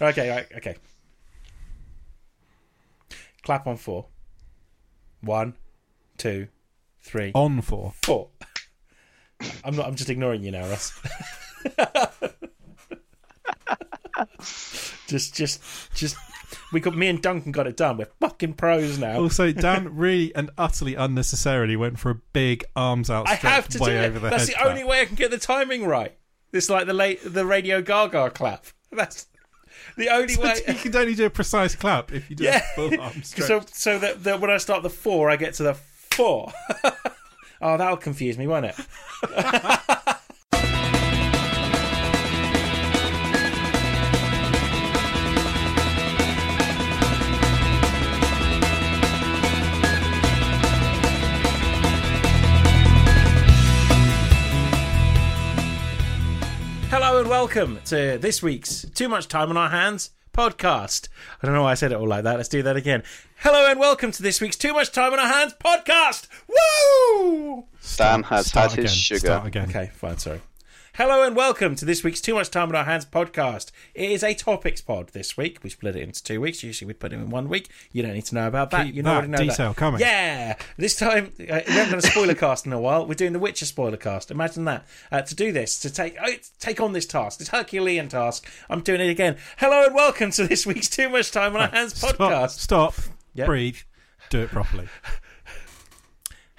Okay, 0.00 0.30
right, 0.30 0.46
okay. 0.56 0.76
Clap 3.42 3.66
on 3.66 3.76
four. 3.76 4.06
One, 5.20 5.54
two, 6.16 6.48
three, 7.00 7.32
On 7.34 7.60
for. 7.60 7.92
four. 8.02 8.28
I'm 9.64 9.76
not. 9.76 9.86
I'm 9.86 9.94
just 9.94 10.10
ignoring 10.10 10.42
you 10.42 10.50
now, 10.50 10.68
Russ. 10.68 11.00
just, 15.06 15.34
just, 15.34 15.62
just. 15.94 16.16
We 16.72 16.80
got 16.80 16.96
me 16.96 17.08
and 17.08 17.20
Duncan 17.20 17.52
got 17.52 17.66
it 17.66 17.76
done. 17.76 17.98
We're 17.98 18.08
fucking 18.20 18.54
pros 18.54 18.98
now. 18.98 19.20
Also, 19.20 19.52
Dan 19.52 19.96
really 19.96 20.34
and 20.34 20.50
utterly 20.56 20.94
unnecessarily 20.94 21.76
went 21.76 21.98
for 21.98 22.10
a 22.10 22.20
big 22.32 22.64
arms 22.74 23.10
out. 23.10 23.28
I 23.28 23.34
have 23.34 23.68
to 23.68 23.78
do 23.78 23.90
it. 23.90 24.06
over 24.06 24.18
the 24.18 24.30
That's 24.30 24.46
the 24.46 24.66
only 24.66 24.84
way 24.84 25.00
I 25.00 25.04
can 25.04 25.16
get 25.16 25.30
the 25.30 25.38
timing 25.38 25.86
right. 25.86 26.16
It's 26.52 26.70
like 26.70 26.86
the 26.86 26.94
late 26.94 27.20
the 27.24 27.44
Radio 27.44 27.82
Gaga 27.82 28.30
clap. 28.30 28.66
That's 28.92 29.26
the 29.96 30.08
only 30.08 30.36
way. 30.36 30.60
you 30.68 30.74
can 30.74 30.94
only 30.96 31.14
do 31.14 31.26
a 31.26 31.30
precise 31.30 31.74
clap 31.74 32.12
if 32.12 32.28
you 32.30 32.36
do 32.36 32.44
Yeah. 32.44 32.58
a 32.58 32.74
full 32.74 33.00
arm 33.00 33.22
stretch. 33.22 33.46
So, 33.48 33.62
so 33.72 33.98
that, 33.98 34.24
that 34.24 34.40
when 34.40 34.50
I 34.50 34.56
start 34.58 34.82
the 34.82 34.90
four, 34.90 35.30
I 35.30 35.36
get 35.36 35.54
to 35.54 35.62
the 35.62 35.74
four. 35.74 36.52
oh, 37.62 37.76
that'll 37.76 37.96
confuse 37.96 38.36
me, 38.38 38.46
won't 38.46 38.66
it? 38.66 38.76
Hello 57.20 57.34
and 57.34 57.38
welcome 57.38 57.78
to 57.84 58.16
this 58.16 58.42
week's 58.42 58.86
Too 58.94 59.06
Much 59.06 59.28
Time 59.28 59.50
on 59.50 59.56
Our 59.58 59.68
Hands 59.68 60.08
podcast. 60.32 61.08
I 61.42 61.46
don't 61.46 61.54
know 61.54 61.64
why 61.64 61.72
I 61.72 61.74
said 61.74 61.92
it 61.92 61.96
all 61.96 62.08
like 62.08 62.24
that. 62.24 62.38
Let's 62.38 62.48
do 62.48 62.62
that 62.62 62.76
again. 62.78 63.02
Hello 63.40 63.70
and 63.70 63.78
welcome 63.78 64.10
to 64.12 64.22
this 64.22 64.40
week's 64.40 64.56
Too 64.56 64.72
Much 64.72 64.90
Time 64.90 65.12
on 65.12 65.18
Our 65.18 65.28
Hands 65.28 65.52
podcast. 65.62 66.28
Woo! 66.48 67.66
Dan 67.98 68.22
has 68.22 68.46
Start 68.46 68.70
had 68.70 68.84
his 68.84 68.94
sugar. 68.94 69.18
Start 69.18 69.46
again. 69.46 69.68
Okay, 69.68 69.90
fine, 69.92 70.16
sorry. 70.16 70.40
Hello 70.94 71.22
and 71.22 71.36
welcome 71.36 71.76
to 71.76 71.84
this 71.84 72.02
week's 72.02 72.20
Too 72.20 72.34
Much 72.34 72.50
Time 72.50 72.68
on 72.68 72.74
Our 72.74 72.84
Hands 72.84 73.06
podcast. 73.06 73.70
It 73.94 74.10
is 74.10 74.24
a 74.24 74.34
topics 74.34 74.80
pod 74.80 75.10
this 75.10 75.36
week. 75.36 75.60
We 75.62 75.70
split 75.70 75.94
it 75.94 76.02
into 76.02 76.22
two 76.22 76.40
weeks. 76.40 76.64
Usually 76.64 76.88
we 76.88 76.94
put 76.94 77.12
it 77.12 77.16
in 77.16 77.30
one 77.30 77.48
week. 77.48 77.70
You 77.92 78.02
don't 78.02 78.12
need 78.12 78.24
to 78.26 78.34
know 78.34 78.48
about 78.48 78.70
that. 78.72 78.86
Keep 78.86 78.96
you 78.96 79.02
that 79.04 79.10
already 79.12 79.28
know 79.28 79.38
detail 79.38 79.68
that. 79.68 79.76
coming. 79.76 80.00
Yeah. 80.00 80.56
This 80.76 80.96
time, 80.96 81.32
uh, 81.38 81.60
we 81.66 81.72
haven't 81.72 81.90
done 81.90 81.98
a 82.00 82.02
spoiler 82.02 82.34
cast 82.34 82.66
in 82.66 82.72
a 82.72 82.80
while. 82.80 83.06
We're 83.06 83.14
doing 83.14 83.32
the 83.32 83.38
Witcher 83.38 83.66
spoiler 83.66 83.96
cast. 83.96 84.32
Imagine 84.32 84.64
that. 84.64 84.84
Uh, 85.12 85.22
to 85.22 85.34
do 85.36 85.52
this, 85.52 85.78
to 85.80 85.92
take 85.92 86.16
oh, 86.20 86.32
take 86.58 86.80
on 86.80 86.92
this 86.92 87.06
task, 87.06 87.38
this 87.38 87.48
Herculean 87.48 88.08
task, 88.08 88.50
I'm 88.68 88.80
doing 88.80 89.00
it 89.00 89.10
again. 89.10 89.36
Hello 89.58 89.86
and 89.86 89.94
welcome 89.94 90.32
to 90.32 90.46
this 90.48 90.66
week's 90.66 90.88
Too 90.88 91.08
Much 91.08 91.30
Time 91.30 91.54
on 91.54 91.62
Our 91.62 91.68
Hands 91.68 91.94
Stop. 91.96 92.16
podcast. 92.16 92.58
Stop. 92.58 92.94
Yep. 93.34 93.46
Breathe. 93.46 93.76
Do 94.28 94.40
it 94.40 94.50
properly. 94.50 94.88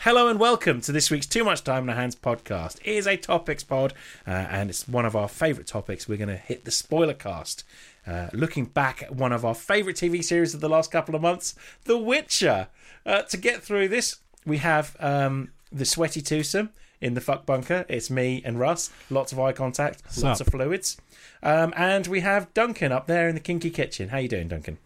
Hello 0.04 0.28
and 0.28 0.40
welcome 0.40 0.82
to 0.82 0.92
this 0.92 1.12
week's 1.12 1.28
Too 1.28 1.44
Much 1.44 1.64
Time 1.64 1.84
on 1.84 1.90
Our 1.92 1.96
Hands 1.96 2.16
podcast. 2.16 2.80
It 2.84 2.96
is 2.96 3.06
a 3.06 3.18
topics 3.18 3.64
pod, 3.64 3.94
uh, 4.26 4.32
and 4.32 4.72
it's 4.72 4.88
one 4.88 5.06
of 5.06 5.16
our 5.16 5.28
favourite 5.28 5.68
topics. 5.68 6.10
We're 6.10 6.18
going 6.18 6.28
to 6.28 6.38
hit 6.38 6.66
the 6.66 6.72
spoiler 6.72 7.14
cast, 7.14 7.64
uh, 8.08 8.30
looking 8.34 8.66
back 8.66 9.04
at 9.04 9.16
one 9.16 9.32
of 9.32 9.46
our 9.46 9.54
favourite 9.54 9.98
TV 9.98 10.24
series 10.24 10.56
of 10.56 10.60
the 10.60 10.68
last 10.68 10.92
couple 10.92 11.14
of 11.14 11.22
months, 11.22 11.54
The 11.84 12.00
Witcher. 12.00 12.70
Uh, 13.06 13.22
to 13.22 13.38
get 13.38 13.62
through 13.62 13.90
this, 13.90 14.18
we 14.44 14.58
have 14.58 14.98
um, 15.00 15.52
the 15.72 15.86
sweaty 15.86 16.24
twosome 16.24 16.72
in 17.00 17.14
the 17.14 17.22
fuck 17.22 17.46
bunker. 17.46 17.86
It's 17.88 18.10
me 18.10 18.42
and 18.44 18.60
Russ. 18.60 18.90
Lots 19.12 19.32
of 19.32 19.40
eye 19.40 19.54
contact, 19.54 20.02
lots 20.20 20.42
up? 20.42 20.48
of 20.48 20.52
fluids, 20.52 21.00
um, 21.44 21.76
and 21.78 22.08
we 22.08 22.22
have 22.22 22.52
Duncan 22.56 22.92
up 22.92 23.06
there 23.06 23.30
in 23.30 23.36
the 23.36 23.40
kinky 23.40 23.70
kitchen. 23.70 24.10
How 24.10 24.18
you 24.18 24.30
doing, 24.30 24.48
Duncan? 24.48 24.80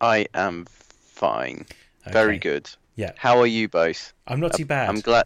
I 0.00 0.28
am 0.32 0.66
fine. 0.68 1.66
Very 2.06 2.38
good. 2.38 2.70
Yeah, 2.98 3.12
How 3.16 3.38
are 3.38 3.46
you 3.46 3.68
both? 3.68 4.12
I'm 4.26 4.40
not 4.40 4.54
too 4.54 4.64
bad. 4.64 4.88
I'm 4.88 4.98
glad. 5.00 5.24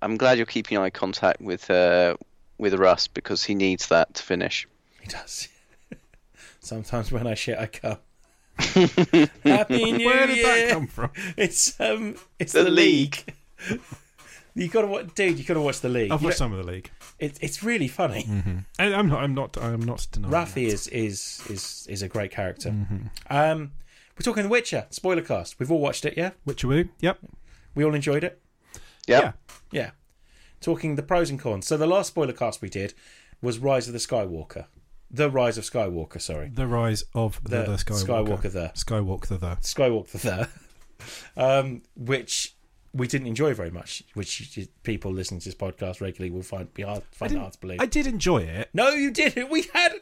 I'm 0.00 0.16
glad 0.16 0.38
you're 0.38 0.46
keeping 0.46 0.78
eye 0.78 0.88
contact 0.88 1.42
with 1.42 1.70
uh, 1.70 2.16
with 2.56 2.72
Russ 2.72 3.06
because 3.06 3.44
he 3.44 3.54
needs 3.54 3.88
that 3.88 4.14
to 4.14 4.22
finish. 4.22 4.66
He 5.02 5.08
does. 5.08 5.48
Sometimes 6.60 7.12
when 7.12 7.26
I 7.26 7.34
shit, 7.34 7.58
I 7.58 7.66
come. 7.66 7.98
Happy 9.44 9.92
New 9.92 9.98
Year! 9.98 10.06
Where 10.08 10.26
did 10.26 10.36
Year! 10.38 10.46
that 10.46 10.70
come 10.72 10.86
from? 10.86 11.10
It's 11.36 11.78
um, 11.78 12.16
it's 12.38 12.54
The 12.54 12.64
the, 12.64 12.70
league. 12.70 13.34
you 14.54 14.68
gotta 14.68 14.86
watch, 14.86 15.14
dude. 15.14 15.38
You 15.38 15.44
gotta 15.44 15.60
watch 15.60 15.80
the 15.82 15.90
league. 15.90 16.10
I've 16.10 16.22
watched 16.24 16.38
some 16.38 16.52
of 16.54 16.64
the 16.64 16.72
league. 16.72 16.90
it, 17.18 17.36
it's 17.42 17.62
really 17.62 17.88
funny. 17.88 18.26
And 18.78 18.94
I'm 18.94 19.08
not. 19.08 19.22
I'm 19.22 19.34
not. 19.34 19.58
I'm 19.60 19.80
not 19.80 20.06
denying. 20.12 20.32
Rafi 20.32 20.54
that. 20.54 20.60
is 20.62 20.86
is 20.88 21.42
is 21.50 21.86
is 21.90 22.00
a 22.00 22.08
great 22.08 22.30
character. 22.30 22.70
Mm-hmm. 22.70 23.06
Um, 23.28 23.72
we're 24.18 24.24
talking 24.24 24.42
The 24.44 24.48
Witcher 24.48 24.86
spoiler 24.90 25.22
cast. 25.22 25.58
We've 25.58 25.70
all 25.70 25.80
watched 25.80 26.04
it, 26.04 26.14
yeah. 26.16 26.30
Witcher 26.44 26.68
Woo. 26.68 26.88
Yep. 27.00 27.18
We 27.74 27.84
all 27.84 27.94
enjoyed 27.94 28.24
it, 28.24 28.40
Yep. 29.06 29.22
Yeah. 29.22 29.32
yeah. 29.80 29.90
Talking 30.60 30.96
the 30.96 31.02
pros 31.02 31.30
and 31.30 31.38
cons. 31.38 31.66
So 31.66 31.76
the 31.76 31.86
last 31.86 32.08
spoiler 32.08 32.32
cast 32.32 32.60
we 32.60 32.68
did 32.68 32.94
was 33.40 33.58
Rise 33.58 33.86
of 33.86 33.92
the 33.92 34.00
Skywalker, 34.00 34.66
the 35.10 35.30
Rise 35.30 35.56
of 35.56 35.64
Skywalker. 35.64 36.20
Sorry, 36.20 36.50
The 36.52 36.66
rise 36.66 37.04
of 37.14 37.40
the, 37.44 37.58
the, 37.58 37.62
the 37.64 37.76
Skywalker. 37.76 38.38
Skywalker 38.40 38.52
the 38.52 38.72
Skywalk 38.74 39.26
the 39.28 39.36
the. 39.38 39.56
Skywalk 39.62 40.08
the 40.08 40.18
Third, 40.18 40.48
um, 41.36 41.82
which 41.96 42.56
we 42.92 43.06
didn't 43.06 43.28
enjoy 43.28 43.54
very 43.54 43.70
much, 43.70 44.02
which 44.14 44.68
people 44.82 45.12
listening 45.12 45.38
to 45.40 45.44
this 45.44 45.54
podcast 45.54 46.00
regularly 46.00 46.30
will 46.34 46.42
find 46.42 46.72
be 46.74 46.82
hard, 46.82 47.02
find 47.12 47.36
hard 47.36 47.52
to 47.52 47.60
believe. 47.60 47.80
I 47.80 47.86
did 47.86 48.06
enjoy 48.08 48.38
it. 48.38 48.70
no, 48.74 48.88
you 48.90 49.10
didn't. 49.12 49.50
We 49.50 49.62
had 49.72 49.92
a 49.92 49.98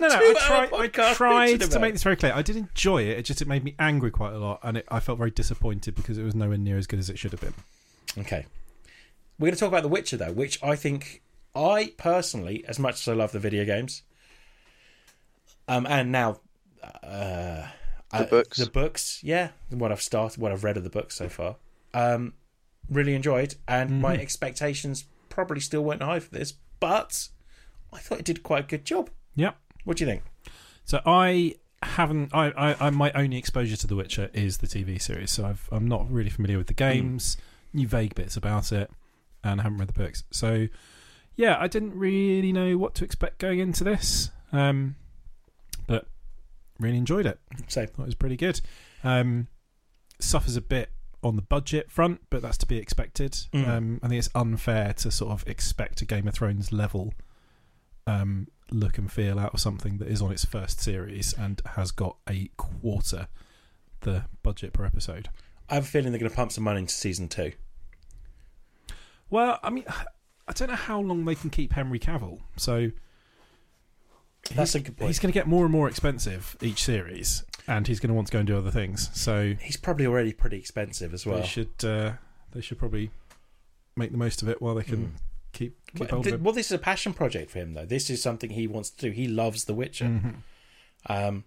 No, 0.00 0.08
no. 0.08 0.14
I 0.14 0.18
two-hour 0.18 0.68
tried. 0.68 0.98
I 0.98 1.14
tried 1.14 1.60
to 1.60 1.66
about 1.66 1.80
make 1.80 1.92
this 1.94 2.02
very 2.02 2.16
clear. 2.16 2.32
I 2.34 2.42
did 2.42 2.56
enjoy 2.56 3.02
it. 3.02 3.18
It 3.18 3.22
just 3.24 3.42
it 3.42 3.48
made 3.48 3.64
me 3.64 3.74
angry 3.78 4.10
quite 4.10 4.32
a 4.32 4.38
lot, 4.38 4.60
and 4.62 4.78
it, 4.78 4.86
I 4.90 5.00
felt 5.00 5.18
very 5.18 5.30
disappointed 5.30 5.94
because 5.94 6.18
it 6.18 6.22
was 6.24 6.34
nowhere 6.34 6.58
near 6.58 6.78
as 6.78 6.86
good 6.86 6.98
as 6.98 7.10
it 7.10 7.18
should 7.18 7.32
have 7.32 7.40
been. 7.40 7.54
Okay, 8.18 8.46
we're 9.38 9.46
going 9.46 9.54
to 9.54 9.60
talk 9.60 9.68
about 9.68 9.82
The 9.82 9.88
Witcher 9.88 10.16
though, 10.16 10.32
which 10.32 10.62
I 10.62 10.76
think 10.76 11.22
I 11.54 11.92
personally, 11.96 12.64
as 12.66 12.78
much 12.78 12.94
as 13.00 13.08
I 13.08 13.12
love 13.14 13.32
the 13.32 13.38
video 13.40 13.64
games, 13.64 14.02
um, 15.68 15.86
and 15.86 16.12
now. 16.12 16.40
Uh, 17.02 17.66
The 18.12 18.18
uh, 18.18 18.26
books. 18.26 18.58
the 18.58 18.70
books, 18.70 19.20
yeah, 19.24 19.48
what 19.70 19.90
I've 19.90 20.00
started, 20.00 20.40
what 20.40 20.52
I've 20.52 20.62
read 20.62 20.76
of 20.76 20.84
the 20.84 20.90
books 20.90 21.16
so 21.16 21.28
far, 21.28 21.56
um, 21.92 22.34
really 22.88 23.14
enjoyed, 23.14 23.56
and 23.66 24.00
my 24.00 24.16
expectations 24.16 25.04
probably 25.28 25.60
still 25.60 25.82
weren't 25.82 26.02
high 26.02 26.20
for 26.20 26.30
this, 26.30 26.54
but 26.78 27.28
I 27.92 27.98
thought 27.98 28.20
it 28.20 28.24
did 28.24 28.44
quite 28.44 28.64
a 28.64 28.66
good 28.68 28.84
job. 28.84 29.10
Yep. 29.34 29.56
What 29.86 29.96
do 29.96 30.04
you 30.04 30.10
think? 30.10 30.24
So 30.84 31.00
I 31.06 31.54
haven't. 31.82 32.34
I, 32.34 32.50
I, 32.50 32.86
I 32.88 32.90
my 32.90 33.12
only 33.12 33.38
exposure 33.38 33.76
to 33.76 33.86
The 33.86 33.94
Witcher 33.94 34.30
is 34.34 34.58
the 34.58 34.66
TV 34.66 35.00
series. 35.00 35.30
So 35.30 35.46
I've, 35.46 35.68
I'm 35.70 35.86
not 35.86 36.10
really 36.10 36.28
familiar 36.28 36.58
with 36.58 36.66
the 36.66 36.74
games. 36.74 37.36
Knew 37.72 37.86
vague 37.86 38.14
bits 38.16 38.36
about 38.36 38.72
it, 38.72 38.90
and 39.44 39.60
I 39.60 39.62
haven't 39.62 39.78
read 39.78 39.88
the 39.88 39.92
books. 39.92 40.24
So 40.32 40.66
yeah, 41.36 41.56
I 41.60 41.68
didn't 41.68 41.96
really 41.96 42.52
know 42.52 42.76
what 42.76 42.94
to 42.96 43.04
expect 43.04 43.38
going 43.38 43.60
into 43.60 43.84
this. 43.84 44.30
Um, 44.52 44.96
but 45.86 46.06
really 46.80 46.96
enjoyed 46.96 47.26
it. 47.26 47.38
So, 47.68 47.86
Thought 47.86 48.02
it 48.02 48.06
was 48.06 48.14
pretty 48.16 48.36
good. 48.36 48.60
Um, 49.04 49.46
suffers 50.18 50.56
a 50.56 50.60
bit 50.60 50.90
on 51.22 51.36
the 51.36 51.42
budget 51.42 51.92
front, 51.92 52.22
but 52.30 52.42
that's 52.42 52.58
to 52.58 52.66
be 52.66 52.78
expected. 52.78 53.32
Mm. 53.52 53.68
Um, 53.68 54.00
I 54.02 54.08
think 54.08 54.18
it's 54.18 54.30
unfair 54.34 54.94
to 54.94 55.12
sort 55.12 55.30
of 55.30 55.46
expect 55.46 56.00
a 56.00 56.04
Game 56.04 56.26
of 56.26 56.34
Thrones 56.34 56.72
level 56.72 57.14
um, 58.06 58.48
look 58.70 58.98
and 58.98 59.10
feel 59.10 59.38
out 59.38 59.54
of 59.54 59.60
something 59.60 59.98
that 59.98 60.08
is 60.08 60.20
on 60.20 60.32
its 60.32 60.44
first 60.44 60.80
series 60.80 61.32
and 61.34 61.62
has 61.76 61.90
got 61.92 62.16
a 62.28 62.50
quarter 62.56 63.28
the 64.00 64.24
budget 64.42 64.72
per 64.72 64.84
episode. 64.84 65.28
I 65.68 65.74
have 65.76 65.84
a 65.84 65.86
feeling 65.86 66.12
they're 66.12 66.18
going 66.20 66.30
to 66.30 66.36
pump 66.36 66.52
some 66.52 66.64
money 66.64 66.80
into 66.80 66.94
season 66.94 67.28
two. 67.28 67.52
Well, 69.30 69.58
I 69.62 69.70
mean, 69.70 69.84
I 70.46 70.52
don't 70.52 70.68
know 70.68 70.74
how 70.76 71.00
long 71.00 71.24
they 71.24 71.34
can 71.34 71.50
keep 71.50 71.72
Henry 71.72 71.98
Cavill, 71.98 72.40
so 72.56 72.90
That's 74.54 74.72
he's, 74.72 74.82
a 74.82 74.84
good 74.84 74.96
point. 74.96 75.08
he's 75.08 75.18
going 75.18 75.32
to 75.32 75.36
get 75.38 75.46
more 75.48 75.64
and 75.64 75.72
more 75.72 75.88
expensive 75.88 76.56
each 76.60 76.84
series, 76.84 77.42
and 77.66 77.86
he's 77.88 77.98
going 77.98 78.08
to 78.08 78.14
want 78.14 78.28
to 78.28 78.32
go 78.32 78.38
and 78.38 78.46
do 78.46 78.56
other 78.56 78.70
things. 78.70 79.10
So 79.14 79.54
He's 79.60 79.76
probably 79.76 80.06
already 80.06 80.32
pretty 80.32 80.58
expensive 80.58 81.12
as 81.12 81.26
well. 81.26 81.40
they 81.40 81.46
should 81.46 81.84
uh, 81.84 82.12
they 82.52 82.60
should 82.60 82.78
probably 82.78 83.10
make 83.96 84.12
the 84.12 84.18
most 84.18 84.42
of 84.42 84.48
it 84.48 84.62
while 84.62 84.74
they 84.76 84.84
can 84.84 84.96
Mm. 85.06 85.10
Keep 85.56 85.76
keep 85.86 86.00
Well, 86.00 86.08
hold 86.10 86.24
th- 86.24 86.34
of 86.34 86.40
it. 86.40 86.44
well, 86.44 86.52
this 86.54 86.66
is 86.66 86.72
a 86.72 86.78
passion 86.78 87.12
project 87.14 87.50
for 87.50 87.58
him, 87.58 87.72
though. 87.74 87.86
This 87.86 88.10
is 88.10 88.22
something 88.22 88.50
he 88.50 88.66
wants 88.66 88.90
to 88.90 89.00
do. 89.08 89.10
He 89.12 89.26
loves 89.26 89.64
The 89.64 89.74
Witcher. 89.74 90.04
Mhm. 90.04 90.34
Um, 91.06 91.44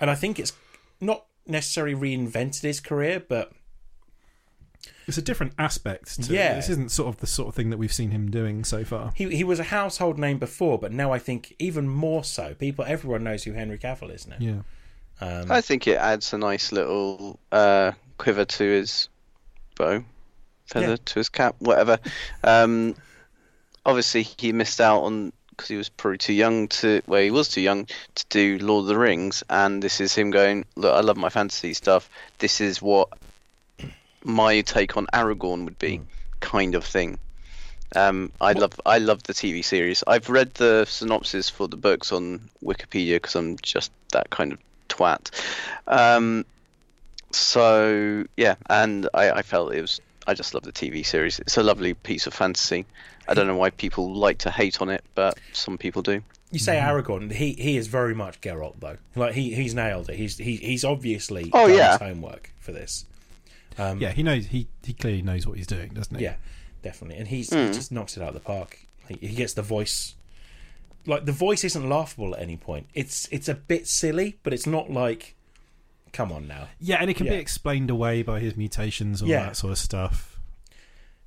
and 0.00 0.10
I 0.10 0.14
think 0.14 0.38
it's 0.38 0.52
not 1.00 1.26
necessarily 1.46 1.94
reinvented 1.94 2.62
his 2.62 2.80
career, 2.80 3.20
but 3.20 3.52
It's 5.06 5.18
a 5.18 5.22
different 5.22 5.52
aspect. 5.58 6.22
To 6.22 6.32
Yeah. 6.32 6.54
this 6.54 6.68
isn't 6.68 6.90
sort 6.92 7.08
of 7.14 7.20
the 7.20 7.26
sort 7.26 7.48
of 7.48 7.54
thing 7.54 7.70
that 7.70 7.76
we've 7.78 7.92
seen 7.92 8.10
him 8.12 8.30
doing 8.30 8.62
so 8.64 8.84
far. 8.84 9.12
he 9.16 9.28
he 9.34 9.44
was 9.44 9.58
a 9.58 9.64
household 9.64 10.18
name 10.18 10.38
before, 10.38 10.78
but 10.78 10.92
now 10.92 11.12
I 11.12 11.18
think 11.18 11.54
even 11.58 11.88
more 11.88 12.22
so. 12.24 12.54
People, 12.54 12.84
everyone 12.86 13.24
knows 13.24 13.44
who 13.44 13.52
Henry 13.52 13.78
Cavill 13.78 14.14
is 14.14 14.26
now. 14.26 14.36
Yeah, 14.38 14.60
Um, 15.20 15.50
I 15.50 15.60
think 15.60 15.86
it 15.86 15.96
adds 15.98 16.32
a 16.32 16.38
nice 16.38 16.70
little 16.72 17.40
uh, 17.52 17.92
quiver 18.18 18.44
to 18.44 18.64
his 18.64 19.08
bow, 19.76 20.04
feather 20.66 20.90
Yeah. 20.90 20.96
to 21.06 21.14
his 21.18 21.28
cap, 21.28 21.56
whatever. 21.58 21.98
Um, 22.44 22.94
obviously, 23.90 24.22
he 24.22 24.52
missed 24.52 24.80
out 24.80 25.02
on 25.02 25.32
because 25.50 25.68
he 25.68 25.76
was 25.76 25.90
probably 25.90 26.18
too 26.18 26.32
young 26.32 26.68
to. 26.68 27.02
Well, 27.06 27.20
he 27.20 27.30
was 27.30 27.48
too 27.48 27.60
young 27.60 27.86
to 28.14 28.24
do 28.30 28.58
Lord 28.58 28.84
of 28.84 28.86
the 28.88 28.98
Rings, 28.98 29.44
and 29.50 29.82
this 29.82 30.00
is 30.00 30.14
him 30.14 30.30
going, 30.30 30.64
"Look, 30.76 30.94
I 30.94 31.00
love 31.00 31.16
my 31.16 31.28
fantasy 31.28 31.74
stuff. 31.74 32.08
This 32.38 32.60
is 32.60 32.80
what 32.80 33.08
my 34.24 34.62
take 34.62 34.96
on 34.96 35.06
Aragorn 35.12 35.64
would 35.64 35.78
be, 35.78 36.00
kind 36.40 36.74
of 36.74 36.84
thing." 36.84 37.18
Um, 37.94 38.32
I 38.40 38.52
love 38.52 38.80
I 38.86 38.98
love 38.98 39.22
the 39.24 39.34
TV 39.34 39.64
series. 39.64 40.04
I've 40.06 40.30
read 40.30 40.54
the 40.54 40.86
synopsis 40.86 41.50
for 41.50 41.68
the 41.68 41.76
books 41.76 42.12
on 42.12 42.48
Wikipedia 42.64 43.16
because 43.16 43.34
I'm 43.34 43.58
just 43.58 43.90
that 44.12 44.30
kind 44.30 44.52
of 44.52 44.58
twat. 44.88 45.30
Um, 45.86 46.46
so 47.32 48.24
yeah, 48.36 48.54
and 48.68 49.08
I, 49.12 49.30
I 49.30 49.42
felt 49.42 49.74
it 49.74 49.80
was. 49.80 50.00
I 50.26 50.34
just 50.34 50.54
love 50.54 50.62
the 50.62 50.72
TV 50.72 51.04
series. 51.04 51.40
It's 51.40 51.56
a 51.56 51.62
lovely 51.62 51.94
piece 51.94 52.26
of 52.26 52.34
fantasy. 52.34 52.86
I 53.30 53.34
don't 53.34 53.46
know 53.46 53.56
why 53.56 53.70
people 53.70 54.12
like 54.12 54.38
to 54.38 54.50
hate 54.50 54.82
on 54.82 54.88
it, 54.90 55.04
but 55.14 55.38
some 55.52 55.78
people 55.78 56.02
do. 56.02 56.22
You 56.50 56.58
say 56.58 56.76
Aragorn, 56.76 57.30
he 57.32 57.52
he 57.54 57.76
is 57.76 57.86
very 57.86 58.14
much 58.14 58.40
Geralt 58.40 58.80
though. 58.80 58.96
Like 59.14 59.34
he 59.34 59.54
he's 59.54 59.72
nailed 59.74 60.10
it. 60.10 60.16
He's 60.16 60.36
he, 60.36 60.56
he's 60.56 60.84
obviously 60.84 61.48
Oh, 61.52 61.68
done 61.68 61.76
yeah. 61.78 61.92
his 61.92 62.00
homework 62.00 62.52
for 62.58 62.72
this. 62.72 63.06
Um, 63.78 64.00
yeah, 64.00 64.10
he 64.10 64.22
knows. 64.24 64.46
He 64.46 64.66
he 64.84 64.92
clearly 64.92 65.22
knows 65.22 65.46
what 65.46 65.56
he's 65.56 65.68
doing, 65.68 65.90
doesn't 65.94 66.16
he? 66.18 66.24
Yeah, 66.24 66.34
definitely. 66.82 67.18
And 67.18 67.28
he's 67.28 67.50
Hmm. 67.50 67.66
he 67.66 67.72
just 67.72 67.92
knocks 67.92 68.16
it 68.16 68.22
out 68.22 68.28
of 68.28 68.34
the 68.34 68.40
park. 68.40 68.80
He, 69.08 69.28
he 69.28 69.34
gets 69.36 69.54
the 69.54 69.62
voice. 69.62 70.16
Like 71.06 71.24
the 71.24 71.32
voice 71.32 71.62
isn't 71.64 71.88
laughable 71.88 72.34
at 72.34 72.42
any 72.42 72.56
point. 72.56 72.88
It's 72.94 73.28
it's 73.30 73.48
a 73.48 73.54
bit 73.54 73.86
silly, 73.86 74.38
but 74.42 74.52
it's 74.52 74.66
not 74.66 74.90
like, 74.90 75.36
come 76.12 76.32
on 76.32 76.48
now. 76.48 76.66
Yeah, 76.80 76.96
and 76.96 77.08
it 77.08 77.14
can 77.14 77.26
Yeah. 77.26 77.32
be 77.34 77.38
explained 77.38 77.90
away 77.90 78.22
by 78.22 78.40
his 78.40 78.56
mutations, 78.56 79.20
and 79.20 79.30
Yeah. 79.30 79.44
that 79.46 79.56
sort 79.56 79.70
of 79.70 79.78
stuff. 79.78 80.40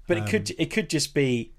But 0.06 0.18
Um, 0.18 0.24
it 0.26 0.30
could 0.30 0.52
it 0.60 0.70
could 0.70 0.90
just 0.90 1.14
be, 1.14 1.52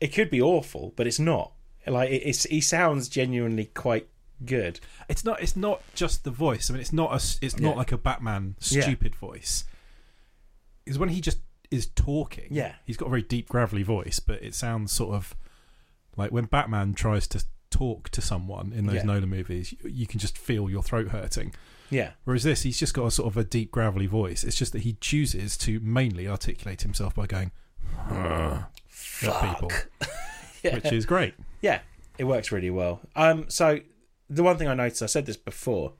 it 0.00 0.08
could 0.08 0.30
be 0.30 0.40
awful, 0.40 0.92
but 0.96 1.06
it's 1.06 1.18
not. 1.18 1.52
Like 1.86 2.10
it, 2.10 2.22
it's 2.24 2.44
he 2.44 2.60
sounds 2.60 3.08
genuinely 3.08 3.66
quite 3.66 4.08
good. 4.44 4.80
It's 5.08 5.24
not. 5.24 5.40
It's 5.42 5.56
not 5.56 5.82
just 5.94 6.24
the 6.24 6.30
voice. 6.30 6.70
I 6.70 6.74
mean, 6.74 6.80
it's 6.80 6.92
not 6.92 7.10
a. 7.12 7.44
It's 7.44 7.58
not 7.58 7.70
Yeah. 7.72 7.76
like 7.76 7.92
a 7.92 7.98
Batman 7.98 8.56
Yeah. 8.68 8.82
stupid 8.82 9.14
voice. 9.14 9.64
Is 10.86 10.98
when 10.98 11.08
he 11.10 11.20
just 11.20 11.38
is 11.70 11.86
talking. 11.86 12.46
Yeah. 12.50 12.74
he's 12.86 12.96
got 12.96 13.06
a 13.06 13.10
very 13.10 13.22
deep, 13.22 13.48
gravelly 13.48 13.82
voice, 13.82 14.20
but 14.20 14.42
it 14.42 14.54
sounds 14.54 14.90
sort 14.92 15.14
of 15.14 15.34
like 16.16 16.32
when 16.32 16.46
Batman 16.46 16.94
tries 16.94 17.26
to 17.28 17.44
talk 17.70 18.08
to 18.10 18.22
someone 18.22 18.72
in 18.74 18.86
those 18.86 18.96
Yeah. 18.96 19.02
Nolan 19.02 19.28
movies. 19.28 19.72
You, 19.72 19.90
you 19.90 20.06
can 20.06 20.18
just 20.18 20.38
feel 20.38 20.70
your 20.70 20.82
throat 20.82 21.08
hurting. 21.08 21.52
Yeah, 21.90 22.12
Whereas 22.24 22.42
this, 22.42 22.62
he's 22.62 22.78
just 22.78 22.92
got 22.92 23.06
a 23.06 23.10
sort 23.10 23.28
of 23.32 23.36
a 23.38 23.44
deep, 23.44 23.70
gravelly 23.70 24.06
voice. 24.06 24.44
It's 24.44 24.56
just 24.56 24.72
that 24.72 24.80
he 24.82 24.94
chooses 25.00 25.56
to 25.58 25.80
mainly 25.80 26.28
articulate 26.28 26.82
himself 26.82 27.14
by 27.14 27.26
going 27.26 27.50
at 29.22 29.40
people, 29.54 29.70
yeah. 30.62 30.74
which 30.74 30.92
is 30.92 31.06
great. 31.06 31.34
Yeah, 31.60 31.80
it 32.18 32.24
works 32.24 32.52
really 32.52 32.70
well. 32.70 33.00
Um, 33.16 33.46
so 33.48 33.80
the 34.30 34.42
one 34.42 34.56
thing 34.58 34.68
I 34.68 34.74
noticed, 34.74 35.02
I 35.02 35.06
said 35.06 35.26
this 35.26 35.36
before. 35.36 35.92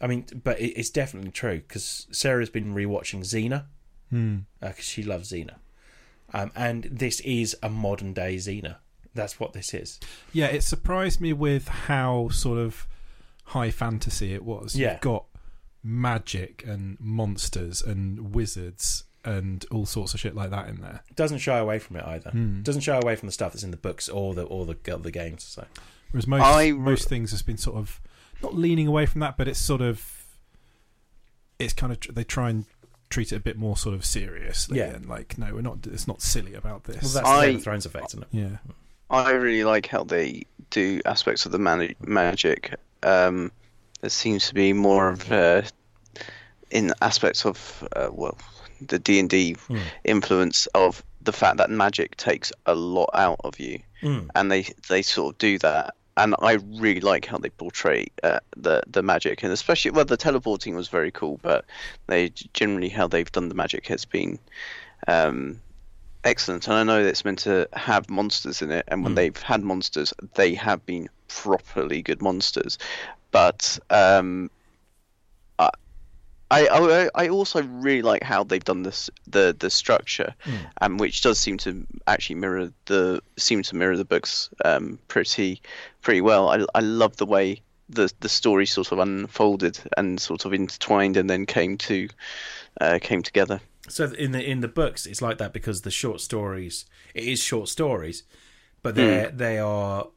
I 0.00 0.06
mean, 0.06 0.26
but 0.44 0.60
it, 0.60 0.78
it's 0.78 0.90
definitely 0.90 1.30
true 1.32 1.58
because 1.58 2.06
Sarah's 2.10 2.50
been 2.50 2.74
rewatching 2.74 3.20
Xena 3.20 3.64
Hmm. 4.10 4.38
because 4.60 4.84
she 4.84 5.02
loves 5.02 5.32
Xena, 5.32 5.56
um, 6.32 6.50
and 6.56 6.84
this 6.84 7.20
is 7.20 7.56
a 7.62 7.68
modern 7.68 8.12
day 8.14 8.36
Xena. 8.36 8.76
That's 9.14 9.38
what 9.40 9.52
this 9.52 9.74
is. 9.74 9.98
Yeah, 10.32 10.46
it 10.46 10.62
surprised 10.62 11.20
me 11.20 11.32
with 11.32 11.66
how 11.68 12.28
sort 12.30 12.58
of 12.58 12.86
high 13.46 13.70
fantasy 13.70 14.32
it 14.32 14.44
was. 14.44 14.76
Yeah. 14.76 14.92
You've 14.92 15.00
got 15.00 15.24
magic 15.82 16.64
and 16.66 16.96
monsters 17.00 17.82
and 17.82 18.34
wizards 18.34 19.04
and 19.24 19.64
all 19.70 19.84
sorts 19.86 20.14
of 20.14 20.20
shit 20.20 20.34
like 20.34 20.50
that 20.50 20.68
in 20.68 20.80
there. 20.80 21.02
Doesn't 21.16 21.38
shy 21.38 21.58
away 21.58 21.78
from 21.78 21.96
it 21.96 22.04
either. 22.04 22.30
Hmm. 22.30 22.62
Doesn't 22.62 22.82
shy 22.82 22.96
away 22.96 23.16
from 23.16 23.26
the 23.28 23.32
stuff 23.32 23.52
that's 23.52 23.64
in 23.64 23.70
the 23.70 23.76
books 23.76 24.08
or 24.08 24.34
the 24.34 24.42
or 24.44 24.64
the 24.66 24.76
the 24.98 25.10
games. 25.10 25.42
So 25.44 25.66
Whereas 26.12 26.26
most 26.26 26.42
I 26.42 26.72
most 26.72 27.08
things 27.08 27.30
has 27.32 27.42
been 27.42 27.58
sort 27.58 27.76
of 27.76 28.00
not 28.42 28.54
leaning 28.54 28.86
away 28.86 29.06
from 29.06 29.20
that, 29.20 29.36
but 29.36 29.48
it's 29.48 29.58
sort 29.60 29.80
of 29.80 30.24
it's 31.58 31.72
kind 31.72 31.92
of 31.92 32.14
they 32.14 32.24
try 32.24 32.50
and 32.50 32.64
treat 33.10 33.32
it 33.32 33.36
a 33.36 33.40
bit 33.40 33.56
more 33.56 33.76
sort 33.76 33.94
of 33.94 34.04
seriously 34.04 34.78
Yeah. 34.78 34.94
and 34.94 35.06
like 35.06 35.38
no, 35.38 35.54
we're 35.54 35.60
not. 35.62 35.86
It's 35.86 36.06
not 36.06 36.22
silly 36.22 36.54
about 36.54 36.84
this. 36.84 37.02
well, 37.02 37.12
that's 37.12 37.28
I- 37.28 37.40
the 37.40 37.46
Game 37.48 37.56
of 37.56 37.62
Thrones 37.64 37.86
effect, 37.86 38.06
isn't 38.10 38.22
it? 38.22 38.28
yeah, 38.32 38.56
I 39.10 39.32
really 39.32 39.64
like 39.64 39.86
how 39.86 40.04
they 40.04 40.44
do 40.70 41.00
aspects 41.06 41.46
of 41.46 41.52
the 41.52 41.58
man- 41.58 41.94
magic. 42.06 42.74
Um, 43.02 43.50
there 44.00 44.10
seems 44.10 44.48
to 44.48 44.54
be 44.54 44.72
more 44.72 45.08
of 45.08 45.32
uh, 45.32 45.62
in 46.70 46.92
aspects 47.02 47.44
of 47.46 47.86
uh, 47.96 48.08
well, 48.12 48.36
the 48.80 48.98
D 48.98 49.18
and 49.18 49.28
D 49.30 49.54
Hmm. 49.66 49.78
influence 50.04 50.66
of 50.74 51.02
the 51.20 51.32
fact 51.32 51.56
that 51.58 51.70
magic 51.70 52.16
takes 52.16 52.52
a 52.66 52.74
lot 52.74 53.10
out 53.14 53.40
of 53.44 53.58
you, 53.60 53.80
Mm. 54.02 54.28
and 54.34 54.50
they 54.52 54.66
they 54.88 55.02
sort 55.02 55.34
of 55.34 55.38
do 55.38 55.58
that. 55.58 55.94
And 56.16 56.34
I 56.40 56.54
really 56.54 57.00
like 57.00 57.26
how 57.26 57.38
they 57.38 57.50
portray 57.50 58.08
uh, 58.22 58.40
the 58.56 58.82
the 58.88 59.02
magic, 59.02 59.42
and 59.42 59.52
especially 59.52 59.92
well, 59.92 60.04
the 60.04 60.16
teleporting 60.16 60.74
was 60.74 60.88
very 60.88 61.10
cool. 61.10 61.38
But 61.42 61.64
they 62.06 62.30
generally 62.54 62.88
how 62.88 63.06
they've 63.08 63.30
done 63.30 63.48
the 63.48 63.54
magic 63.54 63.86
has 63.88 64.04
been 64.04 64.38
um, 65.06 65.60
excellent. 66.24 66.66
And 66.66 66.76
I 66.76 66.82
know 66.82 67.02
that 67.02 67.08
it's 67.08 67.24
meant 67.24 67.38
to 67.40 67.68
have 67.72 68.10
monsters 68.10 68.62
in 68.62 68.70
it, 68.70 68.84
and 68.88 69.04
when 69.04 69.12
Mm. 69.12 69.16
they've 69.16 69.42
had 69.42 69.62
monsters, 69.62 70.12
they 70.34 70.54
have 70.54 70.84
been 70.86 71.08
properly 71.28 72.02
good 72.02 72.20
monsters. 72.22 72.78
But 73.30 73.78
um, 73.90 74.50
I 76.50 77.10
I 77.14 77.28
also 77.28 77.62
really 77.62 78.02
like 78.02 78.22
how 78.22 78.44
they've 78.44 78.64
done 78.64 78.82
this 78.82 79.10
the 79.26 79.54
the 79.58 79.70
structure, 79.70 80.34
Mm. 80.44 80.58
um, 80.80 80.98
which 80.98 81.22
does 81.22 81.38
seem 81.38 81.58
to 81.58 81.86
actually 82.06 82.36
mirror 82.36 82.72
the 82.86 83.20
seem 83.36 83.62
to 83.62 83.76
mirror 83.76 83.96
the 83.96 84.04
books 84.04 84.48
um, 84.64 84.98
pretty 85.08 85.60
pretty 86.02 86.20
well. 86.20 86.48
I 86.48 86.64
I 86.74 86.80
love 86.80 87.16
the 87.16 87.26
way 87.26 87.60
the 87.88 88.10
the 88.20 88.28
story 88.28 88.66
sort 88.66 88.92
of 88.92 88.98
unfolded 88.98 89.78
and 89.96 90.20
sort 90.20 90.44
of 90.44 90.52
intertwined 90.52 91.16
and 91.16 91.28
then 91.28 91.46
came 91.46 91.76
to 91.78 92.08
uh, 92.80 92.98
came 93.00 93.22
together. 93.22 93.60
So 93.88 94.04
in 94.12 94.32
the 94.32 94.42
in 94.42 94.60
the 94.60 94.68
books, 94.68 95.06
it's 95.06 95.22
like 95.22 95.38
that 95.38 95.52
because 95.52 95.82
the 95.82 95.90
short 95.90 96.20
stories 96.20 96.86
it 97.14 97.24
is 97.24 97.40
short 97.40 97.68
stories, 97.68 98.24
but 98.82 98.94
they 98.94 99.24
are 99.24 99.30
they 99.30 99.58
are 99.58 100.08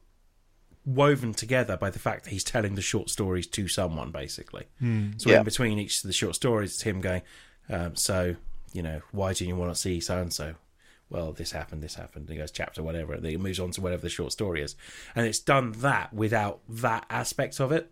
woven 0.84 1.32
together 1.32 1.76
by 1.76 1.90
the 1.90 1.98
fact 1.98 2.24
that 2.24 2.30
he's 2.30 2.44
telling 2.44 2.74
the 2.74 2.82
short 2.82 3.08
stories 3.08 3.46
to 3.46 3.68
someone 3.68 4.10
basically. 4.10 4.66
So 5.16 5.30
Yeah. 5.30 5.38
in 5.38 5.44
between 5.44 5.78
each 5.78 6.02
of 6.02 6.08
the 6.08 6.12
short 6.12 6.34
stories, 6.34 6.72
it's 6.74 6.82
him 6.82 7.00
going, 7.00 7.22
um, 7.68 7.94
"So 7.96 8.36
you 8.72 8.82
know, 8.82 9.02
why 9.12 9.32
do 9.34 9.44
you 9.44 9.54
want 9.54 9.72
to 9.74 9.80
see 9.80 10.00
so 10.00 10.18
and 10.18 10.32
so?" 10.32 10.54
Well, 11.10 11.32
this 11.32 11.52
happened, 11.52 11.82
this 11.82 11.96
happened. 11.96 12.22
And 12.28 12.30
he 12.30 12.38
goes 12.40 12.50
chapter 12.50 12.82
whatever, 12.82 13.12
and 13.12 13.22
then 13.22 13.32
he 13.32 13.36
moves 13.36 13.60
on 13.60 13.70
to 13.72 13.80
whatever 13.82 14.00
the 14.02 14.08
short 14.08 14.32
story 14.32 14.62
is, 14.62 14.74
and 15.14 15.26
it's 15.26 15.38
done 15.38 15.72
that 15.72 16.12
without 16.12 16.60
that 16.68 17.04
aspect 17.10 17.60
of 17.60 17.70
it. 17.70 17.90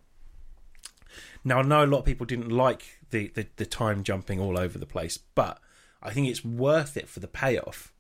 Now 1.45 1.59
I 1.59 1.63
know 1.63 1.85
a 1.85 1.87
lot 1.87 1.99
of 1.99 2.05
people 2.05 2.27
didn't 2.27 2.51
like 2.51 2.99
the, 3.11 3.29
the, 3.29 3.47
the 3.57 3.67
time 3.67 4.05
jumping 4.05 4.41
all 4.41 4.59
over 4.59 4.79
the 4.79 4.87
place, 4.87 5.17
but 5.19 5.59
I 6.03 6.13
think 6.13 6.29
it's 6.29 6.45
worth 6.45 6.97
it 6.97 7.09
for 7.09 7.21
the 7.21 7.29
payoff. 7.29 7.93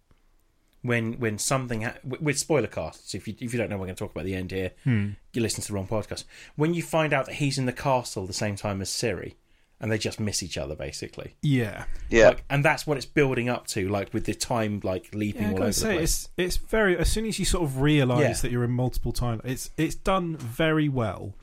When 0.83 1.15
when 1.21 1.39
something 1.39 1.83
ha- 1.83 1.95
with 2.03 2.21
with 2.23 2.39
spoiler 2.39 2.67
casts, 2.67 3.15
if 3.15 3.29
you 3.29 3.35
if 3.39 3.53
you 3.53 3.59
don't 3.59 3.69
know, 3.69 3.77
we're 3.77 3.85
going 3.87 3.97
to 3.97 3.99
talk 4.05 4.13
about 4.13 4.25
the 4.25 4.35
end 4.35 4.51
here. 4.51 4.71
You 4.87 5.15
listen 5.43 5.61
to 5.63 5.69
the 5.69 5.75
wrong 5.75 5.87
podcast. 5.87 6.25
When 6.57 6.73
you 6.75 6.83
find 6.83 7.13
out 7.13 7.27
that 7.27 7.35
he's 7.37 7.59
in 7.59 7.67
the 7.67 7.73
castle 7.73 8.27
the 8.27 8.33
same 8.33 8.57
time 8.57 8.81
as 8.81 8.89
Ciri, 8.89 9.35
and 9.79 9.93
they 9.93 9.99
just 9.99 10.19
miss 10.19 10.43
each 10.43 10.57
other 10.59 10.75
basically, 10.75 11.35
yeah. 11.43 11.85
Yeah, 12.09 12.29
like, 12.29 12.45
and 12.49 12.65
that's 12.65 12.87
what 12.87 12.97
it's 12.97 13.05
building 13.07 13.49
up 13.51 13.67
to, 13.69 13.89
like 13.91 14.15
with 14.15 14.25
the 14.25 14.33
time 14.35 14.81
like 14.83 15.15
leaping 15.15 15.43
Yeah, 15.43 15.49
I 15.49 15.51
all 15.53 15.57
gotta 15.59 15.65
over 15.69 15.73
say, 15.73 15.89
the 15.89 15.95
place. 15.99 16.29
it's 16.37 16.57
it's 16.57 16.57
very. 16.57 16.97
As 16.97 17.11
soon 17.11 17.27
as 17.27 17.39
you 17.39 17.45
sort 17.45 17.65
of 17.65 17.81
realise 17.83 18.21
Yeah. 18.21 18.33
that 18.43 18.51
you're 18.51 18.65
in 18.65 18.71
multiple 18.73 19.13
time, 19.13 19.41
it's 19.45 19.71
it's 19.77 19.95
done 19.95 20.37
very 20.37 20.89
well, 20.89 21.35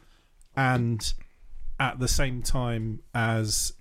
and 0.56 1.14
at 1.80 2.00
the 2.00 2.08
same 2.08 2.42
time 2.42 3.02
as 3.14 3.74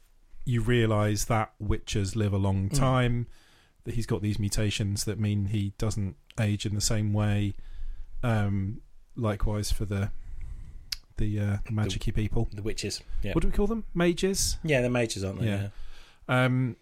you 0.45 0.61
realise 0.61 1.25
that 1.25 1.53
witches 1.59 2.15
live 2.15 2.33
a 2.33 2.37
long 2.37 2.69
Mm. 2.69 2.79
That 3.87 3.95
he's 3.95 4.07
got 4.07 4.21
these 4.21 4.39
mutations 4.39 5.05
that 5.05 5.19
mean 5.19 5.47
he 5.47 5.73
doesn't 5.79 6.17
age 6.39 6.67
in 6.67 6.75
the 6.75 6.81
same 6.81 7.13
way. 7.13 7.55
Um, 8.23 8.83
likewise 9.17 9.73
for 9.73 9.85
the 9.87 10.11
the 11.17 11.41
uh, 11.41 11.57
the 11.65 11.73
magicy 11.73 12.15
people. 12.15 12.49
The 12.53 12.63
witches, 12.63 13.01
yeah, 13.23 13.33
What 13.33 13.41
do 13.43 13.49
we 13.49 13.53
call 13.55 13.67
them? 13.67 13.85
Mages. 13.95 14.59
yeah, 14.63 14.81
they're 14.83 14.91
mages, 14.91 15.25
aren't 15.25 15.41
they? 15.41 15.47
Yeah. 15.47 15.69
Um, 16.29 16.77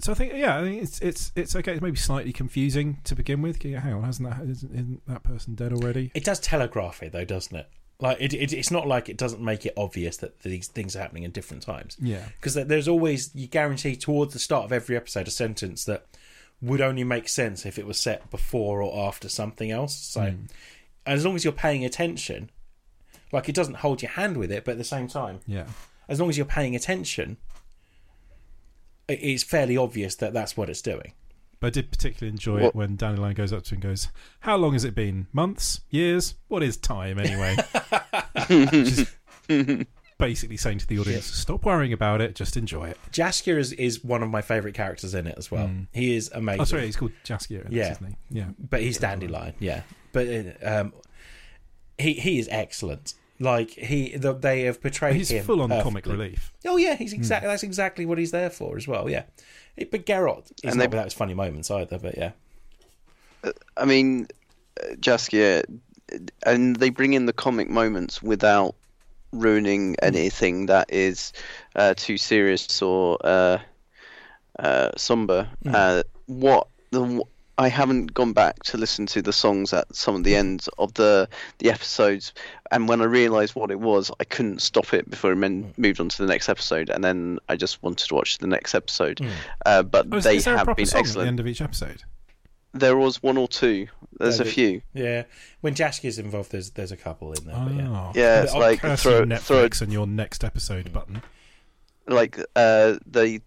so 0.00 0.10
I 0.12 0.14
think 0.16 0.32
yeah, 0.34 0.58
I 0.58 0.62
think 0.62 0.82
it's 0.82 1.00
it's 1.00 1.32
it's 1.36 1.54
okay. 1.56 1.72
It's 1.72 1.82
maybe 1.82 1.96
slightly 1.96 2.32
confusing 2.32 2.98
to 3.04 3.14
begin 3.14 3.40
with. 3.42 3.62
Hang 3.62 3.92
on, 3.92 4.02
hasn't 4.02 4.28
that 4.28 4.42
isn't, 4.48 4.72
isn't 4.74 5.06
that 5.06 5.22
person 5.22 5.54
dead 5.54 5.72
already? 5.72 6.10
It 6.14 6.24
does 6.24 6.40
telegraph 6.40 7.02
it 7.02 7.12
though, 7.12 7.24
doesn't 7.24 7.56
it? 7.56 7.68
Like 8.00 8.18
it, 8.20 8.32
it, 8.34 8.52
it's 8.52 8.70
not 8.70 8.86
like 8.88 9.08
it 9.08 9.16
doesn't 9.16 9.40
make 9.40 9.64
it 9.64 9.72
obvious 9.76 10.16
that 10.18 10.40
these 10.40 10.66
things 10.66 10.96
are 10.96 10.98
happening 11.00 11.22
in 11.22 11.30
different 11.30 11.62
times. 11.62 11.96
Yeah, 12.00 12.24
Because 12.40 12.54
there's 12.54 12.88
always 12.88 13.30
you 13.34 13.46
guarantee 13.46 13.94
towards 13.96 14.32
the 14.32 14.38
start 14.40 14.64
of 14.64 14.72
every 14.72 14.96
episode 14.96 15.28
a 15.28 15.30
sentence 15.30 15.84
that 15.84 16.06
would 16.60 16.80
only 16.80 17.04
make 17.04 17.28
sense 17.28 17.64
if 17.64 17.78
it 17.78 17.86
was 17.86 18.00
set 18.00 18.30
before 18.30 18.82
or 18.82 19.06
after 19.08 19.28
something 19.28 19.70
else. 19.70 19.94
So 19.96 20.20
Mm. 20.22 20.48
as 21.06 21.24
long 21.24 21.36
as 21.36 21.44
you're 21.44 21.52
paying 21.52 21.84
attention, 21.84 22.50
like 23.32 23.48
it 23.48 23.54
doesn't 23.54 23.76
hold 23.78 24.02
your 24.02 24.10
hand 24.12 24.36
with 24.38 24.50
it, 24.50 24.64
but 24.64 24.72
at 24.72 24.78
the 24.78 24.84
same 24.84 25.06
time, 25.08 25.40
yeah, 25.46 25.66
as 26.08 26.18
long 26.20 26.28
as 26.28 26.36
you're 26.36 26.46
paying 26.46 26.74
attention, 26.74 27.36
it 29.08 29.20
is 29.20 29.42
fairly 29.42 29.76
obvious 29.76 30.14
that 30.16 30.32
that's 30.32 30.56
what 30.56 30.68
it's 30.70 30.82
doing. 30.82 31.12
But 31.60 31.68
I 31.68 31.70
did 31.70 31.90
particularly 31.90 32.30
enjoy 32.30 32.54
What- 32.60 32.68
it 32.68 32.74
when 32.74 32.96
Dandelion 32.96 33.34
goes 33.34 33.52
up 33.52 33.62
to 33.64 33.70
him 33.74 33.76
and 33.76 33.82
goes, 33.82 34.08
How 34.40 34.56
long 34.56 34.72
has 34.74 34.84
it 34.84 34.94
been? 34.94 35.26
Months? 35.32 35.80
Years? 35.90 36.34
What 36.48 36.62
is 36.62 36.76
time 36.76 37.18
anyway? 37.18 37.56
Basically 40.16 40.56
saying 40.56 40.78
to 40.78 40.86
the 40.86 40.98
audience, 41.00 41.26
Stop 41.26 41.64
worrying 41.64 41.92
about 41.92 42.20
it, 42.20 42.34
just 42.36 42.56
enjoy 42.56 42.88
it. 42.88 42.98
Jaskier 43.10 43.58
is, 43.58 43.72
is 43.72 44.04
one 44.04 44.22
of 44.22 44.28
my 44.30 44.42
favourite 44.42 44.74
characters 44.74 45.12
in 45.14 45.26
it 45.26 45.34
as 45.36 45.50
well. 45.50 45.66
Mm. 45.66 45.88
He 45.92 46.14
is 46.14 46.30
amazing. 46.32 46.60
Oh, 46.60 46.64
sorry, 46.64 46.86
he's 46.86 46.96
called 46.96 47.10
Jaskier. 47.24 47.66
Yeah. 47.68 47.86
Yeah. 47.86 47.92
Isn't? 47.92 48.16
Yeah. 48.30 48.46
but 48.58 48.80
he's 48.80 48.98
Dandelion, 48.98 49.54
yeah. 49.58 49.82
But 50.12 50.28
uh, 50.28 50.42
um, 50.80 50.92
he 51.98 52.12
he 52.14 52.38
is 52.38 52.48
excellent. 52.50 53.14
Like 53.40 53.70
he, 53.70 54.16
the, 54.16 54.32
they 54.32 54.62
have 54.62 54.80
portrayed 54.80 55.16
He's 55.16 55.30
him 55.32 55.44
full 55.44 55.60
on 55.60 55.68
comic 55.68 56.06
relief. 56.06 56.52
Oh 56.64 56.76
yeah, 56.76 56.94
he's 56.94 57.12
exactly 57.12 57.48
that's 57.48 57.64
exactly 57.64 58.06
what 58.06 58.16
he's 58.16 58.30
there 58.30 58.50
for 58.50 58.76
as 58.76 58.86
well. 58.86 59.10
Yeah, 59.10 59.18
It- 59.18 59.44
but 59.76 60.06
Geralt 60.06 60.50
is 60.62 60.70
And 60.72 60.76
not 60.76 60.78
they- 60.78 60.86
without 60.88 61.04
his 61.04 61.14
funny 61.14 61.34
moments 61.34 61.70
either. 61.70 61.98
But 61.98 62.16
yeah, 62.16 62.32
I 63.76 63.84
mean, 63.84 64.28
uh, 64.82 64.94
Jaskier, 64.96 65.64
and 66.46 66.76
they 66.76 66.90
bring 66.90 67.14
in 67.14 67.26
the 67.26 67.32
comic 67.32 67.68
moments 67.68 68.22
without 68.22 68.74
ruining 69.32 69.96
anything 70.02 70.66
that 70.66 70.86
is 70.92 71.32
uh, 71.74 71.94
too 71.96 72.16
serious 72.16 72.80
or 72.80 73.18
uh, 73.24 73.58
uh, 74.58 74.90
somber. 74.96 75.48
Mm. 75.64 75.74
Uh, 75.74 76.02
what 76.26 76.68
the 76.90 77.22
I 77.56 77.68
haven't 77.68 78.12
gone 78.14 78.32
back 78.32 78.62
to 78.64 78.76
listen 78.76 79.06
to 79.06 79.22
the 79.22 79.32
songs 79.32 79.72
at 79.72 79.94
some 79.94 80.16
of 80.16 80.24
the 80.24 80.34
ends 80.34 80.68
of 80.78 80.92
the 80.94 81.28
the 81.58 81.70
episodes, 81.70 82.32
and 82.72 82.88
when 82.88 83.00
I 83.00 83.04
realised 83.04 83.54
what 83.54 83.70
it 83.70 83.78
was, 83.78 84.10
I 84.18 84.24
couldn't 84.24 84.60
stop 84.60 84.92
it 84.92 85.08
before 85.08 85.32
it 85.32 85.36
men- 85.36 85.72
moved 85.76 86.00
on 86.00 86.08
to 86.08 86.18
the 86.22 86.26
next 86.28 86.48
episode, 86.48 86.90
and 86.90 87.04
then 87.04 87.38
I 87.48 87.54
just 87.56 87.82
wanted 87.82 88.08
to 88.08 88.14
watch 88.14 88.38
the 88.38 88.48
next 88.48 88.74
episode. 88.74 89.18
Mm. 89.18 89.30
Uh, 89.64 89.82
but 89.84 90.06
Oh, 90.10 90.16
is, 90.16 90.24
they 90.24 90.36
is 90.36 90.44
there 90.46 90.54
a 90.54 90.58
have 90.58 90.64
proper 90.64 90.76
been 90.78 90.86
song 90.86 91.00
at 91.06 91.12
the 91.14 91.20
end 91.20 91.38
of 91.40 91.46
each 91.46 91.60
episode? 91.60 92.02
There 92.72 92.96
was 92.96 93.22
one 93.22 93.36
or 93.36 93.46
two. 93.46 93.86
There's 94.18 94.40
Yeah, 94.40 94.46
a 94.46 94.50
few. 94.50 94.82
yeah. 94.92 95.22
When 95.60 95.76
Jaskier's 95.76 96.18
involved, 96.18 96.50
there's 96.50 96.70
there's 96.70 96.90
a 96.90 96.96
couple 96.96 97.32
in 97.34 97.44
there. 97.46 97.54
But 97.56 97.74
yeah. 97.74 97.88
Oh. 97.88 98.12
Yeah, 98.16 98.42
it's 98.42 98.52
I'll 98.52 98.60
like 98.60 98.80
Curse 98.80 99.00
throw, 99.02 99.20
you, 99.20 99.26
throw 99.38 99.68
Netflix 99.68 99.80
and 99.80 99.92
your 99.92 100.08
next 100.08 100.42
episode 100.42 100.92
button. 100.92 101.22
like 102.08 102.36
uh 102.56 102.98
the 103.06 103.40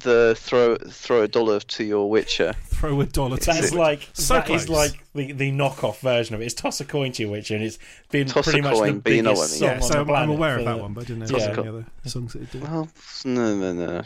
the 0.00 0.34
throw 0.38 0.76
throw 0.76 1.22
a 1.22 1.28
dollar 1.28 1.60
to 1.60 1.84
your 1.84 2.08
Witcher. 2.10 2.54
Throw 2.64 3.00
a 3.00 3.06
dollar 3.06 3.36
to 3.36 3.46
That's 3.46 3.70
the- 3.70 3.76
like 3.78 4.08
So 4.12 4.34
that 4.34 4.48
is 4.50 4.66
close. 4.66 4.92
like 4.92 5.04
the, 5.14 5.32
the 5.32 5.52
knockoff 5.52 6.00
version 6.00 6.34
of 6.34 6.40
it. 6.40 6.46
It's 6.46 6.54
toss 6.54 6.80
a 6.80 6.84
coin 6.84 7.12
to 7.12 7.22
your 7.22 7.32
Witcher, 7.32 7.54
and 7.54 7.64
it's 7.64 7.78
been 8.10 8.26
Toss 8.26 8.46
a 8.46 8.50
pretty 8.50 8.62
much 8.62 8.74
coin, 8.74 8.94
the 8.94 9.00
but 9.00 9.12
you 9.12 9.22
know 9.22 9.30
biggest 9.34 9.40
what 9.40 9.44
I 9.44 9.46
song 9.48 9.68
mean. 9.68 9.76
yeah, 9.78 9.82
on 9.84 9.92
so 9.92 10.04
the 10.04 10.12
I'm, 10.12 10.22
I'm 10.22 10.30
aware 10.30 10.54
for 10.54 10.58
of 10.60 10.64
that 10.66 10.76
the- 10.76 10.82
one, 10.82 10.92
but 10.94 11.00
I 11.00 11.04
didn't 11.06 11.18
know 11.20 11.26
Toss 11.26 11.42
there 11.42 11.54
a 11.54 11.58
any 11.60 11.68
other 11.68 11.86
songs 12.06 12.32
that 12.32 12.42
it 12.42 12.50
did. 12.52 12.62
Well, 12.62 12.88
no, 13.24 13.56
no, 13.56 13.72
no. 13.72 14.02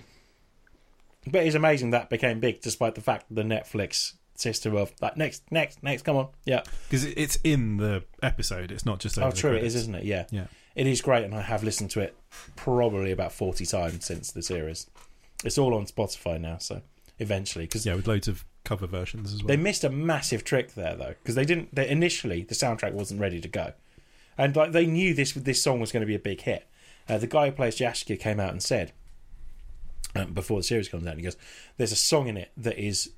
But 1.31 1.47
it's 1.47 1.55
amazing 1.55 1.91
that 1.91 2.11
became 2.11 2.41
big, 2.41 2.61
despite 2.61 2.95
the 2.97 3.01
fact 3.01 3.27
that 3.29 3.35
the 3.35 3.43
Netflix 3.43 4.13
system 4.35 4.77
of 4.77 4.93
like 5.01 5.17
next, 5.17 5.43
next, 5.51 5.83
next, 5.83 6.03
come 6.03 6.17
on, 6.17 6.29
yeah. 6.45 6.63
Because 6.89 7.05
it's 7.05 7.39
in 7.45 7.77
the 7.79 8.03
episode, 8.23 8.71
it's 8.73 8.85
not 8.85 8.99
just 9.01 9.17
over 9.17 9.29
Oh, 9.29 9.31
the 9.31 9.37
true, 9.37 9.51
it 9.51 9.61
credits. 9.61 9.75
isn't 9.77 9.95
it? 9.95 10.05
Yeah, 10.05 10.25
Yeah. 10.31 10.47
it 10.75 10.87
is 10.87 11.01
great, 11.01 11.25
and 11.25 11.35
I 11.35 11.41
have 11.43 11.63
listened 11.65 11.91
to 11.93 12.01
it 12.01 12.15
probably 12.57 13.11
about 13.13 13.33
forty 13.33 13.65
times 13.65 14.05
since 14.05 14.33
the 14.33 14.43
series. 14.43 14.87
It's 15.45 15.59
all 15.59 15.75
on 15.75 15.87
Spotify 15.87 16.41
now, 16.41 16.59
so 16.59 16.83
eventually, 17.19 17.67
because 17.67 17.87
Yeah, 17.87 17.95
with 17.95 18.09
loads 18.09 18.29
of 18.29 18.45
cover 18.65 18.87
versions 18.87 19.33
as 19.35 19.43
well. 19.43 19.49
they 19.49 19.57
missed 19.57 19.85
a 19.85 19.91
massive 19.91 20.43
trick 20.43 20.75
there 20.75 20.97
though, 20.97 21.15
because 21.23 21.35
they 21.35 21.45
didn't. 21.45 21.75
They, 21.75 21.89
initially, 21.89 22.43
the 22.43 22.55
soundtrack 22.55 22.93
wasn't 22.93 23.21
ready 23.21 23.41
to 23.41 23.49
go, 23.49 23.73
and 24.39 24.57
like 24.57 24.73
they 24.73 24.87
knew 24.87 25.15
this 25.15 25.33
this 25.33 25.63
song 25.63 25.81
was 25.81 25.93
going 25.93 26.01
to 26.01 26.07
be 26.07 26.15
a 26.15 26.19
big 26.21 26.41
hit. 26.41 26.67
Uh, 27.09 27.19
the 27.19 27.27
guy 27.27 27.47
who 27.47 27.53
plays 27.53 27.77
Jaskier 27.77 28.19
came 28.19 28.41
out 28.41 28.51
and 28.51 28.63
said 28.63 28.93
um, 30.15 30.33
before 30.33 30.59
the 30.59 30.65
series 30.65 30.89
comes 30.89 31.07
out, 31.07 31.17
he 31.17 31.23
goes, 31.23 31.37
"There's 31.77 31.93
a 31.93 31.97
song 31.97 32.29
in 32.29 32.37
it 32.37 32.51
that 32.57 32.79
is 32.79 33.11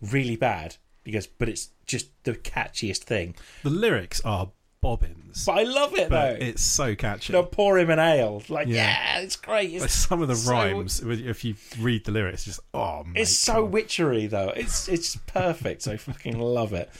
really 0.00 0.36
bad." 0.36 0.76
He 1.04 1.12
goes, 1.12 1.26
"But 1.26 1.48
it's 1.48 1.68
just 1.86 2.08
the 2.24 2.32
catchiest 2.34 3.04
thing." 3.04 3.34
the 3.62 3.70
lyrics 3.70 4.20
are 4.24 4.50
bobbins, 4.84 5.44
But 5.46 5.52
I 5.58 5.62
love 5.64 5.94
it 5.96 6.10
though. 6.10 6.36
it's 6.38 6.62
so 6.62 6.94
catchy. 6.94 7.32
They'll 7.32 7.44
pour 7.46 7.78
him 7.78 7.90
an 7.90 7.98
ale. 7.98 8.42
Like, 8.48 8.68
yeah, 8.68 8.74
Yeah. 8.74 9.18
it's 9.20 9.36
great. 9.36 9.72
It's, 9.72 9.92
some 9.92 10.20
of 10.22 10.28
the 10.28 10.36
so- 10.36 10.52
rhymes, 10.52 11.00
if 11.00 11.44
you 11.44 11.54
read 11.80 12.04
the 12.04 12.12
lyrics, 12.12 12.44
just 12.44 12.60
oh, 12.74 13.02
mate, 13.04 13.22
it's 13.22 13.36
so 13.36 13.54
come 13.54 13.64
on. 13.64 13.70
witchery 13.72 14.26
though. 14.26 14.50
It's 14.54 14.88
it's 14.88 15.16
perfect. 15.26 15.88
I 15.88 15.96
fucking 15.96 16.38
love 16.38 16.72
it. 16.72 16.90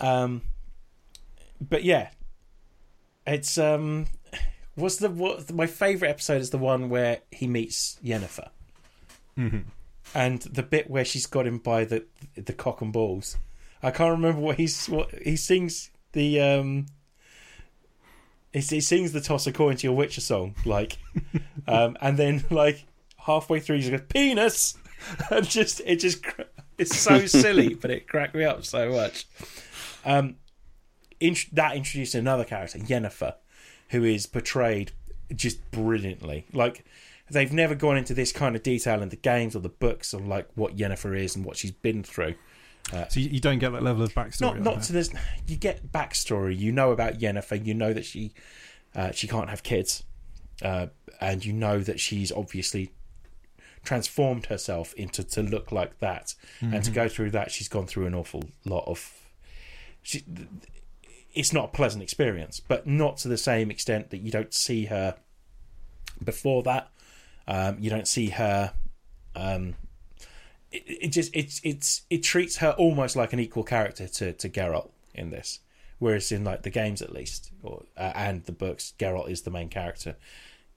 Um, 0.00 0.42
but 1.60 1.84
yeah, 1.84 2.08
it's 3.26 3.58
um, 3.58 4.06
what's 4.74 4.96
the 4.96 5.10
what 5.10 5.52
my 5.52 5.66
favorite 5.66 6.08
episode 6.08 6.40
is 6.40 6.50
the 6.50 6.58
one 6.58 6.88
where 6.88 7.18
he 7.30 7.46
meets 7.46 7.98
Yennefer, 8.02 8.48
Mhm. 9.38 9.64
and 10.14 10.40
the 10.42 10.62
bit 10.62 10.88
where 10.90 11.04
she's 11.04 11.26
got 11.26 11.46
him 11.46 11.58
by 11.58 11.84
the 11.84 12.06
the 12.34 12.52
cock 12.54 12.80
and 12.80 12.92
balls. 12.92 13.36
I 13.82 13.90
can't 13.90 14.10
remember 14.12 14.40
what 14.40 14.56
he's 14.56 14.88
what 14.88 15.10
he 15.22 15.36
sings 15.36 15.90
the 16.12 16.40
um. 16.40 16.86
He, 18.52 18.60
he 18.60 18.80
sings 18.80 19.12
the 19.12 19.20
toss 19.20 19.46
a 19.46 19.52
coin 19.52 19.76
to 19.76 19.86
your 19.86 19.94
Witcher 19.94 20.20
song, 20.20 20.56
like, 20.64 20.98
um, 21.68 21.96
and 22.00 22.16
then 22.16 22.44
like 22.50 22.84
halfway 23.18 23.60
through 23.60 23.78
he 23.78 23.90
goes 23.90 24.00
penis, 24.08 24.76
and 25.30 25.48
just 25.48 25.80
it 25.84 25.96
just 25.96 26.24
it's 26.78 26.96
so 26.96 27.26
silly, 27.26 27.74
but 27.80 27.90
it 27.90 28.08
cracked 28.08 28.34
me 28.34 28.44
up 28.44 28.64
so 28.64 28.90
much. 28.90 29.26
Um, 30.04 30.36
int- 31.20 31.54
that 31.54 31.76
introduced 31.76 32.14
another 32.14 32.44
character, 32.44 32.78
Yennefer, 32.78 33.34
who 33.90 34.04
is 34.04 34.26
portrayed 34.26 34.92
just 35.34 35.70
brilliantly. 35.70 36.46
Like 36.52 36.84
they've 37.30 37.52
never 37.52 37.74
gone 37.74 37.96
into 37.96 38.14
this 38.14 38.32
kind 38.32 38.56
of 38.56 38.62
detail 38.62 39.02
in 39.02 39.10
the 39.10 39.16
games 39.16 39.54
or 39.54 39.60
the 39.60 39.68
books 39.68 40.12
of 40.12 40.26
like 40.26 40.48
what 40.54 40.76
Yennefer 40.76 41.18
is 41.18 41.36
and 41.36 41.44
what 41.44 41.56
she's 41.56 41.70
been 41.70 42.02
through. 42.02 42.34
So 43.08 43.20
you, 43.20 43.30
you 43.30 43.40
don't 43.40 43.58
get 43.60 43.72
that 43.72 43.82
level 43.82 44.02
of 44.02 44.12
backstory. 44.14 44.40
Not 44.40 44.60
not 44.60 44.82
to 44.84 44.92
this. 44.92 45.10
You 45.46 45.56
get 45.56 45.92
backstory. 45.92 46.58
You 46.58 46.72
know 46.72 46.90
about 46.90 47.18
Yennefer. 47.18 47.64
You 47.64 47.74
know 47.74 47.92
that 47.92 48.04
she 48.04 48.32
uh, 48.96 49.12
she 49.12 49.28
can't 49.28 49.48
have 49.48 49.62
kids, 49.62 50.02
uh, 50.62 50.86
and 51.20 51.44
you 51.44 51.52
know 51.52 51.78
that 51.80 52.00
she's 52.00 52.32
obviously 52.32 52.92
transformed 53.84 54.46
herself 54.46 54.92
into 54.94 55.22
to 55.24 55.42
look 55.42 55.70
like 55.72 55.98
that, 56.00 56.34
and 56.60 56.72
Mm-hmm. 56.72 56.82
to 56.82 56.90
go 56.90 57.08
through 57.08 57.30
that, 57.30 57.50
she's 57.50 57.68
gone 57.68 57.86
through 57.86 58.06
an 58.06 58.14
awful 58.14 58.44
lot 58.64 58.84
of. 58.86 59.12
She, 60.02 60.24
it's 61.32 61.52
not 61.52 61.66
a 61.66 61.68
pleasant 61.68 62.02
experience, 62.02 62.58
but 62.58 62.86
not 62.86 63.18
to 63.18 63.28
the 63.28 63.38
same 63.38 63.70
extent 63.70 64.10
that 64.10 64.18
you 64.18 64.32
don't 64.32 64.52
see 64.52 64.86
her 64.86 65.16
before 66.24 66.62
that. 66.64 66.90
Um, 67.46 67.76
you 67.78 67.88
don't 67.88 68.08
see 68.08 68.30
her. 68.30 68.72
Um, 69.36 69.76
it, 70.72 70.84
it 70.86 71.08
just 71.08 71.34
it's 71.34 71.60
it's 71.64 72.02
it 72.10 72.22
treats 72.22 72.58
her 72.58 72.70
almost 72.72 73.16
like 73.16 73.32
an 73.32 73.40
equal 73.40 73.64
character 73.64 74.06
to 74.06 74.32
to 74.32 74.48
Geralt 74.48 74.90
in 75.14 75.30
this, 75.30 75.60
whereas 75.98 76.30
in 76.32 76.44
like 76.44 76.62
the 76.62 76.70
games 76.70 77.02
at 77.02 77.12
least, 77.12 77.50
or 77.62 77.84
uh, 77.96 78.12
and 78.14 78.44
the 78.44 78.52
books, 78.52 78.94
Geralt 78.98 79.30
is 79.30 79.42
the 79.42 79.50
main 79.50 79.68
character. 79.68 80.16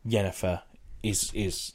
Yennefer 0.08 0.62
is 1.02 1.32
is 1.34 1.74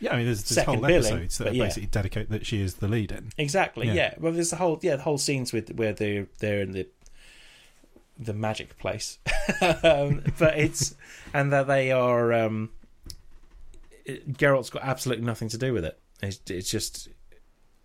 Yeah, 0.00 0.12
I 0.12 0.16
mean, 0.16 0.26
there's, 0.26 0.44
Second 0.44 0.74
whole 0.74 0.82
billing, 0.82 1.12
episodes 1.12 1.38
that 1.38 1.54
yeah. 1.54 1.64
basically 1.64 1.88
dedicate 1.88 2.30
that 2.30 2.46
she 2.46 2.60
is 2.60 2.74
the 2.76 2.88
lead 2.88 3.12
in. 3.12 3.30
exactly 3.36 3.86
yeah. 3.88 3.94
Yeah. 3.94 4.14
Well, 4.18 4.32
there's 4.32 4.50
the 4.50 4.56
whole 4.56 4.78
yeah 4.82 4.96
the 4.96 5.02
whole 5.02 5.18
scenes 5.18 5.52
with 5.52 5.70
where 5.74 5.92
they're 5.92 6.26
they're 6.38 6.62
in 6.62 6.72
the 6.72 6.86
the 8.18 8.32
magic 8.32 8.78
place, 8.78 9.18
um, 9.82 10.22
but 10.38 10.58
it's 10.58 10.94
and 11.34 11.52
that 11.52 11.66
they 11.66 11.92
are 11.92 12.32
um, 12.32 12.70
it, 14.06 14.38
Geralt's 14.38 14.70
got 14.70 14.82
absolutely 14.82 15.26
nothing 15.26 15.48
to 15.50 15.58
do 15.58 15.72
with 15.72 15.84
it. 15.84 15.98
It's, 16.22 16.40
it's 16.48 16.70
just 16.70 17.08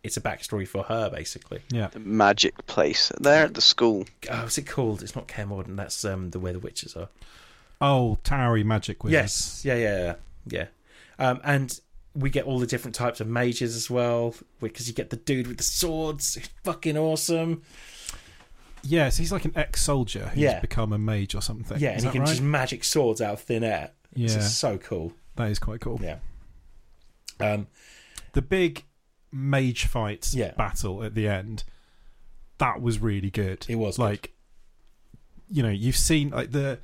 it's 0.03 0.17
a 0.17 0.21
backstory 0.21 0.67
for 0.67 0.83
her 0.83 1.09
basically. 1.09 1.61
Yeah, 1.69 1.87
The 1.87 1.99
magic 1.99 2.65
place. 2.67 3.11
They're 3.19 3.45
at 3.45 3.53
the 3.53 3.61
school. 3.61 4.05
Oh, 4.29 4.41
what's 4.43 4.57
it 4.57 4.67
called? 4.67 5.01
It's 5.03 5.15
not 5.15 5.27
Kaer 5.27 5.45
Morhen. 5.45 5.75
That's 5.75 6.03
um, 6.05 6.31
the 6.31 6.39
where 6.39 6.53
the 6.53 6.59
witches 6.59 6.95
are. 6.95 7.09
oh, 7.81 8.17
Towery 8.23 8.63
magic 8.63 9.03
wizards. 9.03 9.63
Yes, 9.63 9.65
yeah, 9.65 9.75
yeah, 9.75 9.97
yeah, 9.99 10.15
yeah. 10.47 10.65
Um, 11.29 11.39
and 11.43 11.79
we 12.15 12.29
get 12.29 12.45
all 12.45 12.59
the 12.59 12.67
different 12.67 12.95
types 12.95 13.21
of 13.21 13.27
mages 13.27 13.75
as 13.75 13.89
well, 13.89 14.33
because 14.59 14.87
you 14.87 14.93
get 14.93 15.11
the 15.11 15.15
dude 15.17 15.47
with 15.47 15.57
the 15.57 15.63
swords, 15.63 16.35
It's 16.35 16.49
fucking 16.63 16.97
awesome. 16.97 17.61
Yes, 18.83 19.17
he's 19.17 19.31
like 19.31 19.45
an 19.45 19.53
ex-soldier 19.55 20.27
who's 20.29 20.37
Yeah. 20.41 20.59
become 20.59 20.91
a 20.91 20.97
mage 20.97 21.35
or 21.35 21.41
something. 21.41 21.79
Yeah, 21.79 21.95
Is 21.95 22.03
and 22.03 22.11
he 22.11 22.17
can 22.17 22.21
right? 22.21 22.29
just 22.29 22.41
magic 22.41 22.83
swords 22.83 23.21
out 23.21 23.33
of 23.33 23.41
thin 23.41 23.63
air. 23.63 23.91
It's 24.13 24.33
Yeah, 24.33 24.39
just 24.39 24.57
so 24.57 24.77
cool. 24.79 25.13
that 25.35 25.51
is 25.51 25.59
quite 25.59 25.79
cool. 25.81 25.99
Yeah. 26.01 26.17
Um, 27.39 27.67
The 28.33 28.41
big 28.41 28.83
mage 29.31 29.85
fight 29.85 30.33
Yeah. 30.33 30.51
battle 30.53 31.03
at 31.03 31.15
the 31.15 31.27
end, 31.27 31.63
that 32.57 32.81
was 32.81 32.99
really 32.99 33.29
good. 33.29 33.65
it 33.69 33.75
was 33.75 33.97
good. 33.97 34.03
like, 34.03 34.33
you 35.49 35.63
know, 35.63 35.69
you've 35.69 35.97
seen 35.97 36.29
like 36.29 36.51
the 36.51 36.79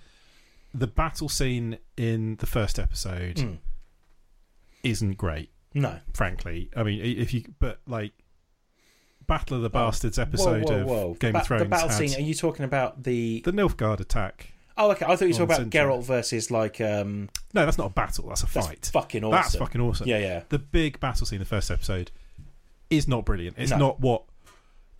the 0.73 0.87
battle 0.87 1.29
scene 1.29 1.77
in 1.95 2.35
the 2.37 2.45
first 2.45 2.77
episode 2.77 3.37
Mm. 3.37 3.57
isn't 4.83 5.17
great, 5.17 5.49
no. 5.73 5.99
frankly. 6.13 6.69
I 6.75 6.83
mean, 6.83 6.99
if 7.03 7.33
you 7.33 7.43
but 7.59 7.79
like 7.87 8.11
Battle 9.25 9.57
of 9.57 9.63
the 9.63 9.69
Bastards 9.69 10.17
episode 10.17 10.63
whoa, 10.69 10.85
whoa, 10.85 11.11
of. 11.11 11.19
Game 11.19 11.33
Ba- 11.33 11.39
of 11.39 11.47
Thrones 11.47 11.63
The 11.63 11.69
battle 11.69 11.89
scene. 11.89 12.13
Are 12.15 12.21
you 12.25 12.33
talking 12.33 12.63
about 12.63 13.03
the? 13.03 13.41
the 13.43 13.51
Nilfgaard 13.51 13.99
attack. 13.99 14.53
Oh, 14.77 14.91
okay. 14.91 15.05
I 15.05 15.15
thought 15.17 15.25
you 15.25 15.33
were 15.33 15.47
talking 15.47 15.67
about. 15.67 15.69
Geralt 15.69 16.03
versus 16.05 16.49
like. 16.51 16.79
um 16.79 17.29
No, 17.53 17.65
that's 17.65 17.77
not 17.77 17.87
a 17.87 17.93
battle. 17.93 18.29
That's 18.29 18.43
a 18.43 18.45
That's 18.45 18.67
fight. 18.67 18.89
fucking 18.93 19.23
awesome. 19.25 19.31
That's 19.31 19.55
fucking 19.55 19.81
awesome. 19.81 20.07
Yeah, 20.07 20.19
yeah. 20.19 20.43
The 20.49 20.59
big 20.59 20.99
battle 21.01 21.25
scene 21.25 21.37
in 21.37 21.41
the 21.41 21.45
first 21.45 21.69
episode, 21.71 22.11
is 22.89 23.07
not 23.07 23.25
brilliant. 23.25 23.57
It's 23.57 23.71
No. 23.71 23.77
not 23.77 23.99
what 23.99 24.23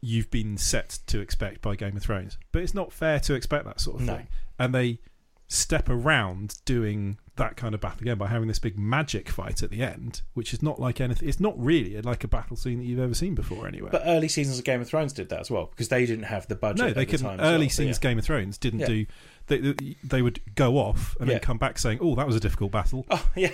you've 0.02 0.30
been 0.30 0.58
set 0.58 1.00
to 1.08 1.20
expect 1.20 1.62
by 1.62 1.76
Game 1.76 1.96
of 1.98 2.04
Thrones. 2.04 2.38
But 2.52 2.62
it's 2.64 2.74
not 2.74 2.94
fair 2.94 3.20
to 3.22 3.34
expect 3.34 3.66
that 3.66 3.80
sort 3.80 4.00
of 4.00 4.06
No. 4.06 4.16
thing. 4.18 4.28
And 4.60 4.74
they 4.74 5.00
step 5.48 5.90
around 5.90 6.58
doing 6.66 7.18
that 7.38 7.56
kind 7.56 7.74
of 7.74 7.80
battle 7.80 8.02
again 8.02 8.18
by 8.18 8.28
having 8.28 8.48
this 8.48 8.60
big 8.60 8.78
magic 8.78 9.30
fight 9.30 9.64
at 9.64 9.70
the 9.70 9.82
end, 9.82 10.22
which 10.34 10.54
is 10.54 10.62
not 10.62 10.80
like 10.80 11.00
anything. 11.00 11.30
It's 11.30 11.40
not 11.40 11.54
really 11.58 12.00
like 12.02 12.24
a 12.24 12.28
battle 12.28 12.58
scene 12.58 12.80
that 12.80 12.86
you've 12.86 13.00
ever 13.00 13.14
seen 13.14 13.34
before 13.36 13.68
anywhere. 13.68 13.92
But 13.92 14.02
early 14.06 14.28
seasons 14.28 14.58
of 14.60 14.66
Game 14.66 14.82
of 14.82 14.88
Thrones 14.88 15.14
did 15.14 15.30
that 15.30 15.40
as 15.40 15.50
well 15.52 15.68
because 15.68 15.88
they 15.88 16.06
didn't 16.06 16.26
have 16.26 16.48
the 16.48 16.56
budget. 16.56 16.80
no, 16.80 16.88
they 16.94 17.06
the 17.06 17.12
couldn't. 17.12 17.26
time 17.28 17.40
Early 17.40 17.66
well, 17.66 17.70
so 17.70 17.84
scenes 17.84 17.98
yeah. 17.98 18.10
Game 18.10 18.20
of 18.20 18.26
Thrones 18.26 18.58
didn't 18.58 18.80
Yeah. 18.82 18.88
do. 18.88 19.06
They, 19.48 19.58
they 19.60 19.96
they 20.04 20.22
would 20.22 20.42
go 20.56 20.78
off 20.78 21.16
and 21.20 21.28
Yeah. 21.30 21.36
then 21.36 21.42
come 21.42 21.58
back 21.58 21.80
saying, 21.80 22.00
"Oh, 22.02 22.16
that 22.16 22.28
was 22.28 22.36
a 22.36 22.40
difficult 22.42 22.72
battle." 22.72 23.06
Oh 23.10 23.30
yeah. 23.36 23.52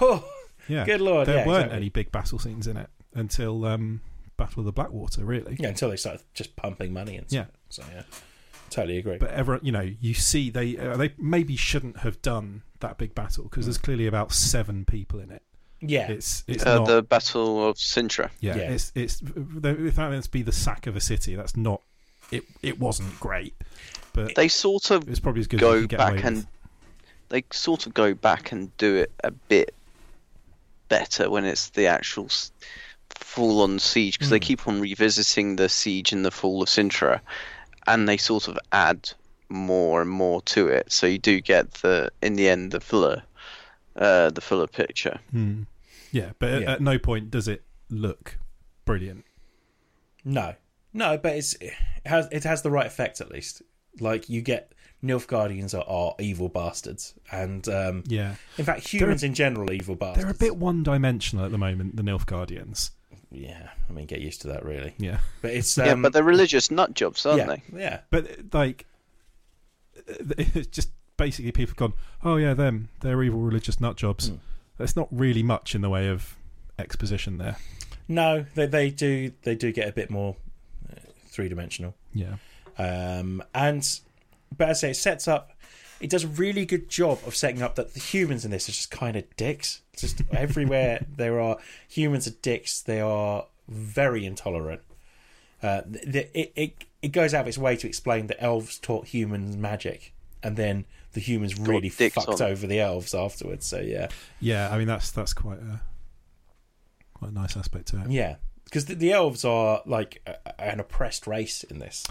Oh, 0.00 0.24
Yeah, 0.68 0.84
good 0.86 1.00
lord. 1.02 1.26
there 1.28 1.38
yeah, 1.38 1.46
weren't 1.46 1.58
exactly. 1.64 1.76
any 1.76 1.88
big 1.90 2.10
battle 2.12 2.38
scenes 2.38 2.66
in 2.66 2.76
it 2.78 2.88
until 3.14 3.64
um, 3.64 4.00
Battle 4.36 4.60
of 4.60 4.64
the 4.66 4.72
Blackwater, 4.72 5.24
really. 5.24 5.56
Yeah, 5.58 5.68
until 5.68 5.90
they 5.90 5.96
started 5.96 6.22
just 6.34 6.56
pumping 6.56 6.92
money 6.92 7.16
and 7.16 7.28
stuff. 7.30 7.46
So 7.70 7.82
yeah, 7.94 8.02
totally 8.70 8.98
agree. 8.98 9.18
But 9.18 9.30
ever, 9.30 9.58
you 9.62 9.72
know, 9.72 9.88
you 10.00 10.14
see 10.14 10.50
they 10.50 10.76
uh, 10.78 10.96
they 10.96 11.12
maybe 11.18 11.56
shouldn't 11.56 11.98
have 11.98 12.20
done 12.22 12.62
that 12.80 12.98
big 12.98 13.14
battle 13.14 13.44
because 13.44 13.66
there's 13.66 13.78
clearly 13.78 14.06
about 14.06 14.32
seven 14.32 14.84
people 14.84 15.20
in 15.20 15.30
it. 15.30 15.42
yeah, 15.80 16.10
It's 16.10 16.44
it's 16.48 16.64
Uh, 16.66 16.78
not. 16.78 16.86
the 16.88 17.02
Battle 17.02 17.68
of 17.68 17.76
Cintra. 17.76 18.30
yeah, 18.40 18.56
Yeah. 18.56 18.62
it's 18.72 18.92
it's 18.94 19.22
if 19.22 19.94
that 19.96 20.10
meant 20.10 20.24
to 20.24 20.30
be 20.30 20.42
the 20.42 20.52
sack 20.52 20.86
of 20.86 20.96
a 20.96 21.00
city, 21.00 21.34
that's 21.36 21.56
not. 21.56 21.80
It 22.30 22.44
it 22.62 22.78
wasn't 22.80 23.18
great, 23.20 23.54
but 24.12 24.34
They 24.34 24.48
sort 24.48 24.90
of 24.90 25.08
it's 25.08 25.20
probably 25.20 25.40
as 25.40 25.46
good 25.46 25.62
as 25.62 25.62
you 25.62 25.68
go 25.74 25.80
could 25.82 25.88
get 25.90 25.98
back 25.98 26.24
and 26.24 26.36
with. 26.38 26.46
they 27.28 27.44
sort 27.52 27.86
of 27.86 27.94
go 27.94 28.14
back 28.14 28.52
and 28.52 28.76
do 28.78 28.96
it 28.96 29.12
a 29.22 29.30
bit 29.30 29.74
better 30.88 31.30
when 31.30 31.44
it's 31.44 31.70
the 31.70 31.86
actual 31.86 32.28
s- 33.16 33.22
full-on 33.26 33.78
siege 33.78 34.18
because 34.18 34.30
they 34.30 34.38
Mm. 34.40 34.42
keep 34.42 34.68
on 34.68 34.80
revisiting 34.80 35.56
the 35.56 35.68
siege 35.68 36.12
and 36.12 36.24
the 36.24 36.30
fall 36.30 36.62
of 36.62 36.68
Cintra, 36.68 37.20
and 37.86 38.08
they 38.08 38.16
sort 38.16 38.48
of 38.48 38.58
add 38.72 39.10
more 39.48 40.00
and 40.00 40.10
more 40.10 40.40
to 40.42 40.68
it. 40.68 40.90
So 40.92 41.06
you 41.06 41.18
do 41.18 41.40
get 41.40 41.72
the 41.74 42.10
in 42.22 42.34
the 42.36 42.48
end 42.48 42.72
the 42.72 42.80
fuller, 42.80 43.22
uh, 43.96 44.30
the 44.30 44.40
fuller 44.40 44.66
picture. 44.66 45.18
Hmm. 45.30 45.62
Yeah, 46.10 46.32
but 46.38 46.50
at, 46.50 46.62
Yeah. 46.62 46.72
at 46.72 46.80
no 46.80 46.98
point 46.98 47.30
does 47.30 47.48
it 47.48 47.62
look 47.90 48.38
brilliant. 48.84 49.24
no, 50.24 50.54
no, 50.92 51.18
but 51.18 51.36
it's 51.36 51.54
it 51.54 51.72
has 52.06 52.28
it 52.32 52.44
has 52.44 52.62
the 52.62 52.70
right 52.70 52.86
effect 52.86 53.20
at 53.20 53.30
least. 53.30 53.62
Like 54.00 54.28
you 54.30 54.40
get 54.40 54.72
Nilfgaardians 55.04 55.74
are, 55.74 55.84
are 55.88 56.14
evil 56.20 56.48
bastards, 56.48 57.14
and 57.30 57.66
um, 57.68 58.04
Yeah, 58.06 58.36
in 58.56 58.64
fact 58.64 58.88
humans 58.88 59.22
in 59.24 59.34
general 59.34 59.68
are 59.70 59.72
evil 59.72 59.96
bastards. 59.96 60.22
they're 60.24 60.30
a 60.32 60.38
bit 60.38 60.56
one-dimensional 60.56 61.44
at 61.44 61.50
the 61.50 61.58
moment. 61.58 61.96
The 61.96 62.02
Nilfgaardians. 62.02 62.90
Yeah, 63.32 63.70
I 63.88 63.92
mean, 63.92 64.06
get 64.06 64.20
used 64.20 64.42
to 64.42 64.48
that, 64.48 64.64
really. 64.64 64.94
Yeah, 64.98 65.18
But 65.40 65.52
it's 65.52 65.76
um, 65.78 65.86
yeah, 65.86 65.94
but 65.94 66.12
they're 66.12 66.22
religious 66.22 66.70
nut 66.70 66.94
jobs, 66.94 67.24
aren't 67.26 67.38
yeah, 67.38 67.46
they? 67.46 67.80
yeah, 67.80 68.00
but 68.10 68.28
like, 68.52 68.84
it's 70.06 70.66
just 70.68 70.90
basically 71.16 71.52
people 71.52 71.74
gone, 71.76 71.94
"Oh 72.22 72.36
yeah, 72.36 72.54
them, 72.54 72.88
they're 73.00 73.22
evil 73.22 73.40
religious 73.40 73.80
nut 73.80 73.96
jobs." 73.96 74.30
Mm. 74.30 74.38
There's 74.78 74.96
not 74.96 75.08
really 75.10 75.42
much 75.42 75.74
in 75.74 75.80
the 75.80 75.88
way 75.90 76.08
of 76.08 76.36
exposition 76.78 77.38
there. 77.38 77.56
no, 78.08 78.44
they 78.54 78.66
they 78.66 78.90
do 78.90 79.32
they 79.42 79.54
do 79.54 79.72
get 79.72 79.88
a 79.88 79.92
bit 79.92 80.10
more 80.10 80.36
uh, 80.90 80.96
three 81.28 81.48
dimensional. 81.48 81.94
Yeah, 82.14 82.34
Um, 82.78 83.42
and 83.54 83.88
but 84.56 84.68
as 84.70 84.78
I 84.78 84.88
say, 84.88 84.90
it 84.90 84.96
sets 84.96 85.28
up. 85.28 85.51
It 86.02 86.10
does 86.10 86.24
a 86.24 86.28
really 86.28 86.66
good 86.66 86.88
job 86.88 87.20
of 87.26 87.36
setting 87.36 87.62
up 87.62 87.76
that 87.76 87.94
the 87.94 88.00
humans 88.00 88.44
in 88.44 88.50
this 88.50 88.68
are 88.68 88.72
just 88.72 88.90
kind 88.90 89.16
of 89.16 89.24
dicks. 89.36 89.80
Just 89.96 90.22
everywhere 90.32 91.06
there 91.16 91.40
are 91.40 91.58
humans 91.88 92.26
are 92.26 92.32
dicks. 92.42 92.80
They 92.80 93.00
are 93.00 93.46
very 93.68 94.26
intolerant. 94.26 94.82
Uh, 95.62 95.82
the, 95.86 96.28
it, 96.38 96.52
it 96.56 96.84
it 97.02 97.08
goes 97.08 97.34
out 97.34 97.42
of 97.42 97.48
its 97.48 97.58
way 97.58 97.76
to 97.76 97.86
explain 97.86 98.26
that 98.26 98.42
elves 98.42 98.78
taught 98.78 99.06
humans 99.06 99.56
magic, 99.56 100.12
and 100.42 100.56
then 100.56 100.84
the 101.12 101.20
humans 101.20 101.58
really 101.58 101.88
fucked 101.88 102.40
on. 102.40 102.42
over 102.42 102.66
the 102.66 102.80
elves 102.80 103.14
afterwards. 103.14 103.66
So 103.66 103.80
yeah, 103.80 104.08
yeah. 104.40 104.70
I 104.72 104.78
mean, 104.78 104.88
that's 104.88 105.12
that's 105.12 105.32
quite 105.32 105.58
a 105.58 105.80
quite 107.14 107.30
a 107.30 107.34
nice 107.34 107.56
aspect 107.56 107.88
to 107.88 108.00
it. 108.00 108.10
yeah, 108.10 108.36
because 108.64 108.86
the, 108.86 108.96
the 108.96 109.12
elves 109.12 109.44
are 109.44 109.82
like 109.86 110.20
a, 110.26 110.60
an 110.60 110.80
oppressed 110.80 111.26
race 111.26 111.62
in 111.64 111.78
this. 111.78 112.04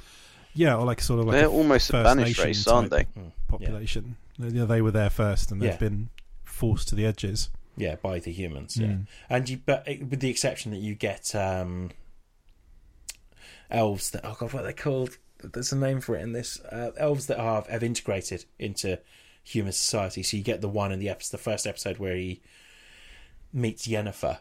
Yeah, 0.54 0.76
or 0.76 0.86
like 0.86 1.02
sort 1.02 1.20
of 1.22 1.28
like 1.28 1.34
they're 1.38 1.46
a 1.46 1.52
almost 1.52 1.90
a 1.90 1.94
First 1.94 2.04
banished 2.04 2.28
Nation 2.40 2.46
race, 2.46 2.68
aren't 2.68 2.90
they? 2.92 3.04
type 3.06 3.32
population. 3.48 4.18
Yeah, 4.38 4.66
they 4.66 4.82
were 4.82 4.92
there 4.92 5.10
first, 5.10 5.52
and 5.52 5.62
they've 5.62 5.72
Yeah. 5.72 5.78
been 5.78 6.10
forced 6.44 6.88
to 6.90 6.96
the 6.96 7.06
edges. 7.06 7.50
Yeah, 7.78 7.96
by 7.96 8.20
the 8.20 8.32
humans. 8.32 8.76
Yeah, 8.78 8.88
Mm. 8.88 9.08
and 9.30 9.50
you, 9.50 9.62
but 9.66 9.88
it- 9.88 10.10
with 10.10 10.20
the 10.20 10.30
exception 10.30 10.72
that 10.72 10.80
you 10.80 10.94
get 10.96 11.34
um, 11.36 11.92
elves 13.70 14.10
that 14.12 14.26
oh 14.26 14.36
god, 14.40 14.54
what 14.54 14.64
are 14.64 14.68
they 14.68 14.74
called? 14.74 15.18
There's 15.44 15.72
a 15.72 15.78
name 15.78 16.02
for 16.02 16.16
it 16.16 16.22
in 16.22 16.34
this. 16.34 16.60
Uh, 16.62 16.92
elves 16.98 17.28
that 17.28 17.40
are 17.40 17.64
have 17.70 17.84
integrated 17.84 18.46
into 18.60 19.00
human 19.44 19.72
society. 19.72 20.22
So 20.24 20.38
you 20.38 20.44
get 20.44 20.62
the 20.62 20.70
one 20.70 20.92
in 20.92 21.00
the 21.00 21.10
episode, 21.10 21.38
the 21.38 21.44
first 21.44 21.66
episode 21.66 21.98
where 21.98 22.16
he 22.16 22.42
meets 23.54 23.88
Yennefer. 23.88 24.40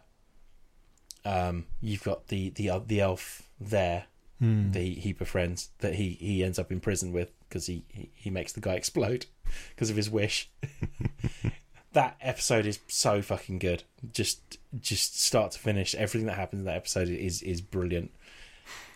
Um, 1.24 1.66
you've 1.80 2.02
got 2.02 2.28
the 2.28 2.50
the 2.50 2.68
uh, 2.70 2.80
the 2.84 3.00
elf 3.00 3.42
there, 3.60 4.04
Hmm. 4.40 4.72
the 4.72 4.94
he 4.94 5.12
befriends 5.12 5.68
that 5.81 5.94
he 5.96 6.11
he 6.18 6.42
ends 6.42 6.59
up 6.59 6.72
in 6.72 6.81
prison 6.81 7.12
with 7.12 7.31
because 7.48 7.66
he, 7.66 7.85
he 7.88 8.11
he 8.14 8.31
makes 8.31 8.53
the 8.53 8.61
guy 8.61 8.74
explode 8.83 9.26
because 9.74 9.90
of 9.90 9.96
his 9.96 10.09
wish. 10.11 10.50
that 11.92 12.16
episode 12.20 12.66
is 12.66 12.79
so 12.88 13.20
fucking 13.20 13.59
good. 13.59 13.83
Just 14.12 14.59
just 14.81 15.20
start 15.20 15.53
to 15.53 15.59
finish, 15.59 15.94
everything 15.94 16.26
that 16.26 16.37
happens 16.37 16.61
in 16.61 16.66
that 16.66 16.76
episode 16.76 17.09
is 17.09 17.42
is 17.42 17.61
brilliant. 17.61 18.12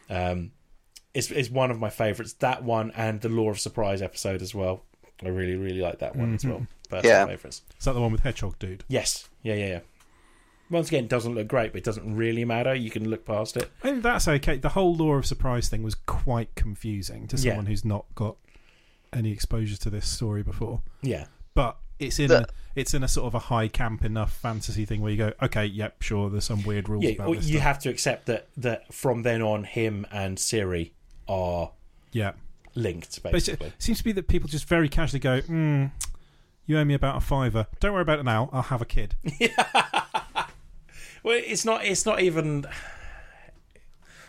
Um, 0.09 0.53
it's 1.13 1.31
it's 1.31 1.51
one 1.51 1.71
of 1.71 1.79
my 1.79 1.91
favorites. 1.91 2.33
That 2.35 2.65
one 2.65 2.91
and 2.97 3.21
the 3.21 3.29
Law 3.29 3.51
of 3.51 3.61
Surprise 3.61 4.01
episode 4.03 4.43
as 4.43 4.55
well. 4.55 4.85
I 5.23 5.29
really 5.29 5.57
really 5.57 5.81
like 5.81 5.99
that 6.01 6.17
one 6.17 6.35
as 6.35 6.45
well. 6.45 6.67
Personal 6.89 7.17
Yeah. 7.17 7.27
favorites. 7.27 7.63
Is 7.79 7.85
that 7.85 7.93
the 7.93 8.01
one 8.01 8.13
with 8.13 8.23
Hedgehog 8.23 8.59
Dude? 8.59 8.85
Yes, 8.89 9.29
yeah, 9.43 9.55
yeah, 9.55 9.67
yeah. 9.67 9.81
Once 10.71 10.89
again, 10.89 11.05
it 11.05 11.11
doesn't 11.11 11.35
look 11.35 11.47
great, 11.47 11.73
but 11.73 11.79
it 11.79 11.85
doesn't 11.85 12.17
really 12.17 12.45
matter. 12.45 12.75
You 12.75 12.91
can 12.91 13.09
look 13.11 13.25
past 13.27 13.57
it. 13.57 13.71
I 13.83 13.93
mean, 13.93 14.01
that's 14.01 14.27
okay. 14.27 14.57
The 14.57 14.71
whole 14.71 14.95
law 14.95 15.13
of 15.15 15.27
surprise 15.27 15.69
thing 15.69 15.83
was 15.83 15.95
quite 15.95 16.55
confusing 16.55 17.27
to 17.29 17.37
Yeah. 17.37 17.53
someone 17.53 17.67
who's 17.67 17.85
not 17.85 18.07
got 18.15 18.37
any 19.13 19.31
exposure 19.31 19.77
to 19.77 19.91
this 19.91 20.09
story 20.09 20.43
before. 20.43 20.81
Yeah, 21.03 21.27
But 21.55 21.77
it's 22.01 22.19
in 22.19 22.29
The- 22.29 22.43
a, 22.43 22.47
it's 22.75 22.95
in 22.95 23.05
a 23.05 23.09
sort 23.09 23.27
of 23.29 23.35
a 23.35 23.39
high 23.39 23.69
camp 23.69 24.05
enough 24.05 24.33
fantasy 24.33 24.85
thing 24.85 25.01
where 25.01 25.13
you 25.13 25.19
go, 25.19 25.33
okay, 25.43 25.65
yep, 25.67 26.03
sure. 26.03 26.29
There's 26.31 26.45
some 26.45 26.63
weird 26.65 26.89
rules 26.89 27.05
yeah. 27.05 27.11
about 27.13 27.29
well, 27.29 27.37
this. 27.39 27.47
you 27.49 27.59
stuff. 27.59 27.67
have 27.67 27.79
to 27.81 27.89
accept 27.91 28.27
that 28.27 28.49
that 28.57 28.93
from 28.93 29.23
then 29.23 29.43
on, 29.43 29.63
him 29.65 30.05
and 30.11 30.37
Ciri 30.39 30.91
are 31.29 31.71
yeah. 32.11 32.33
linked, 32.75 33.23
But 33.23 33.33
basically. 33.33 33.69
it 33.69 33.75
seems 33.79 33.99
to 33.99 34.05
be 34.05 34.11
that 34.13 34.27
people 34.27 34.49
just 34.49 34.67
very 34.67 34.89
casually 34.89 35.21
go, 35.21 35.41
mm, 35.43 35.93
you 36.67 36.77
owe 36.79 36.85
me 36.85 36.95
about 36.95 37.17
a 37.17 37.21
fiver. 37.21 37.67
Don't 37.79 37.93
worry 37.93 38.03
about 38.03 38.19
it 38.19 38.25
now. 38.25 38.49
I'll 38.53 38.63
have 38.63 38.83
a 38.83 38.87
kid. 38.87 39.15
Well, 41.25 41.41
it's 41.45 41.65
not. 41.65 41.85
It's 41.85 42.07
not 42.07 42.21
even. 42.21 42.67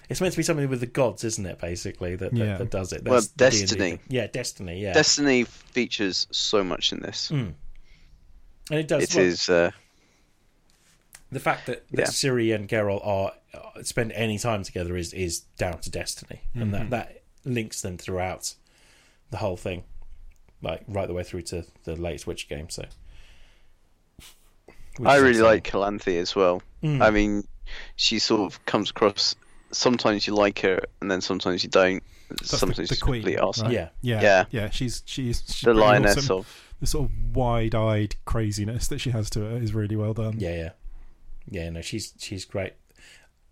It's 0.10 0.22
meant 0.22 0.34
to 0.34 0.38
be 0.38 0.44
something 0.44 0.70
with 0.70 0.80
the 0.82 0.86
gods, 0.88 1.24
isn't 1.24 1.46
it? 1.46 1.60
Basically, 1.60 2.16
that 2.16 2.32
that, 2.32 2.38
Yeah. 2.38 2.58
that 2.58 2.70
does 2.72 2.94
it. 2.94 3.04
Well, 3.04 3.16
That's 3.16 3.28
the 3.36 3.50
D&D 3.50 3.60
Destiny. 3.60 4.00
Yeah, 4.08 4.28
destiny. 4.28 4.80
Yeah, 4.82 4.94
Destiny 4.94 5.44
features 5.44 6.28
so 6.32 6.64
much 6.64 6.92
in 6.94 7.00
this. 7.02 7.30
Mm. 7.32 7.54
and 8.72 8.80
it 8.80 8.88
does. 8.88 9.04
It 9.04 9.16
well, 9.16 9.26
is. 9.26 9.50
Uh, 9.50 9.72
the 11.32 11.40
fact 11.40 11.66
that, 11.66 11.88
that 11.92 12.00
Yeah. 12.00 12.06
Ciri 12.06 12.54
and 12.56 12.70
Geralt 12.70 13.06
are 13.06 13.34
uh, 13.54 13.82
spend 13.84 14.12
any 14.14 14.38
time 14.38 14.64
together 14.64 14.96
is 14.96 15.12
is 15.14 15.40
down 15.58 15.80
to 15.82 15.90
destiny, 15.90 16.42
and 16.54 16.72
Mm-hmm. 16.72 16.72
that 16.72 16.90
that 16.92 17.24
links 17.44 17.82
them 17.82 17.98
throughout 17.98 18.54
the 19.32 19.38
whole 19.38 19.58
thing, 19.58 19.84
like 20.62 20.84
right 20.88 21.08
the 21.08 21.14
way 21.16 21.24
through 21.24 21.42
to 21.44 21.66
the 21.84 21.96
latest 21.96 22.28
Witcher 22.28 22.48
game. 22.48 22.70
So, 22.70 22.84
Which 22.84 22.92
I 25.04 25.18
really 25.18 25.42
like 25.42 25.64
Calanthe 25.64 26.18
as 26.20 26.36
well. 26.36 26.62
Mm. 26.84 27.02
I 27.02 27.10
mean, 27.10 27.48
she 27.96 28.20
sort 28.20 28.42
of 28.42 28.64
comes 28.66 28.90
across. 28.92 29.36
Sometimes 29.72 30.28
you 30.28 30.36
like 30.36 30.60
her, 30.60 30.82
and 31.02 31.10
then 31.12 31.22
sometimes 31.22 31.64
you 31.64 31.70
don't. 31.70 32.04
That's 32.30 32.58
sometimes 32.58 32.78
the, 32.78 32.84
the 32.84 32.88
she's 32.96 33.02
queen. 33.04 33.22
complete 33.22 33.38
arse. 33.40 33.62
right? 33.62 33.72
Yeah. 33.72 33.90
yeah, 34.02 34.22
Yeah. 34.22 34.46
yeah. 34.52 34.70
She's 34.70 35.04
she's, 35.06 35.44
she's 35.48 35.62
The 35.62 35.66
pretty 35.66 35.80
lioness 35.80 36.18
awesome. 36.18 36.38
of. 36.40 36.62
the 36.80 36.88
sort 36.88 37.10
of 37.10 37.36
wide-eyed 37.36 38.16
craziness 38.26 38.88
that 38.88 39.00
she 39.00 39.10
has 39.12 39.30
to 39.32 39.42
her 39.42 39.58
is 39.58 39.74
really 39.74 39.96
well 39.96 40.14
done. 40.14 40.40
Yeah, 40.40 40.56
yeah, 40.56 40.70
yeah. 41.50 41.70
No, 41.70 41.82
she's 41.82 42.14
she's 42.18 42.46
great. 42.46 42.74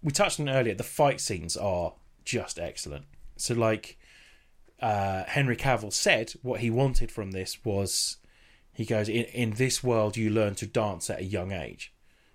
We 0.02 0.12
touched 0.12 0.40
on 0.40 0.48
it 0.48 0.52
earlier. 0.54 0.74
The 0.76 0.84
fight 0.84 1.20
scenes 1.22 1.56
are 1.58 1.94
just 2.26 2.58
excellent. 2.60 3.06
So, 3.38 3.54
like 3.54 3.98
uh, 4.82 5.24
Henry 5.28 5.56
Cavill 5.56 5.94
said, 5.94 6.34
what 6.42 6.60
he 6.62 6.70
wanted 6.70 7.12
from 7.12 7.32
this 7.32 7.64
was, 7.64 8.18
he 8.74 8.86
goes, 8.86 9.08
in 9.10 9.26
in 9.26 9.52
this 9.52 9.84
world, 9.84 10.18
you 10.18 10.30
learn 10.30 10.56
to 10.56 10.66
dance 10.68 11.10
at 11.10 11.20
a 11.20 11.24
young 11.24 11.52
age. 11.52 11.94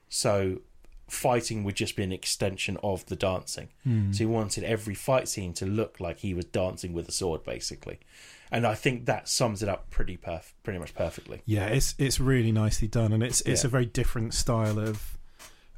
So, 0.08 0.60
fighting 1.08 1.64
would 1.64 1.74
just 1.74 1.96
be 1.96 2.02
an 2.02 2.12
extension 2.12 2.76
of 2.82 3.04
the 3.06 3.16
dancing. 3.16 3.68
Hmm. 3.84 4.12
So 4.12 4.18
he 4.18 4.26
wanted 4.26 4.64
every 4.64 4.94
fight 4.94 5.28
scene 5.28 5.52
to 5.54 5.66
look 5.66 6.00
like 6.00 6.18
he 6.18 6.34
was 6.34 6.44
dancing 6.46 6.92
with 6.92 7.08
a 7.08 7.12
sword, 7.12 7.44
basically. 7.44 7.98
And 8.50 8.66
I 8.66 8.74
think 8.74 9.04
that 9.06 9.28
sums 9.28 9.62
it 9.62 9.68
up 9.68 9.90
pretty 9.90 10.16
perf- 10.16 10.52
pretty 10.62 10.78
much 10.78 10.94
perfectly. 10.94 11.42
Yeah, 11.44 11.66
it's 11.66 11.94
it's 11.98 12.18
really 12.20 12.52
nicely 12.52 12.88
done, 12.88 13.12
and 13.12 13.22
it's 13.22 13.40
it's 13.42 13.62
Yeah. 13.64 13.68
a 13.68 13.70
very 13.70 13.86
different 13.86 14.32
style 14.34 14.78
of 14.78 15.18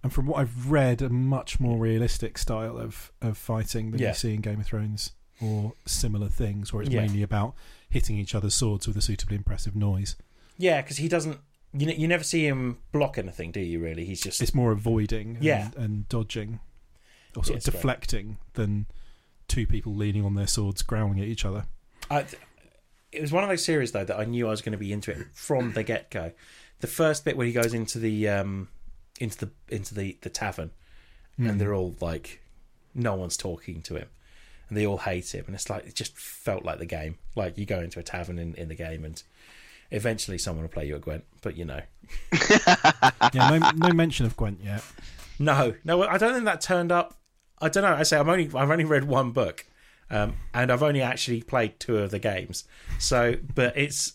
and 0.02 0.12
from 0.12 0.26
what 0.26 0.38
I've 0.40 0.70
read, 0.70 1.02
a 1.02 1.10
much 1.10 1.60
more 1.60 1.78
realistic 1.78 2.38
style 2.38 2.78
of 2.78 3.10
of 3.20 3.36
fighting 3.36 3.90
than 3.90 4.00
Yeah. 4.00 4.08
you 4.08 4.14
see 4.14 4.34
in 4.34 4.40
Game 4.40 4.60
of 4.60 4.66
Thrones 4.66 5.12
or 5.40 5.72
similar 5.86 6.28
things, 6.28 6.72
where 6.72 6.82
it's 6.82 6.90
Yeah. 6.92 7.00
mainly 7.00 7.22
about 7.22 7.54
hitting 7.88 8.16
each 8.18 8.34
other's 8.34 8.54
swords 8.54 8.86
with 8.86 8.96
a 8.96 9.00
suitably 9.02 9.36
impressive 9.36 9.74
noise. 9.74 10.14
Yeah, 10.60 10.82
because 10.82 10.98
he 10.98 11.08
doesn't. 11.08 11.38
You 11.72 11.86
ne- 11.86 11.96
you 11.96 12.06
never 12.08 12.24
see 12.24 12.46
him 12.46 12.78
block 12.92 13.16
anything, 13.16 13.52
do 13.52 13.60
you? 13.60 13.78
Really, 13.80 14.04
he's 14.04 14.20
just 14.20 14.42
It's 14.42 14.54
more 14.54 14.72
avoiding 14.72 15.36
and, 15.36 15.44
Yeah. 15.44 15.70
and 15.76 16.08
dodging, 16.08 16.60
or 17.36 17.44
sort 17.44 17.56
it's 17.58 17.68
of 17.68 17.72
great. 17.74 17.80
deflecting 17.80 18.38
than 18.54 18.86
two 19.48 19.66
people 19.66 19.94
leaning 19.94 20.24
on 20.24 20.34
their 20.34 20.46
swords, 20.48 20.82
growling 20.82 21.20
at 21.20 21.26
each 21.28 21.44
other. 21.44 21.66
I, 22.10 22.24
it 23.12 23.20
was 23.20 23.32
one 23.32 23.42
of 23.44 23.48
those 23.48 23.64
series 23.64 23.92
though 23.92 24.04
that 24.04 24.18
I 24.18 24.24
knew 24.24 24.46
I 24.48 24.50
was 24.50 24.62
going 24.62 24.72
to 24.72 24.78
be 24.78 24.92
into 24.92 25.12
it 25.12 25.28
from 25.32 25.72
the 25.72 25.82
get 25.82 26.10
go. 26.10 26.32
The 26.80 26.86
first 26.88 27.24
bit 27.24 27.36
where 27.36 27.46
he 27.46 27.52
goes 27.52 27.72
into 27.74 27.98
the 27.98 28.28
um, 28.28 28.68
into 29.20 29.38
the 29.46 29.50
into 29.68 29.94
the 29.94 30.18
the 30.22 30.30
tavern, 30.30 30.72
Hmm. 31.36 31.46
and 31.50 31.60
they're 31.60 31.74
all 31.74 31.94
like, 32.00 32.42
no 32.94 33.14
one's 33.14 33.36
talking 33.36 33.80
to 33.82 33.94
him, 33.94 34.08
and 34.68 34.76
they 34.76 34.84
all 34.86 34.98
hate 34.98 35.32
him, 35.34 35.44
and 35.46 35.54
it's 35.54 35.70
like 35.70 35.86
it 35.86 35.94
just 35.94 36.18
felt 36.18 36.64
like 36.64 36.78
the 36.80 36.86
game. 36.86 37.18
Like 37.36 37.56
you 37.56 37.64
go 37.64 37.78
into 37.80 38.00
a 38.00 38.02
tavern 38.02 38.38
in, 38.40 38.54
in 38.56 38.68
the 38.68 38.74
game, 38.74 39.04
and 39.04 39.22
eventually 39.90 40.38
someone 40.38 40.62
will 40.64 40.70
play 40.70 40.86
you 40.86 40.96
a 40.96 40.98
Gwent, 40.98 41.24
but 41.42 41.56
you 41.56 41.64
know, 41.64 41.80
yeah, 42.50 43.12
no, 43.34 43.70
no 43.76 43.92
mention 43.92 44.26
of 44.26 44.36
Gwent 44.36 44.60
yet. 44.62 44.82
no, 45.38 45.74
no, 45.84 46.02
I 46.04 46.18
don't 46.18 46.32
think 46.32 46.44
that 46.46 46.60
turned 46.60 46.92
up. 46.92 47.14
I 47.60 47.68
don't 47.68 47.82
know. 47.82 47.94
I 47.94 48.02
say 48.04 48.18
I'm 48.18 48.28
only 48.28 48.46
I've 48.54 48.70
only 48.70 48.84
read 48.84 49.04
one 49.04 49.32
book, 49.32 49.66
um, 50.10 50.34
and 50.54 50.70
I've 50.72 50.82
only 50.82 51.02
actually 51.02 51.42
played 51.42 51.78
two 51.78 51.98
of 51.98 52.10
the 52.10 52.18
games. 52.18 52.64
So, 52.98 53.36
but 53.54 53.76
it's 53.76 54.14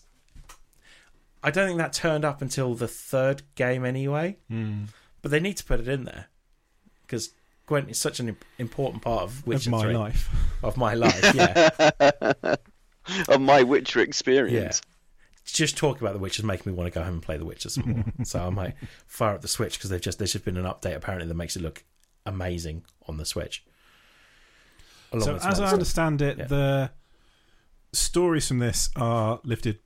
I 1.42 1.50
don't 1.50 1.66
think 1.68 1.78
that 1.78 1.92
turned 1.92 2.24
up 2.24 2.42
until 2.42 2.74
the 2.74 2.88
third 2.88 3.42
game 3.54 3.84
anyway. 3.84 4.38
Mm. 4.50 4.88
But 5.22 5.30
they 5.30 5.40
need 5.40 5.56
to 5.58 5.64
put 5.64 5.80
it 5.80 5.88
in 5.88 6.04
there 6.04 6.26
because 7.02 7.30
Gwent 7.66 7.90
is 7.90 7.98
such 7.98 8.20
an 8.20 8.36
important 8.58 9.02
part 9.02 9.22
of 9.22 9.46
Of 9.48 9.68
my 9.68 9.82
3 9.82 9.94
life. 9.96 10.28
of 10.62 10.76
my 10.76 10.94
life. 10.94 11.34
Yeah, 11.34 11.68
of 13.28 13.40
my 13.40 13.62
Witcher 13.62 14.00
experience. 14.00 14.82
Just 15.52 15.76
talking 15.76 16.02
about 16.02 16.12
the 16.12 16.18
Witcher 16.18 16.40
is 16.40 16.44
making 16.44 16.72
me 16.72 16.76
want 16.76 16.92
to 16.92 16.98
go 16.98 17.04
home 17.04 17.14
and 17.14 17.22
play 17.22 17.36
the 17.36 17.44
Witcher 17.44 17.68
some 17.70 17.88
more. 17.88 18.04
so 18.24 18.46
I 18.46 18.50
might 18.50 18.74
fire 19.06 19.34
up 19.34 19.42
the 19.42 19.48
Switch 19.48 19.78
because 19.78 19.90
they've 19.90 20.00
just 20.00 20.18
there's 20.18 20.32
just 20.32 20.44
been 20.44 20.56
an 20.56 20.64
update 20.64 20.94
apparently 20.96 21.26
that 21.28 21.34
makes 21.34 21.56
it 21.56 21.62
look 21.62 21.84
amazing 22.24 22.84
on 23.08 23.16
the 23.16 23.24
Switch. 23.24 23.64
So, 25.18 25.36
as 25.36 25.60
I 25.60 25.70
understand 25.72 26.20
it, 26.20 26.36
Yeah. 26.38 26.44
the 26.46 26.90
stories 27.92 28.48
from 28.48 28.58
this 28.58 28.90
are 28.96 29.40
lifted 29.44 29.78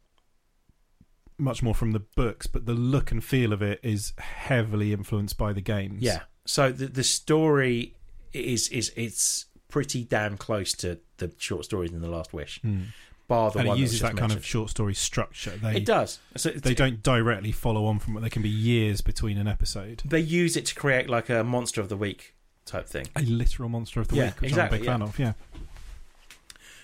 much 1.38 1.62
more 1.62 1.74
from 1.74 1.92
the 1.92 2.00
books, 2.00 2.46
but 2.46 2.66
the 2.66 2.74
look 2.74 3.10
and 3.12 3.22
feel 3.22 3.52
of 3.52 3.62
it 3.62 3.80
is 3.82 4.12
heavily 4.18 4.92
influenced 4.92 5.38
by 5.38 5.52
the 5.52 5.60
games. 5.60 6.02
Yeah. 6.02 6.22
So 6.46 6.72
the 6.72 6.86
the 6.86 7.04
story 7.04 7.94
is 8.32 8.68
is 8.68 8.92
it's 8.96 9.46
pretty 9.68 10.04
damn 10.04 10.36
close 10.36 10.72
to 10.74 10.98
the 11.18 11.32
short 11.38 11.64
stories 11.64 11.92
in 11.92 12.00
the 12.00 12.08
Last 12.08 12.32
Wish, 12.32 12.60
Mm. 12.62 12.86
Bar 13.30 13.50
the 13.52 13.60
and 13.60 13.66
it 13.66 13.68
one 13.70 13.78
that 13.78 13.82
was 13.82 13.92
uses 13.92 14.00
just 14.00 14.12
that 14.12 14.18
kind 14.20 14.32
of 14.32 14.44
short 14.44 14.68
story 14.70 14.92
structure. 14.94 15.50
They 15.56 15.76
It 15.76 15.84
does. 15.86 16.18
So 16.36 16.48
it's- 16.50 16.62
they 16.62 16.74
don't 16.74 17.02
directly 17.02 17.52
follow 17.52 17.86
on 17.86 17.98
from 18.00 18.16
it. 18.16 18.20
There 18.20 18.28
can 18.30 18.42
be 18.42 18.48
years 18.50 19.00
between 19.00 19.38
an 19.38 19.46
episode. 19.48 20.02
They 20.04 20.20
use 20.20 20.56
it 20.56 20.66
to 20.66 20.74
create 20.74 21.08
like 21.08 21.30
a 21.30 21.42
monster 21.44 21.80
of 21.80 21.88
the 21.88 21.96
week 21.96 22.34
type 22.66 22.86
thing. 22.88 23.06
A 23.16 23.22
literal 23.22 23.68
monster 23.68 24.00
of 24.00 24.08
the 24.08 24.16
Yeah, 24.16 24.24
week, 24.26 24.40
which 24.40 24.50
exactly, 24.50 24.78
I'm 24.88 25.02
a 25.02 25.06
big 25.06 25.20
yeah. 25.20 25.26
fan 25.26 25.32
of. 25.32 25.38
Yeah, 25.58 25.66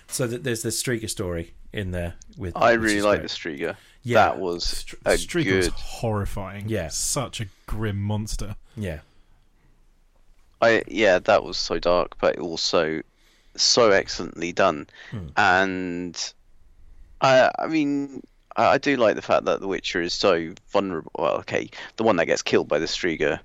So 0.07 0.25
that 0.27 0.43
there's 0.43 0.61
the 0.61 0.69
Striga 0.69 1.09
story 1.09 1.53
in 1.73 1.91
there 1.91 2.13
with. 2.37 2.55
I 2.55 2.71
really 2.73 3.01
like 3.01 3.19
great. 3.19 3.29
the 3.29 3.35
Striga. 3.35 3.75
Yeah. 4.03 4.15
That 4.25 4.39
was 4.39 4.63
Str- 4.65 4.95
a 5.05 5.17
Streak 5.17 5.47
was 5.47 5.67
good. 5.67 5.73
horrifying. 5.73 6.69
Yeah. 6.69 6.87
such 6.87 7.41
a 7.41 7.47
grim 7.65 8.01
monster. 8.01 8.55
Yeah. 8.77 8.99
I 10.61 10.83
yeah, 10.87 11.19
that 11.19 11.43
was 11.43 11.57
so 11.57 11.77
dark, 11.77 12.17
but 12.19 12.39
also 12.39 13.01
so 13.61 13.91
excellently 13.91 14.51
done. 14.51 14.87
Hmm. 15.11 15.27
And 15.37 16.33
I 17.21 17.51
I 17.59 17.67
mean 17.67 18.21
I, 18.55 18.73
I 18.73 18.77
do 18.77 18.97
like 18.97 19.15
the 19.15 19.21
fact 19.21 19.45
that 19.45 19.59
the 19.61 19.67
Witcher 19.67 20.01
is 20.01 20.13
so 20.13 20.53
vulnerable. 20.71 21.11
Well, 21.17 21.35
okay, 21.39 21.69
the 21.95 22.03
one 22.03 22.15
that 22.17 22.25
gets 22.25 22.41
killed 22.41 22.67
by 22.67 22.79
the 22.79 22.85
Striga, 22.87 23.39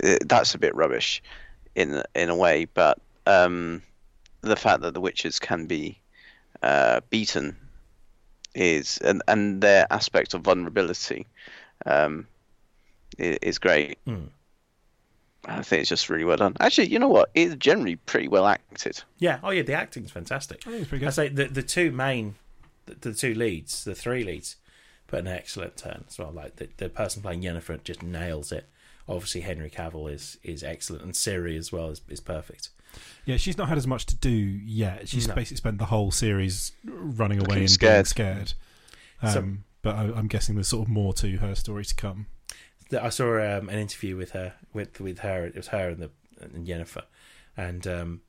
eh, 0.00 0.18
that's 0.24 0.54
a 0.54 0.58
bit 0.58 0.74
rubbish 0.74 1.22
in 1.74 2.02
in 2.14 2.28
a 2.30 2.36
way, 2.36 2.66
but 2.66 2.98
um, 3.26 3.82
the 4.40 4.56
fact 4.56 4.82
that 4.82 4.94
the 4.94 5.00
Witchers 5.00 5.40
can 5.40 5.66
be 5.66 5.98
uh, 6.62 7.00
beaten 7.10 7.56
is 8.54 8.98
and 8.98 9.22
and 9.28 9.60
their 9.60 9.86
aspect 9.90 10.34
of 10.34 10.42
vulnerability 10.42 11.26
um, 11.86 12.26
i- 13.20 13.38
is 13.42 13.58
great. 13.58 13.98
Hmm. 14.04 14.26
I 15.44 15.62
think 15.62 15.80
it's 15.80 15.88
just 15.88 16.10
really 16.10 16.24
well 16.24 16.36
done. 16.36 16.56
Actually, 16.60 16.88
you 16.88 16.98
know 16.98 17.08
what? 17.08 17.30
It's 17.34 17.54
generally 17.56 17.96
pretty 17.96 18.28
well 18.28 18.46
acted. 18.46 19.02
Yeah. 19.18 19.38
Oh 19.42 19.50
yeah, 19.50 19.62
the 19.62 19.74
acting's 19.74 20.10
fantastic. 20.10 20.62
I 20.66 20.70
think 20.70 20.80
it's 20.82 20.88
pretty 20.90 21.04
I 21.04 21.08
good. 21.08 21.14
say 21.14 21.28
the 21.28 21.44
the 21.46 21.62
two 21.62 21.92
main, 21.92 22.34
the, 22.86 22.94
the 22.96 23.14
two 23.14 23.34
leads, 23.34 23.84
the 23.84 23.94
three 23.94 24.24
leads, 24.24 24.56
put 25.06 25.20
an 25.20 25.28
excellent 25.28 25.76
turn 25.76 26.04
as 26.08 26.18
well. 26.18 26.32
Like 26.32 26.56
the 26.56 26.68
the 26.76 26.88
person 26.88 27.22
playing 27.22 27.42
Yennefer 27.42 27.82
just 27.84 28.02
nails 28.02 28.50
it. 28.52 28.68
Obviously, 29.08 29.40
Henry 29.42 29.70
Cavill 29.70 30.12
is 30.12 30.38
is 30.42 30.62
excellent, 30.62 31.02
and 31.04 31.12
Ciri 31.14 31.56
as 31.56 31.72
well 31.72 31.88
is, 31.90 32.02
is 32.08 32.20
perfect. 32.20 32.70
Yeah, 33.24 33.36
she's 33.36 33.56
not 33.56 33.68
had 33.68 33.78
as 33.78 33.86
much 33.86 34.06
to 34.06 34.16
do 34.16 34.30
yet. 34.30 35.08
She's 35.08 35.28
No. 35.28 35.34
basically 35.34 35.58
spent 35.58 35.78
the 35.78 35.84
whole 35.86 36.10
series 36.10 36.72
running 36.84 37.38
away 37.38 37.46
Looking 37.48 37.62
and 37.62 37.70
scared. 37.70 37.94
being 37.94 38.04
scared. 38.06 38.52
Um, 39.22 39.32
So- 39.32 39.64
but 39.82 39.94
I, 39.94 40.02
I'm 40.18 40.26
guessing 40.26 40.56
there's 40.56 40.68
sort 40.68 40.86
of 40.86 40.92
more 40.92 41.12
to 41.14 41.36
her 41.36 41.54
story 41.54 41.84
to 41.84 41.94
come. 41.94 42.26
That 42.90 43.02
I 43.04 43.08
saw 43.10 43.34
um, 43.36 43.68
an 43.68 43.78
interview 43.78 44.16
with 44.16 44.30
her 44.32 44.54
with 44.72 45.00
with 45.00 45.18
her. 45.20 45.44
It 45.46 45.54
was 45.56 45.68
her 45.68 45.90
and 45.90 45.98
the 46.02 46.10
and 46.40 46.66
Yennefer, 46.66 47.02
and 47.56 47.86
um, 47.86 48.20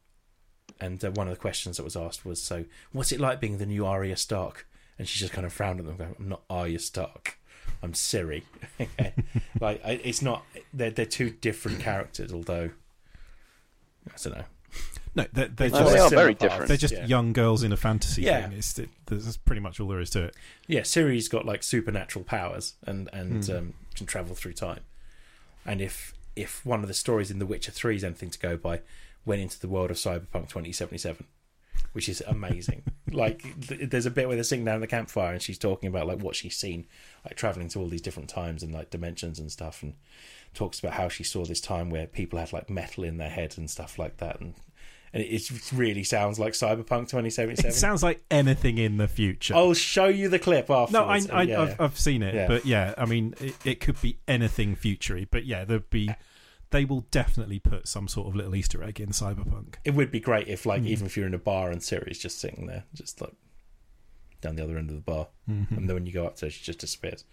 and 0.79 1.03
uh, 1.03 1.11
one 1.11 1.27
of 1.27 1.33
the 1.33 1.39
questions 1.39 1.77
that 1.77 1.83
was 1.83 1.95
asked 1.95 2.25
was, 2.25 2.41
"So, 2.41 2.65
what's 2.91 3.11
it 3.11 3.19
like 3.19 3.39
being 3.39 3.57
the 3.57 3.65
new 3.65 3.85
Arya 3.85 4.17
Stark?" 4.17 4.67
And 4.97 5.07
she 5.07 5.17
just 5.19 5.31
kind 5.31 5.45
of 5.47 5.53
frowned 5.53 5.79
at 5.79 5.85
them, 5.85 5.95
going, 5.95 6.15
"I'm 6.19 6.27
not 6.29 6.41
Arya 6.49 6.79
Stark. 6.79 7.37
I'm 7.81 7.93
Ciri." 7.93 8.43
like 9.61 9.81
I, 9.85 9.91
it's 10.03 10.21
not. 10.21 10.43
They're 10.73 10.91
they're 10.91 11.05
two 11.05 11.29
different 11.29 11.79
characters, 11.79 12.33
although 12.33 12.71
I 14.07 14.11
don't 14.23 14.37
know. 14.37 14.43
No, 15.15 15.25
they're, 15.33 15.47
they're 15.47 15.69
They 15.69 15.77
just, 15.79 15.91
they 15.93 15.99
are 15.99 16.09
similar 16.09 16.23
very 16.25 16.35
paths, 16.35 16.41
different. 16.51 16.67
they're 16.67 16.77
just 16.77 16.93
yeah. 16.93 17.05
young 17.05 17.33
girls 17.33 17.63
in 17.63 17.71
a 17.71 17.77
fantasy 17.77 18.21
Yeah. 18.21 18.47
thing. 18.47 18.57
It's, 18.59 18.77
it, 18.77 18.89
that's 19.07 19.37
pretty 19.37 19.59
much 19.59 19.79
all 19.79 19.87
there 19.87 19.99
is 19.99 20.11
to 20.11 20.25
it. 20.25 20.35
Yeah, 20.67 20.81
Ciri's 20.81 21.27
got 21.27 21.45
like 21.45 21.63
supernatural 21.63 22.23
powers 22.25 22.75
and 22.85 23.09
and 23.13 23.43
Hmm. 23.45 23.55
um, 23.55 23.73
can 23.99 24.07
travel 24.07 24.35
through 24.35 24.53
time. 24.53 24.81
And 25.65 25.81
if 25.81 26.13
if 26.35 26.65
one 26.65 26.81
of 26.81 26.87
the 26.87 26.93
stories 26.93 27.29
in 27.29 27.39
The 27.39 27.45
Witcher 27.45 27.71
Three 27.71 27.95
is 27.95 28.03
anything 28.03 28.31
to 28.31 28.39
go 28.39 28.57
by, 28.57 28.81
went 29.25 29.41
into 29.41 29.59
the 29.59 29.67
world 29.67 29.91
of 29.91 29.97
Cyberpunk 29.97 30.49
2077, 30.49 31.25
which 31.93 32.09
is 32.09 32.21
amazing. 32.25 32.83
like 33.11 33.43
th- 33.67 33.89
there's 33.89 34.05
a 34.05 34.11
bit 34.11 34.27
where 34.27 34.35
they're 34.35 34.43
sitting 34.43 34.65
down 34.65 34.75
at 34.75 34.81
the 34.81 34.87
campfire 34.87 35.33
and 35.33 35.41
she's 35.41 35.57
talking 35.57 35.87
about 35.87 36.07
like 36.07 36.19
what 36.19 36.35
she's 36.35 36.57
seen, 36.57 36.87
like 37.25 37.35
traveling 37.35 37.67
to 37.69 37.79
all 37.79 37.87
these 37.87 38.01
different 38.01 38.29
times 38.29 38.63
and 38.63 38.73
like 38.73 38.89
dimensions 38.89 39.37
and 39.37 39.51
stuff, 39.51 39.83
and 39.83 39.93
talks 40.53 40.79
about 40.79 40.93
how 40.93 41.09
she 41.09 41.23
saw 41.23 41.45
this 41.45 41.61
time 41.61 41.89
where 41.89 42.07
people 42.07 42.39
had 42.39 42.53
like 42.53 42.69
metal 42.69 43.03
in 43.03 43.17
their 43.17 43.29
head 43.29 43.55
and 43.57 43.69
stuff 43.69 43.99
like 43.99 44.17
that, 44.17 44.39
and. 44.39 44.55
And 45.13 45.23
it 45.23 45.71
really 45.73 46.03
sounds 46.03 46.37
like 46.39 46.53
Cyberpunk 46.53 47.09
2077. 47.09 47.71
It 47.71 47.73
sounds 47.73 48.03
like 48.03 48.23
anything 48.29 48.77
in 48.77 48.97
the 48.97 49.07
future. 49.07 49.55
I'll 49.55 49.73
show 49.73 50.05
you 50.07 50.29
the 50.29 50.37
clip 50.39 50.69
afterwards. 50.69 51.27
no, 51.27 51.33
I, 51.35 51.39
I, 51.39 51.43
Yeah. 51.43 51.61
I've, 51.61 51.81
I've 51.81 51.99
seen 51.99 52.21
it, 52.21 52.35
Yeah. 52.35 52.47
but 52.47 52.65
yeah, 52.65 52.93
I 52.97 53.05
mean, 53.05 53.33
it, 53.41 53.55
it 53.65 53.79
could 53.79 53.99
be 54.01 54.19
anything 54.27 54.75
futury. 54.75 55.27
But 55.29 55.45
yeah, 55.45 55.65
there'd 55.65 55.89
be, 55.89 56.11
they 56.69 56.85
will 56.85 57.07
definitely 57.09 57.57
put 57.57 57.87
some 57.87 58.07
sort 58.07 58.27
of 58.27 58.35
little 58.35 58.55
Easter 58.55 58.83
egg 58.83 58.99
in 58.99 59.09
Cyberpunk. 59.09 59.75
It 59.83 59.95
would 59.95 60.11
be 60.11 60.19
great 60.19 60.47
if, 60.47 60.67
like, 60.67 60.83
even 60.83 61.07
if 61.07 61.17
you're 61.17 61.25
in 61.25 61.33
a 61.33 61.39
bar 61.39 61.71
and 61.71 61.81
Ciri's 61.81 62.19
just 62.19 62.39
sitting 62.39 62.67
there, 62.67 62.83
just 62.93 63.19
like 63.19 63.33
down 64.41 64.55
the 64.57 64.63
other 64.63 64.77
end 64.77 64.89
of 64.89 64.95
the 64.95 65.01
bar, 65.01 65.27
Mm-hmm. 65.49 65.73
and 65.75 65.89
then 65.89 65.95
when 65.95 66.05
you 66.05 66.13
go 66.13 66.27
up 66.27 66.35
to 66.35 66.45
her, 66.45 66.49
she 66.51 66.63
just 66.63 66.77
disappears. 66.79 67.25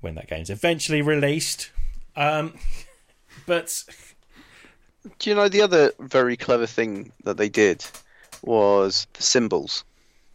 When 0.00 0.14
that 0.16 0.28
game's 0.28 0.50
eventually 0.50 1.02
released, 1.02 1.70
um, 2.16 2.54
but 3.46 3.84
Do 5.18 5.30
you 5.30 5.36
know 5.36 5.48
the 5.48 5.62
other 5.62 5.92
very 5.98 6.36
clever 6.36 6.66
thing 6.66 7.12
that 7.24 7.36
they 7.36 7.48
did 7.48 7.84
was 8.42 9.06
the 9.14 9.22
symbols 9.22 9.84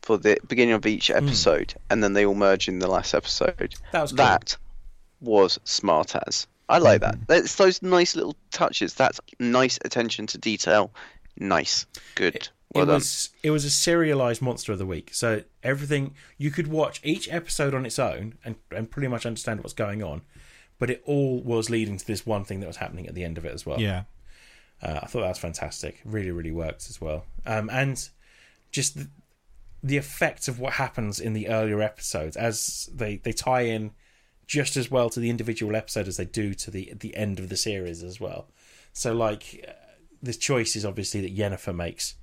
for 0.02 0.18
the 0.18 0.38
beginning 0.48 0.74
of 0.74 0.86
each 0.86 1.08
hmm. 1.08 1.18
episode, 1.18 1.74
and 1.90 2.04
then 2.04 2.14
they 2.14 2.26
all 2.26 2.36
merge 2.36 2.68
in 2.68 2.80
the 2.80 2.88
last 2.88 3.14
episode. 3.14 3.76
that 3.92 4.02
was 4.02 4.12
cool. 4.12 4.18
That 4.18 4.58
was 5.22 5.60
smart 5.64 6.16
as. 6.28 6.48
I 6.68 6.78
like 6.78 7.02
that. 7.02 7.16
Hmm. 7.16 7.24
It's 7.30 7.56
those 7.56 7.82
nice 7.82 8.16
little 8.16 8.36
touches. 8.52 8.94
That's 8.94 9.20
nice 9.40 9.80
attention 9.84 10.28
to 10.28 10.38
detail. 10.38 10.92
Nice, 11.38 11.86
good. 12.16 12.50
Well 12.74 12.84
it 12.84 12.88
done. 12.88 12.96
was 12.96 13.30
it 13.42 13.50
was 13.50 13.66
a 13.66 13.72
serialized 13.72 14.42
monster 14.42 14.72
of 14.72 14.78
the 14.78 14.86
week. 14.86 15.10
So 15.14 15.44
everything 15.64 16.14
you 16.38 16.52
could 16.52 16.68
watch 16.68 17.02
each 17.04 17.28
episode 17.32 17.74
on 17.74 17.86
its 17.86 17.98
own 17.98 18.38
and 18.46 18.56
and 18.72 18.92
pretty 18.92 19.08
much 19.08 19.26
understand 19.26 19.62
what's 19.62 19.74
going 19.74 20.04
on, 20.04 20.22
but 20.78 20.90
it 20.92 21.02
all 21.06 21.42
was 21.42 21.70
leading 21.70 21.98
to 21.98 22.06
this 22.06 22.26
one 22.28 22.46
thing 22.46 22.60
that 22.60 22.68
was 22.68 22.78
happening 22.78 23.08
at 23.08 23.16
the 23.16 23.24
end 23.24 23.40
of 23.40 23.46
it 23.46 23.54
as 23.54 23.66
well. 23.66 23.82
Yeah, 23.82 24.04
Uh, 24.82 25.00
I 25.04 25.06
thought 25.08 25.22
that 25.22 25.30
was 25.30 25.38
fantastic. 25.38 26.02
Really, 26.06 26.32
really 26.32 26.52
worked 26.52 26.90
as 26.90 27.02
well. 27.02 27.26
Um, 27.46 27.70
and 27.72 28.10
just 28.72 28.96
the, 28.96 29.10
the 29.84 29.98
effects 29.98 30.48
of 30.48 30.60
what 30.60 30.74
happens 30.74 31.20
in 31.20 31.34
the 31.34 31.50
earlier 31.50 31.82
episodes 31.82 32.38
as 32.38 32.90
they, 32.94 33.18
they 33.18 33.32
tie 33.32 33.62
in 33.62 33.92
just 34.48 34.76
as 34.76 34.90
well 34.90 35.10
to 35.12 35.20
the 35.20 35.30
individual 35.30 35.76
episode 35.76 36.08
as 36.08 36.18
they 36.18 36.26
do 36.26 36.56
to 36.56 36.72
the 36.72 36.92
the 37.00 37.16
end 37.16 37.38
of 37.38 37.50
the 37.50 37.56
series 37.56 38.02
as 38.04 38.20
well. 38.20 38.48
So 38.94 39.14
like 39.14 39.64
uh, 39.68 39.72
the 40.24 40.34
choices 40.34 40.84
obviously 40.84 41.22
that 41.22 41.36
Yennefer 41.38 41.76
makes 41.76 42.16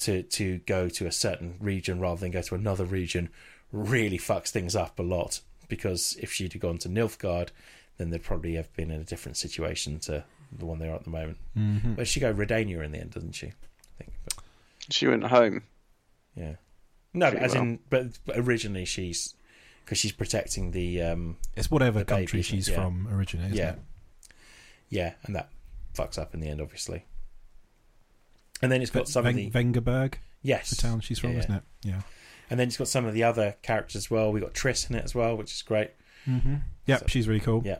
to 0.00 0.24
to 0.24 0.58
go 0.66 0.88
to 0.88 1.06
a 1.06 1.12
certain 1.12 1.56
region 1.60 2.00
rather 2.00 2.20
than 2.20 2.32
go 2.32 2.42
to 2.42 2.56
another 2.56 2.84
region 2.84 3.30
really 3.72 4.18
fucks 4.18 4.48
things 4.48 4.74
up 4.74 4.98
a 4.98 5.02
lot 5.02 5.40
because 5.68 6.16
if 6.20 6.32
she'd 6.32 6.52
have 6.52 6.62
gone 6.62 6.78
to 6.78 6.88
Nilfgaard 6.88 7.48
then 7.98 8.10
they'd 8.10 8.22
probably 8.22 8.54
have 8.54 8.72
been 8.74 8.90
in 8.90 9.00
a 9.00 9.04
different 9.04 9.36
situation 9.36 10.00
to 10.00 10.24
the 10.58 10.66
one 10.66 10.78
they're 10.78 10.94
at 10.94 11.04
the 11.04 11.10
moment. 11.10 11.38
Mhm. 11.56 11.96
But 11.96 12.06
she 12.08 12.20
go 12.20 12.32
Redania 12.32 12.84
in 12.84 12.92
the 12.92 12.98
end, 12.98 13.10
doesn't 13.12 13.32
she? 13.32 13.48
I 13.48 13.52
think. 13.98 14.12
But, 14.24 14.34
She 14.90 15.06
went 15.06 15.24
home. 15.24 15.62
yeah. 16.36 16.54
No, 17.12 17.30
Pretty 17.30 17.44
as 17.44 17.54
well. 17.54 17.62
in, 17.62 17.78
but, 17.90 18.06
but 18.26 18.36
originally 18.38 18.84
she's 18.84 19.34
because 19.84 19.98
she's 19.98 20.12
protecting 20.12 20.70
the 20.72 21.00
um 21.02 21.36
It's 21.54 21.70
whatever 21.70 22.00
The 22.00 22.04
baby, 22.06 22.20
country 22.22 22.42
she's 22.42 22.68
yeah. 22.68 22.74
from 22.74 23.06
originally. 23.08 23.46
Isn't 23.48 23.58
yeah 23.58 23.70
It? 23.72 23.78
yeah, 24.88 25.12
and 25.24 25.36
that 25.36 25.50
fucks 25.94 26.18
up 26.18 26.34
in 26.34 26.40
the 26.40 26.48
end, 26.48 26.60
obviously. 26.60 27.04
And 28.62 28.70
then 28.72 28.80
it's 28.82 28.90
got 28.90 29.00
But 29.00 29.08
some 29.08 29.26
of 29.26 29.34
the 29.34 29.50
Vengerberg, 29.50 30.14
yes, 30.42 30.70
the 30.70 30.76
town 30.76 31.00
she's 31.00 31.18
from, 31.18 31.32
Yeah, 31.32 31.38
isn't 31.40 31.54
it? 31.54 31.62
Yeah. 31.82 32.00
and 32.50 32.58
then 32.58 32.68
it's 32.68 32.76
got 32.76 32.88
some 32.88 33.04
of 33.04 33.14
the 33.14 33.22
other 33.22 33.56
characters 33.62 33.96
as 33.96 34.10
well. 34.10 34.32
We 34.32 34.40
got 34.40 34.54
Triss 34.54 34.88
in 34.90 34.96
it 34.96 35.04
as 35.04 35.14
well, 35.14 35.36
which 35.36 35.52
is 35.52 35.62
great. 35.62 35.90
Mm-hmm. 36.26 36.56
Yep, 36.86 37.00
So- 37.00 37.06
she's 37.08 37.28
really 37.28 37.40
cool. 37.40 37.62
Yeah. 37.64 37.78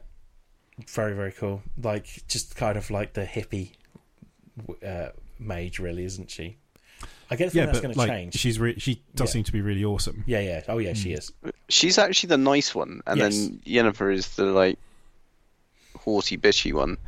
Very 0.89 1.15
very 1.15 1.33
cool. 1.33 1.63
Like 1.81 2.27
just 2.29 2.57
kind 2.57 2.77
of 2.77 2.91
like 2.91 3.13
the 3.13 3.25
hippie 3.25 3.71
uh, 4.85 5.09
mage, 5.39 5.79
really, 5.79 6.05
isn't 6.05 6.31
she? 6.31 6.57
I 7.31 7.37
get 7.37 7.47
the 7.47 7.51
feeling 7.53 7.67
Yeah, 7.69 7.73
that's 7.73 7.79
but 7.81 7.95
going 7.97 8.09
to 8.09 8.15
change. 8.15 8.35
she's 8.35 8.59
re- 8.61 8.79
she 8.79 9.03
does 9.15 9.31
Yeah. 9.31 9.33
seem 9.33 9.45
to 9.45 9.53
be 9.53 9.61
really 9.61 9.85
awesome. 9.85 10.25
Yeah, 10.27 10.41
yeah. 10.41 10.63
Oh, 10.69 10.79
yeah, 10.79 10.93
she 10.95 11.11
Mm. 11.11 11.19
is. 11.19 11.33
She's 11.69 11.97
actually 11.99 12.29
the 12.29 12.39
nice 12.39 12.75
one, 12.75 13.03
and 13.07 13.19
Yes. 13.19 13.37
then 13.39 13.61
Yennefer 13.67 14.13
is 14.13 14.37
the 14.37 14.45
like 14.47 14.79
haughty, 15.97 16.37
bitchy 16.37 16.73
one, 16.73 16.99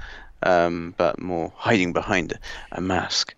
um, 0.43 0.95
but 0.97 1.21
more 1.21 1.53
hiding 1.57 1.93
behind 1.93 2.39
a 2.73 2.81
mask. 2.81 3.35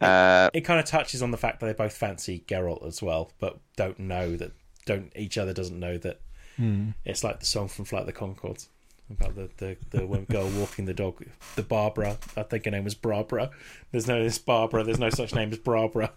Uh, 0.00 0.50
It 0.54 0.62
kind 0.62 0.78
of 0.80 0.86
touches 0.86 1.22
on 1.22 1.30
the 1.30 1.36
fact 1.38 1.60
that 1.60 1.66
they 1.66 1.72
both 1.72 1.92
fancy 1.96 2.44
Geralt 2.46 2.86
as 2.86 3.02
well, 3.02 3.32
but 3.38 3.58
don't 3.76 3.98
know 3.98 4.36
that. 4.36 4.52
Don't 4.86 5.12
each 5.14 5.36
other 5.38 5.52
doesn't 5.52 5.78
know 5.78 5.98
that 5.98 6.20
Mm. 6.58 6.94
it's 7.04 7.22
like 7.22 7.40
the 7.40 7.46
song 7.46 7.68
from 7.68 7.84
Flight 7.84 8.00
of 8.02 8.06
the 8.06 8.12
Conchords 8.12 8.68
about 9.10 9.34
the 9.34 9.50
the, 9.58 9.76
the 9.90 10.26
girl 10.28 10.48
walking 10.50 10.84
the 10.84 10.94
dog, 10.94 11.24
the 11.56 11.62
Barbara. 11.62 12.18
I 12.36 12.42
think 12.42 12.64
her 12.64 12.70
name 12.70 12.84
was 12.84 12.94
Barbara. 12.94 13.50
There's 13.92 14.06
no 14.06 14.22
this 14.22 14.38
Barbara. 14.38 14.84
There's 14.84 14.98
no 14.98 15.10
such 15.10 15.34
name 15.34 15.52
as 15.52 15.58
Barbara. 15.58 16.12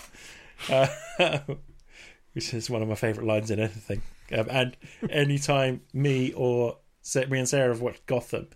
Uh, 0.70 0.88
which 2.34 2.54
is 2.54 2.70
one 2.70 2.82
of 2.82 2.88
my 2.88 2.96
favourite 2.96 3.28
lines 3.28 3.52
in 3.52 3.60
anything. 3.60 4.02
Um, 4.32 4.48
and 4.50 4.78
anytime 5.10 5.82
me 5.94 6.34
or 6.34 6.78
me 7.30 7.40
and 7.40 7.50
Sarah 7.50 7.70
have 7.70 7.82
watched 7.82 8.06
Gotham, 8.06 8.48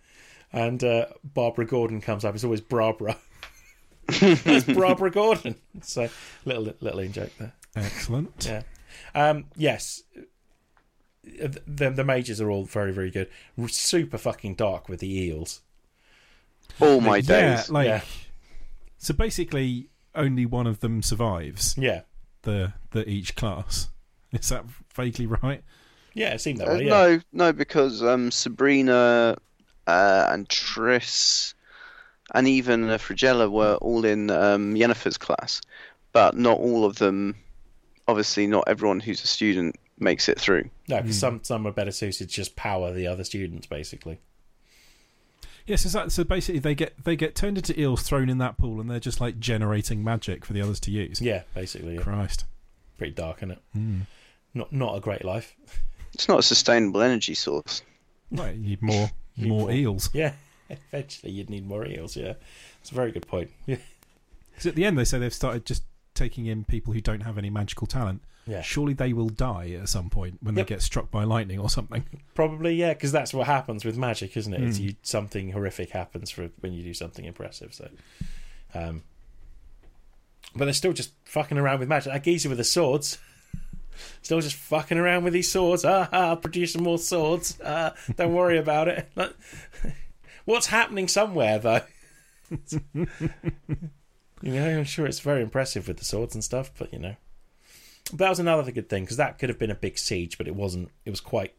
and 0.51 0.83
uh, 0.83 1.07
Barbara 1.23 1.65
Gordon 1.65 2.01
comes 2.01 2.25
up, 2.25 2.35
it's 2.35 2.43
always 2.43 2.61
Barbara. 2.61 3.17
it's 4.09 4.65
Barbara 4.65 5.11
Gordon. 5.11 5.55
So 5.81 6.09
little 6.45 6.73
little 6.79 6.99
in 6.99 7.11
joke 7.11 7.31
there. 7.37 7.53
Excellent. 7.75 8.45
Yeah. 8.45 8.63
Um, 9.13 9.45
yes. 9.55 10.03
The, 11.67 11.89
the 11.91 12.03
mages 12.03 12.39
are 12.41 12.49
all 12.49 12.63
very 12.65 12.91
very 12.93 13.11
good. 13.11 13.29
Super 13.67 14.17
fucking 14.17 14.55
dark 14.55 14.87
with 14.89 14.99
the 14.99 15.11
eels. 15.11 15.61
all 16.79 17.01
my 17.01 17.17
yeah, 17.17 17.55
days. 17.57 17.69
like 17.69 17.87
Yeah. 17.87 18.01
so 18.97 19.13
basically 19.13 19.89
only 20.15 20.45
one 20.45 20.67
of 20.67 20.79
them 20.79 21.01
survives 21.01 21.75
Yeah. 21.77 22.01
the 22.43 22.73
the 22.91 23.07
each 23.09 23.35
class. 23.35 23.89
Is 24.31 24.49
that 24.49 24.65
vaguely 24.95 25.25
right? 25.27 25.63
Yeah, 26.13 26.33
it 26.33 26.41
seemed 26.41 26.59
that 26.59 26.67
Uh, 26.69 26.73
way. 26.75 26.85
Yeah. 26.85 26.89
No, 26.89 27.19
no, 27.31 27.53
because 27.53 28.01
um, 28.03 28.31
Sabrina 28.31 29.37
uh, 29.85 30.27
and 30.29 30.47
Triss 30.49 31.53
and 32.33 32.47
even 32.47 32.89
uh, 32.89 32.97
Fringilla 32.97 33.49
were 33.49 33.75
all 33.75 34.03
in 34.03 34.29
um, 34.31 34.73
Yennefer's 34.75 35.17
class, 35.17 35.61
but 36.11 36.35
not 36.35 36.57
all 36.57 36.83
of 36.85 36.97
them. 36.97 37.35
Obviously, 38.07 38.47
not 38.47 38.63
everyone 38.67 38.99
who's 38.99 39.23
a 39.23 39.27
student 39.27 39.75
makes 39.99 40.29
it 40.29 40.39
through. 40.39 40.69
No, 40.87 40.97
because 41.01 41.15
Hmm. 41.17 41.19
some 41.19 41.43
some 41.43 41.67
are 41.67 41.71
better 41.71 41.91
suited 41.91 42.29
to 42.29 42.33
just 42.35 42.55
power 42.55 42.93
the 42.93 43.07
other 43.07 43.23
students, 43.23 43.67
basically. 43.67 44.19
Yes, 45.65 45.85
is 45.85 45.93
that 45.93 46.11
so? 46.13 46.23
Basically, 46.23 46.59
they 46.59 46.75
get 46.75 47.03
they 47.03 47.15
get 47.15 47.35
turned 47.35 47.57
into 47.57 47.77
eels, 47.79 48.01
thrown 48.03 48.29
in 48.29 48.37
that 48.37 48.57
pool, 48.57 48.79
and 48.79 48.89
they're 48.89 48.99
just 49.01 49.19
like 49.19 49.39
generating 49.39 50.03
magic 50.03 50.45
for 50.45 50.53
the 50.53 50.61
others 50.61 50.79
to 50.81 50.91
use. 50.91 51.19
Yeah, 51.21 51.43
basically. 51.53 51.95
Yeah. 51.95 52.01
Christ. 52.01 52.45
Pretty 52.97 53.13
dark, 53.13 53.39
isn't 53.39 53.51
it? 53.51 53.59
Mm. 53.75 54.01
Not 54.53 54.71
not 54.71 54.95
a 54.95 55.01
great 55.01 55.25
life. 55.25 55.55
It's 56.13 56.29
not 56.29 56.39
a 56.39 56.43
sustainable 56.43 57.01
energy 57.01 57.33
source. 57.33 57.81
Right, 58.31 58.55
you 58.55 58.61
need 58.69 58.81
more 58.81 59.11
Need 59.37 59.49
more 59.49 59.59
more. 59.61 59.71
eels. 59.71 60.09
Yeah. 60.13 60.33
Eventually, 60.69 61.31
you'd 61.33 61.49
need 61.49 61.67
more 61.67 61.85
eels. 61.85 62.15
Yeah, 62.15 62.33
it's 62.81 62.91
a 62.91 62.95
very 62.95 63.11
good 63.11 63.27
point. 63.27 63.51
Yeah. 63.65 63.77
Because 64.51 64.65
at 64.67 64.75
the 64.75 64.85
end, 64.85 64.97
they 64.97 65.05
say 65.05 65.19
they've 65.19 65.31
started 65.33 65.65
just 65.67 65.83
taking 66.15 66.47
in 66.47 66.63
people 66.63 66.91
who 66.91 66.99
don't 67.01 67.21
have 67.21 67.37
any 67.37 67.49
magical 67.51 67.85
talent. 67.85 68.21
Yeah. 68.47 68.61
Surely 68.61 68.93
they 68.93 69.11
will 69.13 69.29
die 69.29 69.71
at 69.71 69.89
some 69.89 70.09
point 70.09 70.37
when 70.41 70.55
Yep. 70.55 70.67
they 70.67 70.73
get 70.75 70.81
struck 70.81 71.11
by 71.11 71.23
lightning 71.25 71.59
or 71.59 71.69
something. 71.69 72.05
Probably, 72.33 72.75
yeah, 72.75 72.93
because 72.93 73.11
that's 73.11 73.33
what 73.33 73.45
happens 73.47 73.83
with 73.83 73.97
magic, 73.97 74.37
isn't 74.37 74.53
it? 74.53 74.61
It's 74.63 74.79
Mm. 74.79 74.83
you, 74.83 74.95
something 75.03 75.51
horrific 75.51 75.89
happens 75.89 76.31
for 76.31 76.49
when 76.61 76.71
you 76.73 76.81
do 76.83 76.93
something 76.93 77.25
impressive. 77.25 77.73
So, 77.73 77.89
um, 78.73 79.03
but 80.55 80.65
they're 80.65 80.73
still 80.73 80.93
just 80.93 81.11
fucking 81.25 81.57
around 81.57 81.79
with 81.79 81.89
magic. 81.89 82.13
That 82.13 82.23
geezer 82.23 82.47
with 82.49 82.57
the 82.57 82.63
swords, 82.63 83.17
still 84.21 84.39
just 84.39 84.55
fucking 84.55 84.97
around 84.97 85.25
with 85.25 85.33
these 85.33 85.51
swords. 85.51 85.83
Ah, 85.83 86.07
ah 86.13 86.35
producing 86.35 86.83
more 86.83 86.97
swords. 86.97 87.59
Ah, 87.63 87.93
don't 88.15 88.33
worry 88.33 88.57
about 88.57 88.87
it. 88.87 89.09
What's 90.45 90.67
happening 90.67 91.09
somewhere 91.09 91.59
though? 91.59 91.81
you 92.49 93.07
know, 94.41 94.77
I'm 94.79 94.83
sure 94.85 95.05
it's 95.05 95.19
very 95.19 95.41
impressive 95.41 95.87
with 95.87 95.97
the 95.97 96.05
swords 96.05 96.33
and 96.35 96.43
stuff, 96.43 96.71
but 96.77 96.93
you 96.93 96.99
know, 96.99 97.15
but 98.11 98.19
that 98.19 98.29
was 98.29 98.39
another 98.39 98.71
good 98.71 98.89
thing 98.89 99.03
because 99.03 99.17
that 99.17 99.37
could 99.39 99.49
have 99.49 99.59
been 99.59 99.71
a 99.71 99.75
big 99.75 99.97
siege, 99.97 100.37
but 100.37 100.47
it 100.47 100.55
wasn't. 100.55 100.89
It 101.05 101.09
was 101.09 101.19
quite 101.21 101.53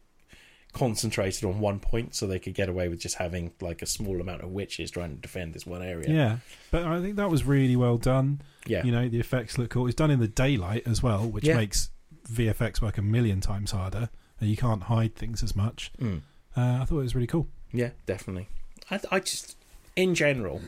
concentrated 0.71 1.43
on 1.45 1.59
one 1.59 1.79
point, 1.79 2.13
so 2.15 2.27
they 2.27 2.39
could 2.39 2.53
get 2.53 2.69
away 2.69 2.87
with 2.89 2.99
just 2.99 3.15
having 3.15 3.51
like 3.59 3.81
a 3.81 3.85
small 3.85 4.21
amount 4.21 4.41
of 4.41 4.49
witches 4.51 4.91
trying 4.91 5.09
to 5.15 5.15
defend 5.21 5.53
this 5.53 5.65
one 5.65 5.81
area. 5.81 6.09
Yeah. 6.09 6.37
But 6.71 6.83
I 6.85 7.01
think 7.01 7.15
that 7.15 7.29
was 7.29 7.43
really 7.43 7.75
well 7.75 7.97
done. 7.97 8.41
yeah, 8.67 8.83
You 8.83 8.91
know, 8.91 9.09
the 9.09 9.19
effects 9.19 9.57
look 9.57 9.71
cool. 9.71 9.87
It's 9.87 9.95
done 9.95 10.11
in 10.11 10.19
the 10.19 10.27
daylight 10.27 10.83
as 10.85 11.01
well, 11.01 11.27
which 11.27 11.45
Yeah. 11.45 11.55
makes 11.55 11.89
VFX 12.31 12.81
work 12.81 12.97
a 12.97 13.01
million 13.01 13.41
times 13.41 13.71
harder. 13.71 14.09
And 14.39 14.49
you 14.49 14.55
can't 14.55 14.83
hide 14.83 15.15
things 15.15 15.43
as 15.43 15.55
much. 15.55 15.91
Mm. 15.99 16.21
Uh, 16.55 16.79
I 16.81 16.85
thought 16.85 16.99
it 16.99 17.03
was 17.03 17.15
really 17.15 17.27
cool. 17.27 17.47
yeah, 17.73 17.89
definitely. 18.05 18.47
I, 18.91 18.99
I 19.11 19.19
just, 19.19 19.57
in 19.95 20.15
general, 20.15 20.61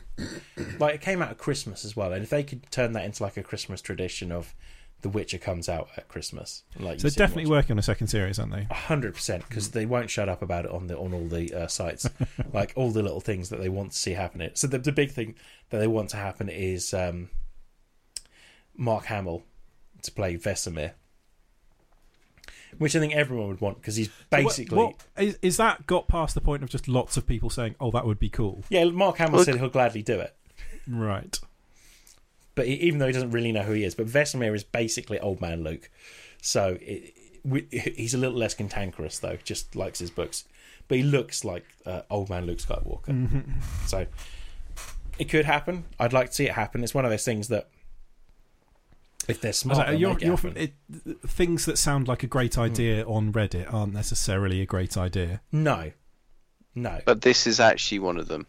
like 0.80 0.96
it 0.96 1.02
came 1.02 1.22
out 1.22 1.32
of 1.32 1.38
Christmas 1.38 1.86
as 1.86 1.96
well, 1.96 2.12
and 2.12 2.22
if 2.24 2.30
they 2.30 2.44
could 2.44 2.70
turn 2.72 2.92
that 2.94 3.06
into 3.06 3.24
like 3.24 3.38
a 3.38 3.44
Christmas 3.44 3.82
tradition 3.82 4.32
of 4.32 4.54
The 5.02 5.10
Witcher 5.10 5.40
comes 5.40 5.68
out 5.68 5.90
at 5.98 6.08
Christmas, 6.08 6.62
like 6.80 7.00
So 7.00 7.10
they're 7.10 7.28
definitely 7.28 7.50
working 7.50 7.72
on 7.74 7.80
a 7.80 7.84
second 7.84 8.08
series, 8.08 8.38
aren't 8.38 8.52
they? 8.52 8.68
hundred 8.72 9.16
percent 9.16 9.44
because 9.50 9.72
they 9.72 9.86
won't 9.86 10.10
shut 10.12 10.30
up 10.30 10.42
about 10.44 10.66
it 10.66 10.72
on 10.72 10.88
the 10.88 10.98
on 10.98 11.12
all 11.14 11.28
the 11.28 11.52
uh, 11.54 11.68
sites, 11.68 12.08
like 12.54 12.74
all 12.76 12.92
the 12.92 13.02
little 13.02 13.20
things 13.22 13.50
that 13.50 13.60
they 13.60 13.70
want 13.70 13.92
to 13.94 13.98
see 13.98 14.12
happen. 14.12 14.42
It 14.42 14.58
so 14.58 14.68
the 14.68 14.78
the 14.78 14.92
big 14.92 15.12
thing 15.12 15.36
that 15.72 15.80
they 15.80 15.88
want 15.88 16.10
to 16.12 16.18
happen 16.18 16.50
is 16.50 16.94
um, 16.94 17.30
Mark 18.78 19.06
Hamill 19.06 19.44
to 20.04 20.12
play 20.12 20.38
Vesemir, 20.38 20.92
which 22.78 22.96
I 22.96 23.00
think 23.00 23.14
everyone 23.14 23.48
would 23.48 23.62
want 23.62 23.82
because 23.82 23.96
he's 23.96 24.10
basically 24.30 24.78
What, 24.78 24.96
what- 25.16 25.24
is, 25.24 25.38
is 25.42 25.58
that 25.58 25.86
got 25.88 26.08
past 26.08 26.36
the 26.36 26.42
point 26.42 26.64
of 26.64 26.70
just 26.70 26.88
lots 26.88 27.18
of 27.18 27.26
people 27.28 27.50
saying, 27.50 27.76
"Oh, 27.80 27.92
that 27.92 28.06
would 28.06 28.20
be 28.20 28.30
cool"? 28.30 28.64
yeah. 28.70 28.86
Mark 28.86 29.18
Hamill 29.18 29.38
Look- 29.38 29.46
said 29.46 29.56
he'll 29.58 29.70
gladly 29.70 30.04
do 30.04 30.20
it, 30.20 30.36
Right. 30.88 31.40
But 32.56 32.68
he, 32.68 32.74
even 32.74 33.00
though 33.00 33.08
he 33.08 33.14
doesn't 33.14 33.32
really 33.32 33.52
know 33.52 33.64
who 33.64 33.74
he 33.74 33.84
is, 33.84 33.96
but 33.96 34.08
Vesemir 34.08 34.56
is 34.56 34.64
basically 34.64 35.20
old 35.20 35.42
man 35.42 35.64
Luke, 35.64 35.90
so 36.42 36.78
it, 36.82 37.14
we, 37.44 37.68
he's 37.72 38.14
a 38.14 38.18
little 38.18 38.38
less 38.38 38.54
cantankerous 38.54 39.20
though. 39.20 39.38
Just 39.44 39.76
likes 39.76 40.00
his 40.00 40.10
books, 40.10 40.46
but 40.88 40.98
he 40.98 41.04
looks 41.04 41.44
like 41.44 41.66
uh, 41.86 42.02
old 42.10 42.30
man 42.30 42.46
Luke 42.46 42.60
Skywalker. 42.60 43.08
Mm-hmm. 43.08 43.40
So 43.88 44.08
it 45.20 45.30
could 45.30 45.46
happen. 45.46 45.86
I'd 46.00 46.14
like 46.14 46.30
to 46.30 46.36
see 46.36 46.46
it 46.46 46.54
happen. 46.54 46.84
It's 46.84 46.94
one 46.94 47.06
of 47.06 47.12
those 47.12 47.26
things 47.26 47.50
that 47.50 47.70
if 49.28 49.42
they're 49.42 49.54
smart, 49.54 49.78
like, 49.88 50.00
you're, 50.00 50.10
make 50.14 50.22
it 50.22 50.26
you're, 50.26 50.36
happen. 50.36 50.58
it, 50.58 50.74
things 51.28 51.66
that 51.66 51.78
sound 51.78 52.08
like 52.08 52.24
a 52.24 52.28
great 52.28 52.58
idea 52.58 53.04
on 53.06 53.32
Reddit 53.32 53.72
aren't 53.72 53.94
necessarily 53.94 54.62
a 54.62 54.66
great 54.66 54.98
idea. 54.98 55.42
no, 55.52 55.92
no, 56.74 57.00
But 57.06 57.22
this 57.22 57.48
is 57.48 57.60
actually 57.60 58.00
one 58.00 58.18
of 58.18 58.28
them. 58.28 58.48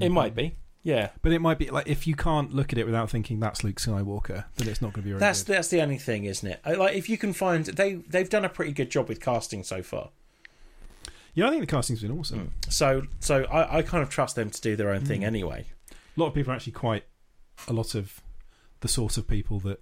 it 0.00 0.10
might 0.10 0.34
be. 0.34 0.54
Yeah, 0.82 1.10
But 1.20 1.32
it 1.32 1.40
might 1.40 1.58
be 1.58 1.68
like 1.68 1.86
if 1.86 2.06
you 2.06 2.14
can't 2.14 2.54
look 2.54 2.72
at 2.72 2.78
it 2.78 2.86
without 2.86 3.10
thinking 3.10 3.38
that's 3.38 3.62
Luke 3.62 3.76
Skywalker, 3.76 4.46
then 4.56 4.66
it's 4.68 4.80
not 4.80 4.94
going 4.94 5.02
to 5.02 5.06
be 5.06 5.10
very 5.10 5.20
that's 5.20 5.42
good. 5.42 5.56
that's 5.56 5.68
the 5.68 5.82
only 5.82 5.98
thing, 5.98 6.24
isn't 6.24 6.48
it? 6.48 6.60
Like 6.64 6.96
if 6.96 7.08
you 7.10 7.18
can 7.18 7.34
find 7.34 7.66
they 7.66 7.94
they've 7.96 8.30
done 8.30 8.46
a 8.46 8.48
pretty 8.48 8.72
good 8.72 8.90
job 8.90 9.06
with 9.08 9.20
casting 9.20 9.62
so 9.62 9.82
far. 9.82 10.08
Yeah, 11.34 11.46
I 11.46 11.50
think 11.50 11.60
the 11.60 11.66
casting's 11.66 12.00
been 12.02 12.18
awesome. 12.18 12.54
So 12.70 13.02
so 13.20 13.44
I, 13.44 13.78
I 13.78 13.82
kind 13.82 14.02
of 14.02 14.08
trust 14.08 14.36
them 14.36 14.48
to 14.50 14.60
do 14.60 14.74
their 14.74 14.90
own 14.90 15.04
thing 15.04 15.20
Mm. 15.20 15.26
anyway. 15.26 15.66
A 16.16 16.20
lot 16.20 16.28
of 16.28 16.34
people 16.34 16.52
are 16.52 16.56
actually 16.56 16.72
quite 16.72 17.04
a 17.68 17.72
lot 17.74 17.94
of 17.94 18.20
the 18.80 18.88
sort 18.88 19.18
of 19.18 19.28
people 19.28 19.58
that 19.60 19.80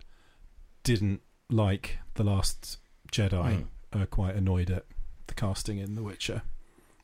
didn't 0.82 1.22
like 1.48 1.98
the 2.14 2.24
last 2.24 2.78
Jedi 3.12 3.30
Mm. 3.92 4.00
are 4.02 4.06
quite 4.06 4.34
annoyed 4.34 4.70
at 4.70 4.84
the 5.28 5.34
casting 5.34 5.78
in 5.78 5.94
The 5.94 6.02
Witcher. 6.02 6.42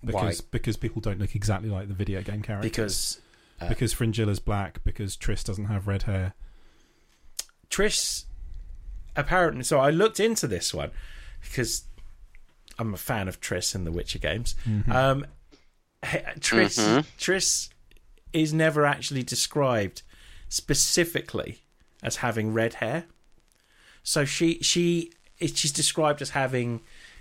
because 0.04 0.40
because 0.40 0.76
people 0.76 1.00
don't 1.00 1.20
look 1.20 1.34
exactly 1.36 1.68
like 1.70 1.86
the 1.88 1.94
video 1.94 2.22
game 2.22 2.42
characters. 2.42 2.70
because 2.70 3.20
uh, 3.64 3.68
because 3.68 3.94
Fringilla's 3.94 4.40
black. 4.40 4.82
Because 4.84 5.16
Triss 5.16 5.44
doesn't 5.44 5.66
have 5.66 5.86
red 5.86 6.02
hair. 6.04 6.34
Triss 7.70 8.24
apparently. 9.16 9.64
So 9.64 9.78
I 9.80 9.90
looked 9.90 10.20
into 10.20 10.46
this 10.46 10.72
one 10.74 10.90
because 11.42 11.84
I'm 12.78 12.94
a 12.94 12.98
fan 12.98 13.28
of 13.28 13.40
Triss 13.40 13.74
in 13.74 13.84
the 13.84 13.92
Witcher 13.92 14.18
games. 14.18 14.54
Mm-hmm. 14.68 14.90
Um, 14.92 15.26
he- 16.04 16.18
Triss 16.40 16.78
Mhm. 16.78 17.04
Triss 17.18 17.68
is 18.32 18.52
never 18.52 18.84
actually 18.84 19.22
described 19.22 20.02
specifically 20.48 21.58
as 22.02 22.16
having 22.16 22.52
red 22.52 22.74
hair. 22.74 23.04
So 24.02 24.24
she 24.24 24.58
she 24.60 25.12
she's 25.40 25.72
described 25.72 26.20
as 26.22 26.30
having 26.30 26.80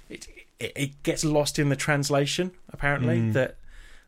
it, 0.09 0.27
it. 0.59 0.71
It 0.75 1.03
gets 1.03 1.23
lost 1.23 1.57
in 1.59 1.69
the 1.69 1.75
translation 1.75 2.51
apparently 2.71 3.17
Mm. 3.19 3.33
that 3.33 3.57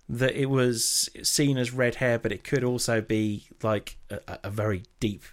that 0.07 0.35
it 0.35 0.45
was 0.47 1.09
seen 1.23 1.57
as 1.57 1.71
red 1.73 1.95
hair, 1.95 2.19
but 2.19 2.31
it 2.31 2.43
could 2.43 2.63
also 2.63 3.01
be 3.01 3.47
like 3.63 3.97
a, 4.09 4.19
a- 4.43 4.49
very 4.51 4.83
deep, 4.99 5.23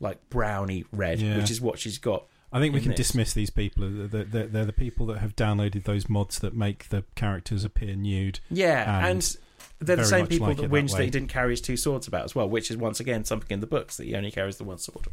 like 0.00 0.28
browny 0.30 0.84
red, 0.92 1.20
Yeah. 1.20 1.36
which 1.36 1.50
is 1.50 1.60
what 1.60 1.78
she's 1.78 1.98
got. 1.98 2.26
I 2.52 2.60
think 2.60 2.72
we 2.72 2.80
can 2.80 2.90
this. 2.90 2.98
dismiss 2.98 3.34
these 3.34 3.50
people. 3.50 3.88
They're, 3.90 4.24
they're, 4.24 4.46
they're 4.46 4.64
the 4.64 4.72
people 4.72 5.06
that 5.06 5.18
have 5.18 5.34
downloaded 5.34 5.84
those 5.84 6.08
mods 6.08 6.38
that 6.38 6.54
make 6.54 6.88
the 6.88 7.02
characters 7.16 7.64
appear 7.64 7.96
nude. 7.96 8.38
Yeah, 8.48 8.98
And 8.98 9.06
and, 9.08 9.36
they're 9.80 9.96
the 9.96 10.04
same 10.04 10.26
people 10.28 10.46
like 10.46 10.56
that 10.58 10.64
it 10.64 10.70
that 10.70 10.88
that, 10.96 11.04
he 11.04 11.10
didn't 11.10 11.28
carry 11.28 11.50
his 11.50 11.60
two 11.60 11.76
swords 11.76 12.06
about 12.06 12.24
as 12.24 12.34
well, 12.34 12.48
which 12.48 12.70
is 12.70 12.76
once 12.76 13.00
again 13.00 13.24
something 13.24 13.52
in 13.52 13.60
the 13.60 13.66
books 13.66 13.96
that 13.96 14.04
he 14.04 14.14
only 14.14 14.30
carries 14.30 14.56
the 14.56 14.64
one 14.64 14.78
sword. 14.78 15.08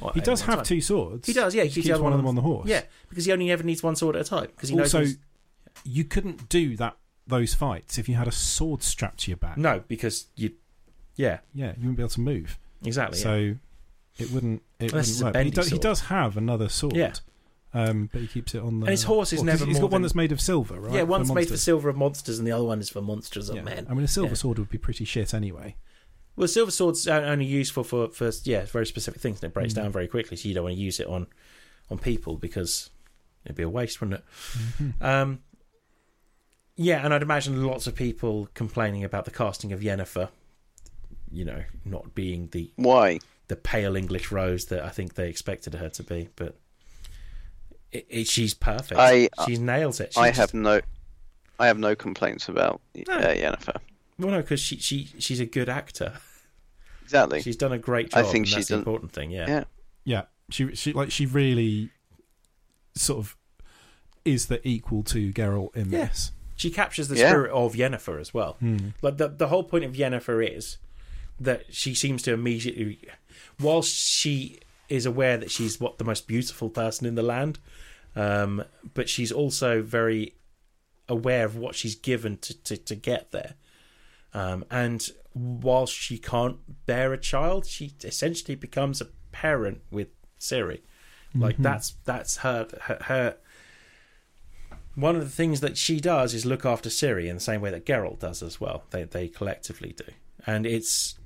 Or 0.00 0.10
He 0.14 0.20
does 0.20 0.40
have 0.42 0.56
time. 0.56 0.64
two 0.64 0.80
swords. 0.80 1.26
He 1.28 1.34
does, 1.34 1.54
yeah. 1.54 1.62
He 1.64 1.68
He 1.68 1.74
keeps 1.76 1.86
keeps 1.88 1.98
one 2.00 2.12
of 2.12 2.18
them 2.18 2.26
on 2.26 2.34
the 2.34 2.40
horse. 2.40 2.66
Yeah, 2.66 2.82
because 3.10 3.26
he 3.26 3.32
only 3.32 3.50
ever 3.52 3.62
needs 3.62 3.82
one 3.82 3.94
sword 3.94 4.16
at 4.16 4.22
a 4.22 4.28
time. 4.28 4.46
Because 4.46 4.70
he 4.70 4.74
knows 4.74 4.92
Also, 4.94 5.04
he's- 5.04 5.18
you 5.84 6.02
couldn't 6.04 6.48
do 6.48 6.76
that 6.78 6.96
those 7.26 7.54
fights 7.54 7.96
if 7.98 8.08
you 8.08 8.14
had 8.16 8.28
a 8.28 8.32
sword 8.32 8.82
strapped 8.82 9.20
to 9.20 9.30
your 9.30 9.38
back. 9.38 9.56
no, 9.56 9.82
because 9.88 10.26
you, 10.36 10.52
yeah, 11.16 11.38
Yeah, 11.54 11.68
you 11.76 11.88
wouldn't 11.88 11.96
be 11.96 12.02
able 12.02 12.10
to 12.10 12.20
move. 12.20 12.58
exactly. 12.84 13.18
yeah. 13.18 13.22
So 13.24 13.56
it 14.18 14.30
wouldn't. 14.30 14.62
It 14.78 14.92
Unless 14.92 15.18
wouldn't 15.22 15.36
work. 15.36 15.44
He, 15.44 15.50
does, 15.50 15.68
he 15.70 15.78
does 15.78 16.00
have 16.02 16.36
another 16.36 16.68
sword. 16.68 16.96
Yeah. 16.96 17.14
Um, 17.72 18.08
but 18.12 18.20
he 18.20 18.28
keeps 18.28 18.54
it 18.54 18.62
on 18.62 18.78
the. 18.80 18.86
And 18.86 18.90
his 18.92 19.02
horse 19.02 19.32
is 19.32 19.40
Well, 19.40 19.46
never 19.46 19.64
He's 19.66 19.80
got 19.80 19.90
one 19.90 20.02
that's 20.02 20.14
made 20.14 20.30
of 20.30 20.40
silver, 20.40 20.78
right? 20.78 20.92
yeah, 20.94 21.02
one's 21.02 21.32
made 21.32 21.48
for 21.48 21.56
silver 21.56 21.88
of 21.88 21.96
monsters, 21.96 22.38
and 22.38 22.46
the 22.46 22.52
other 22.52 22.62
one 22.64 22.78
is 22.78 22.88
for 22.88 23.00
monsters 23.02 23.48
of 23.48 23.56
Yeah. 23.56 23.62
men. 23.62 23.86
I 23.90 23.94
mean, 23.94 24.04
a 24.04 24.08
silver 24.08 24.30
Yeah. 24.30 24.34
sword 24.36 24.58
would 24.60 24.70
be 24.70 24.78
pretty 24.78 25.04
shit 25.04 25.34
anyway. 25.34 25.74
Well, 26.36 26.46
silver 26.46 26.70
swords 26.70 27.08
are 27.08 27.22
only 27.24 27.46
useful 27.46 27.82
for, 27.82 28.08
for 28.10 28.30
yeah 28.44 28.64
very 28.66 28.86
specific 28.86 29.20
things, 29.20 29.42
and 29.42 29.50
it 29.50 29.54
breaks 29.54 29.72
Mm. 29.72 29.76
down 29.76 29.92
very 29.92 30.06
quickly. 30.06 30.36
So 30.36 30.48
you 30.48 30.54
don't 30.54 30.64
want 30.64 30.76
to 30.76 30.80
use 30.80 31.00
it 31.00 31.06
on 31.08 31.26
on 31.90 31.98
people 31.98 32.36
because 32.36 32.90
it'd 33.44 33.56
be 33.56 33.62
a 33.64 33.68
waste, 33.68 34.00
wouldn't 34.00 34.20
it? 34.80 34.94
Um, 35.04 35.40
yeah, 36.76 37.04
and 37.04 37.12
I'd 37.14 37.22
imagine 37.22 37.64
lots 37.66 37.86
of 37.86 37.94
people 37.94 38.48
complaining 38.54 39.04
about 39.04 39.24
the 39.24 39.30
casting 39.30 39.72
of 39.72 39.80
Yennefer. 39.80 40.28
You 41.30 41.44
know, 41.44 41.64
not 41.84 42.14
being 42.14 42.48
the 42.52 42.70
Why? 42.76 43.18
the 43.48 43.56
pale 43.56 43.96
English 43.96 44.30
rose 44.30 44.66
that 44.66 44.84
I 44.84 44.88
think 44.90 45.14
they 45.14 45.28
expected 45.28 45.74
her 45.74 45.88
to 45.90 46.02
be, 46.02 46.28
but 46.36 46.56
it, 47.92 48.06
it, 48.08 48.26
she's 48.28 48.54
perfect. 48.54 48.98
I- 49.00 49.28
she 49.46 49.56
nails 49.56 50.00
it. 50.00 50.12
She 50.14 50.20
I 50.20 50.28
just- 50.28 50.38
have 50.38 50.54
no, 50.54 50.80
I 51.58 51.66
have 51.66 51.78
no 51.78 51.94
complaints 51.94 52.48
about 52.48 52.80
No. 52.94 53.14
uh, 53.14 53.34
Yennefer. 53.34 53.76
well, 54.18 54.30
no, 54.30 54.40
because 54.42 54.60
she, 54.60 54.76
she 54.78 55.08
she's 55.18 55.40
a 55.40 55.46
good 55.46 55.68
actor. 55.68 56.14
Exactly. 57.02 57.42
She's 57.42 57.56
done 57.56 57.72
a 57.72 57.78
great 57.78 58.10
job. 58.10 58.18
I 58.18 58.22
job. 58.22 58.32
think 58.32 58.42
and 58.42 58.48
she's 58.48 58.54
that's 58.56 58.68
the 58.68 58.74
done- 58.74 58.80
important 58.80 59.12
thing. 59.12 59.30
Yeah. 59.30 59.46
Yeah. 59.48 59.64
Yeah, 60.06 60.22
she 60.50 60.74
she 60.74 60.92
like 60.92 61.10
she 61.10 61.26
really 61.26 61.90
sort 62.94 63.18
of 63.20 63.36
is 64.24 64.46
the 64.46 64.66
equal 64.68 65.02
to 65.04 65.32
Geralt 65.32 65.74
in 65.74 65.90
Yeah. 65.90 66.06
this. 66.06 66.30
She 66.64 66.70
captures 66.70 67.08
the 67.08 67.16
Yeah. 67.16 67.28
spirit 67.28 67.50
of 67.52 67.74
Yennefer 67.74 68.18
as 68.18 68.32
well. 68.32 68.54
Hmm. 68.60 68.88
Like 69.02 69.18
the 69.18 69.28
the 69.28 69.48
whole 69.48 69.64
point 69.64 69.84
of 69.84 69.92
Yennefer 69.92 70.38
is 70.58 70.78
that 71.38 71.60
she 71.74 71.94
seems 71.94 72.22
to 72.22 72.32
immediately, 72.32 72.98
whilst 73.60 73.94
she 73.94 74.60
is 74.88 75.04
aware 75.06 75.36
that 75.36 75.50
she's 75.50 75.78
what 75.78 75.98
the 75.98 76.04
most 76.04 76.26
beautiful 76.26 76.70
person 76.70 77.06
in 77.06 77.16
the 77.16 77.22
land, 77.22 77.58
um, 78.16 78.64
but 78.94 79.08
she's 79.10 79.30
also 79.32 79.82
very 79.82 80.32
aware 81.06 81.44
of 81.44 81.54
what 81.56 81.74
she's 81.74 81.96
given 81.96 82.38
to 82.38 82.54
to, 82.62 82.76
to 82.78 82.94
get 82.94 83.30
there. 83.32 83.54
Um, 84.32 84.64
and 84.70 85.06
whilst 85.34 85.92
she 85.94 86.16
can't 86.18 86.56
bear 86.86 87.12
a 87.12 87.18
child, 87.18 87.66
she 87.66 87.92
essentially 88.02 88.54
becomes 88.54 89.00
a 89.02 89.08
parent 89.32 89.82
with 89.90 90.08
Ciri. 90.40 90.80
Like 91.34 91.58
Mhm. 91.58 91.62
that's 91.64 91.88
that's 92.04 92.36
her, 92.38 92.68
her 92.82 92.98
her 93.02 93.36
one 94.94 95.16
of 95.16 95.22
the 95.22 95.30
things 95.30 95.60
that 95.60 95.76
she 95.76 96.00
does 96.00 96.34
is 96.34 96.46
look 96.46 96.64
after 96.64 96.88
Ciri 96.88 97.26
in 97.26 97.36
the 97.36 97.40
same 97.40 97.60
way 97.60 97.70
that 97.70 97.86
Geralt 97.86 98.20
does 98.20 98.42
as 98.42 98.60
well. 98.60 98.84
They 98.90 99.04
they 99.04 99.28
collectively 99.28 99.94
do, 99.96 100.12
and 100.46 100.66
it's 100.66 101.16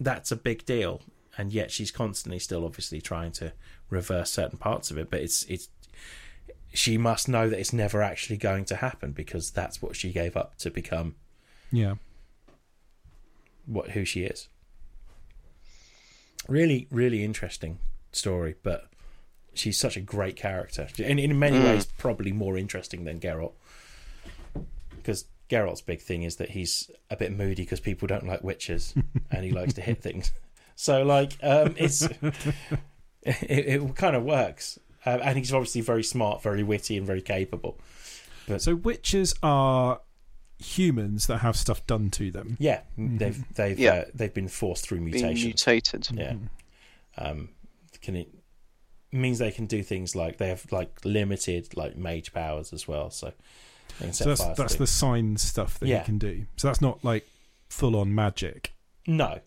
that's 0.00 0.32
a 0.32 0.36
big 0.36 0.64
deal. 0.64 1.02
And 1.38 1.52
yet 1.52 1.70
she's 1.70 1.90
constantly 1.90 2.38
still 2.38 2.64
obviously 2.64 3.02
trying 3.02 3.30
to 3.32 3.52
reverse 3.90 4.30
certain 4.30 4.58
parts 4.58 4.90
of 4.90 4.96
it, 4.96 5.10
but 5.10 5.20
it's 5.20 5.44
it's 5.44 5.68
she 6.72 6.96
must 6.96 7.28
know 7.28 7.48
that 7.48 7.58
it's 7.58 7.72
never 7.72 8.02
actually 8.02 8.38
going 8.38 8.64
to 8.66 8.76
happen 8.76 9.12
because 9.12 9.50
that's 9.50 9.82
what 9.82 9.96
she 9.96 10.12
gave 10.12 10.36
up 10.36 10.56
to 10.58 10.70
become 10.70 11.14
Yeah, 11.70 11.96
what 13.66 13.90
who 13.90 14.04
she 14.04 14.24
is. 14.24 14.48
Really, 16.48 16.86
really 16.90 17.22
interesting 17.24 17.80
story, 18.12 18.54
but 18.62 18.86
she's 19.58 19.78
such 19.78 19.96
a 19.96 20.00
great 20.00 20.36
character, 20.36 20.88
and 21.02 21.18
in 21.20 21.38
many 21.38 21.58
Mm. 21.58 21.64
ways, 21.64 21.86
probably 21.86 22.32
more 22.32 22.56
interesting 22.58 23.04
than 23.04 23.20
Geralt. 23.20 23.52
Because 24.96 25.26
Geralt's 25.48 25.80
big 25.82 26.00
thing 26.00 26.22
is 26.24 26.36
that 26.36 26.50
he's 26.50 26.90
a 27.10 27.16
bit 27.16 27.32
moody 27.36 27.62
because 27.62 27.80
people 27.80 28.08
don't 28.08 28.26
like 28.26 28.42
witchers, 28.42 28.94
and 29.30 29.44
he 29.44 29.50
likes 29.50 29.74
to 29.74 29.80
hit 29.80 30.02
things. 30.02 30.32
So, 30.74 31.02
like, 31.02 31.32
um, 31.42 31.74
it's 31.78 32.02
it, 33.22 33.36
it 33.42 33.96
kind 33.96 34.16
of 34.16 34.24
works, 34.24 34.78
uh, 35.04 35.18
and 35.22 35.38
he's 35.38 35.52
obviously 35.52 35.80
very 35.80 36.02
smart, 36.04 36.42
very 36.42 36.62
witty, 36.62 36.96
and 36.96 37.06
very 37.06 37.22
capable. 37.22 37.78
so 38.58 38.76
witchers 38.76 39.34
are 39.42 40.00
humans 40.58 41.26
that 41.26 41.38
have 41.38 41.56
stuff 41.56 41.86
done 41.86 42.10
to 42.10 42.30
them. 42.30 42.56
Yeah, 42.58 42.80
Mhm. 42.98 43.18
they've 43.18 43.54
they've 43.54 43.78
Yeah. 43.78 43.92
uh, 43.92 44.04
they've 44.14 44.32
been 44.32 44.48
forced 44.48 44.86
through 44.88 44.98
Being 44.98 45.10
mutation. 45.10 45.48
mutated. 45.48 46.08
Yeah. 46.12 46.32
Mhm. 46.32 46.48
um, 47.18 47.48
can 48.02 48.16
it 48.16 48.28
means 49.12 49.38
they 49.38 49.50
can 49.50 49.66
do 49.66 49.82
things 49.82 50.14
like 50.16 50.38
they 50.38 50.48
have 50.48 50.70
like 50.72 50.98
limited 51.04 51.76
like 51.76 51.96
mage 51.96 52.32
powers 52.32 52.72
as 52.72 52.86
well. 52.88 53.10
So 53.10 53.32
they 53.98 54.06
can 54.06 54.12
set 54.12 54.24
So 54.24 54.44
that's 54.44 54.58
that's 54.58 54.74
the 54.76 54.86
sign 54.86 55.36
stuff 55.36 55.78
that 55.78 55.86
Yeah. 55.88 56.00
you 56.00 56.04
can 56.04 56.18
do. 56.18 56.46
So 56.56 56.68
that's 56.68 56.80
not 56.80 57.04
like 57.04 57.26
full 57.68 57.96
on 57.96 58.14
magic. 58.14 58.72
no, 59.06 59.40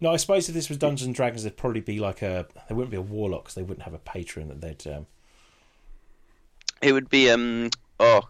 no. 0.00 0.12
I 0.12 0.16
suppose 0.16 0.48
if 0.48 0.54
this 0.54 0.68
was 0.68 0.78
Dungeons 0.78 1.06
and 1.06 1.14
Dragons, 1.14 1.42
there'd 1.44 1.56
probably 1.56 1.80
be 1.80 1.98
like 2.00 2.22
a 2.22 2.46
there 2.68 2.76
wouldn't 2.76 2.90
be 2.90 2.96
a 2.96 3.02
warlock 3.02 3.44
because 3.44 3.54
they 3.54 3.62
wouldn't 3.62 3.82
have 3.84 3.94
a 3.94 3.98
patron 3.98 4.48
that 4.48 4.60
they'd. 4.60 4.86
Um, 4.92 5.06
It 6.82 6.92
would 6.92 7.08
be 7.08 7.30
um 7.30 7.70
oh, 8.00 8.28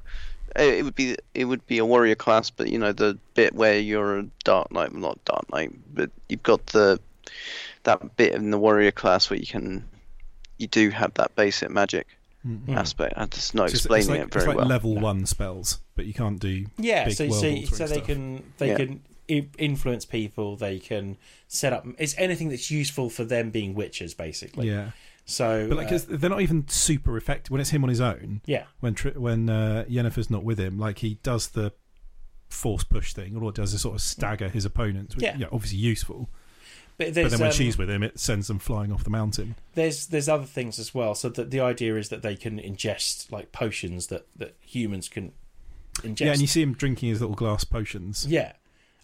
it 0.57 0.85
would 0.85 0.95
be 0.95 1.17
it 1.35 1.47
would 1.47 1.67
be 1.67 1.79
a 1.79 1.85
warrior 1.85 2.15
class, 2.15 2.51
but 2.51 2.69
you 2.69 2.79
know 2.79 2.93
the 2.93 3.19
bit 3.35 3.55
where 3.55 3.79
you're 3.79 4.19
a 4.21 4.27
dark 4.45 4.71
knight, 4.71 4.95
not 4.95 5.25
dark 5.25 5.51
knight, 5.53 5.73
but 5.93 6.11
you've 6.29 6.43
got 6.43 6.67
the 6.69 7.01
that 7.85 8.17
bit 8.17 8.35
in 8.35 8.51
the 8.51 8.59
warrior 8.59 8.93
class 8.93 9.29
where 9.29 9.39
you 9.39 9.47
can 9.47 9.85
you 10.59 10.67
do 10.67 10.91
have 10.91 11.15
that 11.15 11.35
basic 11.37 11.71
magic 11.71 12.07
Mhm. 12.47 12.65
Hmm. 12.67 12.71
aspect. 12.79 13.15
I'm 13.17 13.29
just 13.31 13.55
not 13.55 13.63
So 13.71 13.75
it's- 13.75 13.81
explaining 13.87 14.01
it's 14.03 14.09
like, 14.11 14.21
it 14.21 14.33
very 14.33 14.43
it's 14.43 14.49
like 14.49 14.57
well. 14.59 14.67
level 14.67 14.95
No. 14.95 15.01
one 15.01 15.27
spells, 15.27 15.81
but 15.95 16.05
you 16.07 16.13
can't 16.15 16.39
do. 16.39 16.67
yeah, 16.79 17.07
Big 17.07 17.15
so 17.17 17.27
world 17.29 17.41
so, 17.41 17.49
altering 17.49 17.67
so 17.75 17.87
they 17.87 18.01
can 18.01 18.43
they 18.59 18.69
Yeah. 18.69 18.77
can 18.77 19.01
influence 19.59 20.05
people. 20.05 20.55
They 20.57 20.79
can 20.79 21.17
set 21.49 21.73
up. 21.73 21.87
It's 21.99 22.15
anything 22.19 22.51
that's 22.51 22.71
useful 22.71 23.09
for 23.09 23.25
them 23.25 23.51
being 23.51 23.75
witchers, 23.75 24.15
basically. 24.17 24.69
Yeah, 24.69 24.91
So, 25.25 25.67
but 25.69 25.79
like 25.79 25.87
uh, 25.87 25.91
'cause 25.91 26.05
they're 26.07 26.29
not 26.29 26.43
even 26.43 26.69
super 26.69 27.17
effective 27.17 27.51
when 27.51 27.61
it's 27.63 27.71
him 27.71 27.83
on 27.85 27.89
his 27.89 28.01
own. 28.03 28.43
yeah, 28.45 28.65
When 28.81 28.93
Tri- 28.95 29.13
when 29.13 29.49
uh, 29.49 29.87
Yennefer's 29.89 30.29
not 30.29 30.45
with 30.45 30.59
him, 30.59 30.79
like 30.79 30.99
he 30.99 31.15
does 31.23 31.49
the 31.49 31.73
force 32.51 32.85
push 32.85 33.15
thing, 33.15 33.37
all 33.37 33.49
it 33.49 33.55
does 33.55 33.73
is 33.73 33.81
sort 33.81 33.95
of 33.95 34.03
stagger 34.03 34.49
his 34.51 34.67
opponents. 34.67 35.17
Which, 35.17 35.25
Yeah. 35.25 35.37
yeah, 35.39 35.47
obviously 35.51 35.79
useful. 35.79 36.29
But, 36.97 37.09
But 37.09 37.15
then 37.15 37.41
when 37.41 37.43
um, 37.49 37.53
she's 37.53 37.77
with 37.77 37.91
him, 37.91 38.03
it 38.05 38.21
sends 38.21 38.47
them 38.47 38.59
flying 38.61 38.93
off 38.93 39.03
the 39.03 39.11
mountain. 39.11 39.57
there's 39.75 40.07
there's 40.07 40.29
other 40.29 40.45
things 40.47 40.79
as 40.79 40.95
well. 40.95 41.15
So 41.15 41.29
that 41.31 41.51
the 41.51 41.61
idea 41.61 41.97
is 41.97 42.09
that 42.11 42.23
they 42.23 42.37
can 42.37 42.59
ingest 42.61 43.33
like 43.33 43.51
potions 43.53 44.07
that 44.09 44.27
that 44.37 44.55
humans 44.61 45.09
can 45.09 45.33
ingest. 46.03 46.21
Yeah, 46.21 46.33
and 46.33 46.41
you 46.41 46.47
see 46.47 46.63
him 46.63 46.73
drinking 46.75 47.09
his 47.09 47.21
little 47.21 47.35
glass 47.37 47.65
potions. 47.65 48.27
Yeah, 48.29 48.53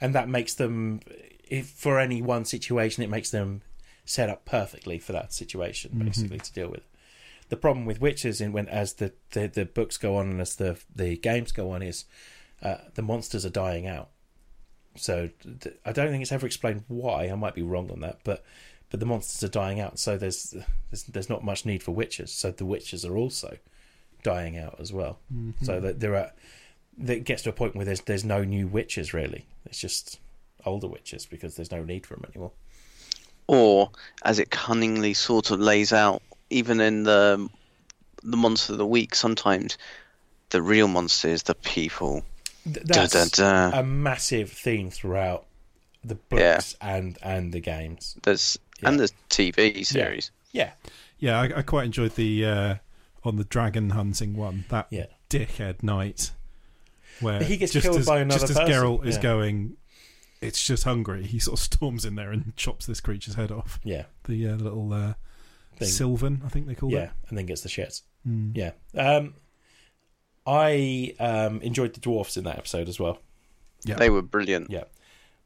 and 0.00 0.14
that 0.14 0.28
makes 0.28 0.54
them, 0.54 1.00
if 1.48 1.68
for 1.68 1.98
any 1.98 2.22
one 2.22 2.44
situation, 2.44 3.02
it 3.02 3.10
makes 3.10 3.30
them 3.30 3.62
set 4.04 4.28
up 4.28 4.44
perfectly 4.44 4.98
for 4.98 5.12
that 5.12 5.32
situation, 5.32 5.92
Mhm. 5.94 6.04
basically 6.06 6.38
to 6.38 6.52
deal 6.52 6.68
with. 6.68 6.82
The 7.48 7.56
problem 7.56 7.84
with 7.86 8.00
witchers, 8.00 8.40
in 8.40 8.52
when 8.52 8.68
as 8.68 8.94
the, 8.94 9.12
the 9.32 9.48
the 9.48 9.64
books 9.64 9.96
go 9.96 10.16
on 10.16 10.30
and 10.30 10.40
as 10.40 10.54
the 10.54 10.78
the 10.94 11.16
games 11.16 11.50
go 11.50 11.72
on, 11.72 11.82
is 11.82 12.04
uh, 12.62 12.76
the 12.94 13.02
monsters 13.02 13.44
are 13.44 13.50
dying 13.50 13.88
out. 13.88 14.10
So 14.96 15.28
th- 15.60 15.76
I 15.84 15.92
don't 15.92 16.10
think 16.10 16.22
it's 16.22 16.32
ever 16.32 16.46
explained 16.46 16.84
why. 16.88 17.28
I 17.28 17.34
might 17.34 17.54
be 17.54 17.62
wrong 17.62 17.90
on 17.90 18.00
that, 18.00 18.18
but 18.24 18.44
but 18.90 18.98
the 19.00 19.06
monsters 19.06 19.42
are 19.48 19.52
dying 19.52 19.78
out. 19.80 19.98
So 19.98 20.16
there's 20.16 20.54
there's, 20.90 21.04
there's 21.04 21.28
not 21.28 21.44
much 21.44 21.64
need 21.64 21.82
for 21.82 21.94
witchers. 21.94 22.28
So 22.30 22.50
the 22.50 22.64
witchers 22.64 23.08
are 23.08 23.16
also 23.16 23.56
dying 24.22 24.58
out 24.58 24.76
as 24.80 24.92
well 24.92 25.18
Mhm. 25.34 25.54
so 25.64 25.80
that 25.80 26.00
there 26.00 26.14
are 26.16 26.32
that 26.98 27.24
gets 27.24 27.42
to 27.44 27.48
a 27.50 27.52
point 27.52 27.74
where 27.76 27.84
there's 27.84 28.00
there's 28.02 28.24
no 28.24 28.44
new 28.44 28.68
witchers 28.68 29.12
really. 29.12 29.46
It's 29.66 29.80
just 29.80 30.18
older 30.66 30.88
witchers 30.88 31.28
because 31.28 31.54
there's 31.56 31.70
no 31.70 31.82
need 31.84 32.04
for 32.06 32.14
them 32.14 32.24
anymore. 32.30 32.52
Or 33.46 33.90
as 34.24 34.38
it 34.38 34.50
cunningly 34.50 35.14
sort 35.14 35.50
of 35.50 35.60
lays 35.60 35.92
out, 35.92 36.22
even 36.50 36.80
in 36.80 37.04
the 37.04 37.48
the 38.22 38.36
monster 38.36 38.72
of 38.72 38.78
the 38.78 38.86
week, 38.86 39.14
sometimes 39.14 39.78
the 40.50 40.60
real 40.60 40.88
monster 40.88 41.28
is 41.28 41.44
the 41.44 41.54
people. 41.54 42.24
Th- 42.64 42.84
Da, 42.86 43.06
That's 43.06 43.30
da, 43.30 43.70
da. 43.70 43.78
a 43.80 43.82
massive 43.82 44.50
theme 44.52 44.90
throughout 44.90 45.46
the 46.04 46.14
books 46.14 46.76
and 46.80 47.18
and 47.22 47.52
the 47.52 47.60
games. 47.60 48.16
There's 48.22 48.58
Yeah. 48.82 48.88
and 48.90 49.00
the 49.00 49.10
TV 49.28 49.84
series. 49.84 50.30
Yeah, 50.52 50.72
Yeah, 51.18 51.38
I, 51.40 51.58
I 51.58 51.62
quite 51.62 51.84
enjoyed 51.84 52.16
the 52.16 52.44
uh, 52.46 52.74
on 53.24 53.36
the 53.36 53.44
dragon 53.44 53.90
hunting 53.90 54.34
one. 54.36 54.64
That 54.70 54.86
Yeah. 54.90 55.06
dickhead 55.28 55.82
knight, 55.82 56.32
where 57.20 57.38
But 57.40 57.48
he 57.48 57.56
gets 57.56 57.72
just 57.72 57.84
killed 57.84 57.98
as, 57.98 58.06
by 58.06 58.20
another 58.20 58.40
just 58.40 58.50
as 58.50 58.56
person, 58.58 58.72
Geralt 58.72 59.06
is 59.06 59.18
going. 59.18 59.76
It's 60.40 60.66
just 60.66 60.84
hungry. 60.84 61.24
He 61.26 61.38
sort 61.38 61.58
of 61.60 61.62
storms 61.64 62.04
in 62.06 62.14
there 62.14 62.30
and 62.32 62.56
chops 62.56 62.86
this 62.86 63.00
creature's 63.00 63.34
head 63.34 63.52
off. 63.52 63.78
yeah, 63.84 64.04
The 64.24 64.48
uh, 64.48 64.56
little 64.56 64.90
uh, 64.92 65.14
Thing. 65.76 65.88
Sylvan, 65.88 66.40
I 66.44 66.48
think 66.48 66.66
they 66.66 66.74
call 66.74 66.88
it. 66.90 66.94
yeah, 66.94 67.10
and 67.28 67.36
then 67.38 67.44
gets 67.46 67.60
the 67.60 67.68
shit. 67.68 68.00
Mm. 68.26 68.56
Yeah. 68.56 68.72
Um, 68.94 69.34
I 70.46 71.14
um, 71.20 71.60
enjoyed 71.62 71.94
the 71.94 72.00
dwarfs 72.00 72.36
in 72.36 72.44
that 72.44 72.56
episode 72.58 72.88
as 72.88 72.98
well. 72.98 73.18
Yeah. 73.84 73.96
They 73.96 74.10
were 74.10 74.22
brilliant. 74.22 74.70
Yeah, 74.70 74.84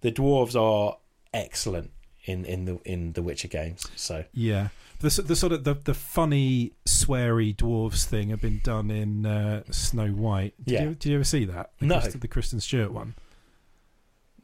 the 0.01 0.11
dwarves 0.13 0.55
are 0.61 0.99
excellent 1.33 1.91
in 2.25 2.45
in 2.45 2.65
the 2.65 2.79
in 2.85 3.13
the 3.13 3.23
Witcher 3.23 3.49
games. 3.49 3.87
So 3.97 4.25
Yeah, 4.33 4.69
the 5.01 5.09
the 5.23 5.37
sort 5.37 5.53
of 5.53 5.65
the, 5.65 5.75
the 5.75 5.95
funny 5.95 6.73
sweary 6.87 7.55
dwarves 7.55 8.05
thing 8.05 8.31
have 8.31 8.41
been 8.41 8.61
done 8.65 8.91
in 8.91 9.27
uh, 9.27 9.63
Snow 9.71 10.09
White. 10.09 10.55
Did 10.65 10.73
Yeah. 10.73 10.83
you, 10.85 10.89
did 10.95 11.05
you 11.07 11.15
ever 11.17 11.25
see 11.25 11.45
that? 11.45 11.71
The 11.81 11.87
No. 11.87 12.01
Kristen, 12.01 12.21
the 12.21 12.29
Kristen 12.29 12.61
Stewart 12.61 12.93
one. 12.93 13.15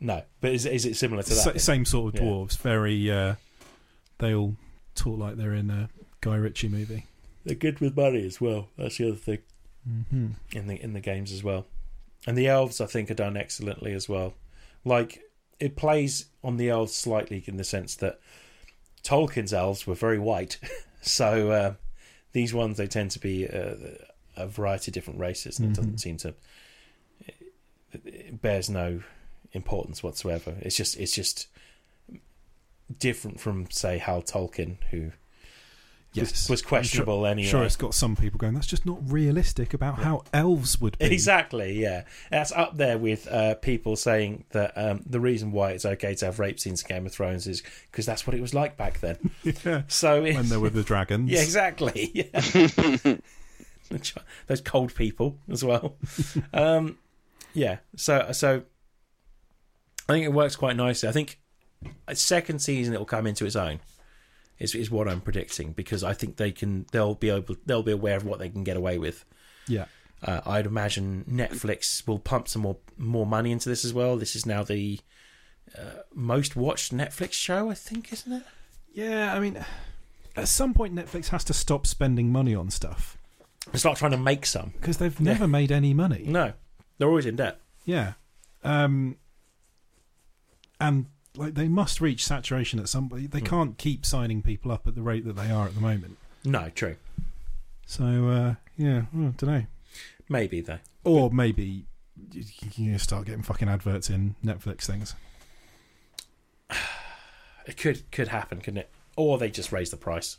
no, 0.01 0.23
but 0.41 0.53
is 0.53 0.67
is 0.67 0.87
it 0.87 0.97
similar 0.97 1.23
to 1.23 1.29
that? 1.31 1.35
Sa- 1.37 1.51
then? 1.51 1.59
same 1.59 1.85
sort 1.85 2.15
of 2.15 2.21
Yeah. 2.21 2.27
dwarves. 2.27 2.59
Very. 2.59 3.11
Uh, 3.11 3.35
they 4.19 4.35
all 4.35 4.57
talk 4.95 5.19
like 5.19 5.37
they're 5.37 5.55
in 5.55 5.71
a 5.71 5.89
Guy 6.21 6.37
Ritchie 6.37 6.69
movie. 6.69 7.07
They're 7.45 7.55
good 7.55 7.81
with 7.81 7.97
money 7.97 8.25
as 8.27 8.41
well. 8.41 8.69
That's 8.77 8.99
the 8.99 9.09
other 9.09 9.17
thing 9.17 9.39
Mm-hmm. 9.89 10.29
in 10.53 10.67
the 10.67 10.83
in 10.83 10.93
the 10.93 11.01
games 11.01 11.33
as 11.33 11.43
well. 11.43 11.67
And 12.27 12.37
the 12.37 12.49
elves, 12.49 12.81
I 12.81 12.87
think, 12.87 13.11
are 13.11 13.15
done 13.15 13.37
excellently 13.37 13.93
as 13.93 14.09
well. 14.09 14.35
Like 14.85 15.23
it 15.59 15.75
plays 15.77 16.27
on 16.45 16.57
the 16.59 16.69
elves 16.69 16.95
slightly 16.95 17.43
in 17.47 17.57
the 17.57 17.65
sense 17.65 17.95
that 17.97 18.21
Tolkien's 19.03 19.53
elves 19.55 19.87
were 19.87 19.95
very 19.95 20.19
white, 20.19 20.59
so 21.01 21.51
uh, 21.51 21.75
these 22.33 22.53
ones 22.53 22.77
they 22.77 22.87
tend 22.87 23.11
to 23.13 23.19
be 23.19 23.49
uh, 23.49 23.75
a 24.37 24.47
variety 24.47 24.91
of 24.91 24.95
different 24.95 25.19
races, 25.21 25.59
and 25.59 25.69
it 25.69 25.73
Mhm. 25.73 25.77
doesn't 25.77 25.99
seem 25.99 26.17
to. 26.19 26.35
It 27.93 28.41
bears 28.41 28.71
no 28.71 29.03
importance 29.53 30.03
whatsoever. 30.03 30.57
It's 30.61 30.77
just 30.77 30.97
it's 30.99 31.15
just 31.15 31.49
different 32.99 33.41
from 33.41 33.71
say 33.71 33.99
Hal 33.99 34.23
Tolkien, 34.23 34.77
who 34.91 35.13
Yes, 36.13 36.33
was, 36.33 36.51
was 36.51 36.63
questionable 36.63 37.25
I'm 37.25 37.33
anyway. 37.33 37.49
Sure, 37.49 37.63
it's 37.63 37.77
got 37.77 37.95
some 37.95 38.17
people 38.17 38.39
going. 38.39 38.55
That's 38.55 38.67
just 38.67 38.85
not 38.85 38.99
realistic 39.05 39.73
about 39.75 39.99
Yeah. 39.99 40.05
how 40.05 40.23
elves 40.33 40.81
would 40.81 40.99
be. 40.99 41.07
Exactly, 41.07 41.81
yeah. 41.81 42.03
That's 42.31 42.51
up 42.51 42.77
there 42.77 42.99
with 42.99 43.29
uh, 43.29 43.55
people 43.57 43.95
saying 43.95 44.45
that 44.51 44.73
um, 44.77 45.03
the 45.07 45.21
reason 45.21 45.53
why 45.53 45.71
it's 45.71 45.85
okay 45.85 46.17
to 46.17 46.25
have 46.25 46.41
rape 46.41 46.59
scenes 46.59 46.83
in 46.83 46.89
Game 46.89 47.07
of 47.07 47.13
Thrones 47.13 47.47
is 47.47 47.63
because 47.91 48.07
that's 48.07 48.27
what 48.27 48.35
it 48.35 48.41
was 48.41 48.55
like 48.55 48.77
back 48.77 48.99
then. 49.01 49.19
yeah. 49.65 49.83
So, 49.87 50.25
it's, 50.25 50.37
When 50.37 50.49
there 50.49 50.59
were 50.59 50.71
the 50.71 50.83
dragons. 50.83 51.31
yeah, 51.33 51.43
exactly. 51.43 52.11
Yeah. 52.13 53.17
Those 54.47 54.61
cold 54.61 54.95
people 54.95 55.39
as 55.51 55.65
well. 55.65 55.95
um, 56.53 56.99
yeah. 57.55 57.79
So, 57.97 58.31
so 58.33 58.63
I 60.09 60.13
think 60.13 60.25
it 60.25 60.33
works 60.33 60.57
quite 60.57 60.77
nicely. 60.77 61.09
I 61.09 61.13
think 61.13 61.39
a 62.07 62.15
second 62.17 62.61
season 62.61 62.95
it 62.95 62.99
will 62.99 63.07
come 63.07 63.27
into 63.27 63.47
its 63.47 63.57
own. 63.57 63.81
Is 64.61 64.75
is 64.75 64.91
what 64.91 65.09
I'm 65.09 65.21
predicting 65.23 65.73
because 65.73 66.05
I 66.05 66.13
think 66.13 66.37
they 66.37 66.53
can. 66.53 66.87
They'll 66.93 67.15
be 67.15 67.31
able. 67.31 67.57
They'll 67.67 67.83
be 67.83 67.93
aware 67.93 68.17
of 68.17 68.25
what 68.25 68.39
they 68.39 68.49
can 68.51 68.63
get 68.63 68.77
away 68.77 68.99
with. 68.99 69.25
yeah. 69.67 69.87
Uh, 70.23 70.43
I'd 70.45 70.67
imagine 70.67 71.25
Netflix 71.27 72.07
will 72.07 72.19
pump 72.19 72.47
some 72.47 72.61
more 72.63 72.77
more 72.99 73.25
money 73.25 73.53
into 73.53 73.71
this 73.71 73.87
as 73.87 73.95
well. 73.95 74.19
This 74.19 74.37
is 74.37 74.45
now 74.45 74.63
the 74.63 75.01
uh, 75.79 76.03
most 76.15 76.57
watched 76.57 76.95
Netflix 76.95 77.33
show, 77.33 77.71
I 77.71 77.75
think, 77.75 78.13
isn't 78.13 78.31
it? 78.31 78.43
Yeah, 78.93 79.33
I 79.35 79.41
mean, 79.41 79.65
at 80.37 80.47
some 80.49 80.75
point 80.75 80.95
Netflix 80.95 81.29
has 81.29 81.43
to 81.45 81.55
stop 81.55 81.87
spending 81.87 82.31
money 82.31 82.55
on 82.55 82.69
stuff 82.71 83.17
It's 83.73 83.83
not 83.85 83.97
trying 83.97 84.11
to 84.11 84.19
make 84.19 84.45
some. 84.45 84.75
because 84.79 84.99
they've 84.99 85.19
Yeah. 85.19 85.33
never 85.33 85.49
made 85.49 85.73
any 85.73 85.95
money. 85.95 86.25
No, 86.27 86.53
they're 86.99 87.09
always 87.09 87.25
in 87.25 87.37
debt. 87.37 87.59
Yeah. 87.87 88.13
Um, 88.63 89.17
and 90.79 91.07
like 91.41 91.55
they 91.55 91.69
must 91.69 92.01
reach 92.01 92.25
saturation 92.25 92.79
at 92.79 92.89
some 92.89 93.09
point. 93.09 93.31
They 93.31 93.41
Hmm. 93.41 93.45
can't 93.47 93.79
keep 93.79 94.05
signing 94.07 94.43
people 94.43 94.71
up 94.71 94.87
at 94.87 94.95
the 94.95 95.03
rate 95.03 95.25
that 95.25 95.37
they 95.37 95.51
are 95.51 95.67
at 95.67 95.75
the 95.75 95.81
moment. 95.81 96.19
No, 96.45 96.71
true. 96.71 96.97
So 97.87 98.05
uh, 98.29 98.55
yeah, 98.77 99.03
I 99.13 99.17
don't 99.17 99.43
know. 99.43 99.65
Maybe 100.29 100.61
though. 100.61 100.79
Or 101.05 101.31
maybe 101.31 101.87
you, 102.33 102.45
you 102.77 102.99
start 102.99 103.27
getting 103.27 103.43
fucking 103.43 103.69
adverts 103.69 104.11
in 104.11 104.37
Netflix 104.45 104.83
things. 104.85 105.15
It 107.67 107.77
could 107.77 108.11
could 108.11 108.29
happen, 108.29 108.61
couldn't 108.61 108.79
it? 108.79 108.91
Or 109.17 109.39
they 109.39 109.51
just 109.51 109.71
raise 109.71 109.91
the 109.91 109.97
price. 109.97 110.39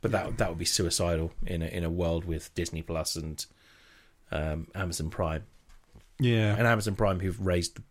But 0.00 0.10
that 0.12 0.38
that 0.38 0.48
would 0.48 0.58
be 0.58 0.64
suicidal 0.64 1.32
in 1.46 1.62
a 1.62 1.66
in 1.66 1.84
a 1.84 1.90
world 1.90 2.24
with 2.24 2.52
Disney 2.54 2.82
Plus 2.82 3.14
and 3.14 3.44
um, 4.32 4.66
Amazon 4.74 5.10
Prime 5.10 5.44
Yeah, 6.18 6.56
and 6.56 6.66
Amazon 6.66 6.94
Prime 6.96 7.20
who've 7.20 7.38
raised 7.44 7.76
the 7.76 7.82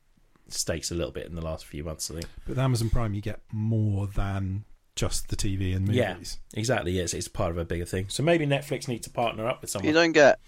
stakes 0.54 0.92
a 0.92 0.96
little 0.96 1.12
bit 1.12 1.26
in 1.28 1.36
the 1.36 1.42
last 1.42 1.66
few 1.66 1.84
months. 1.84 2.10
I 2.12 2.16
think. 2.16 2.26
but 2.46 2.50
with 2.50 2.60
Amazon 2.60 2.90
Prime 2.90 3.14
you 3.14 3.22
get 3.22 3.40
more 3.52 4.08
than 4.08 4.66
just 4.96 5.30
the 5.30 5.36
TV 5.36 5.76
and 5.76 5.88
movies. 5.88 6.40
Yeah. 6.54 6.60
Exactly. 6.60 6.92
Yes, 6.92 7.14
it's 7.14 7.28
part 7.28 7.52
of 7.52 7.58
a 7.58 7.66
bigger 7.66 7.86
thing. 7.86 8.06
So 8.10 8.22
maybe 8.24 8.46
Netflix 8.46 8.88
need 8.88 9.04
to 9.04 9.10
partner 9.10 9.48
up 9.48 9.62
with 9.62 9.70
someone. 9.70 9.88
You 9.88 9.94
don't 9.94 10.12
get. 10.12 10.40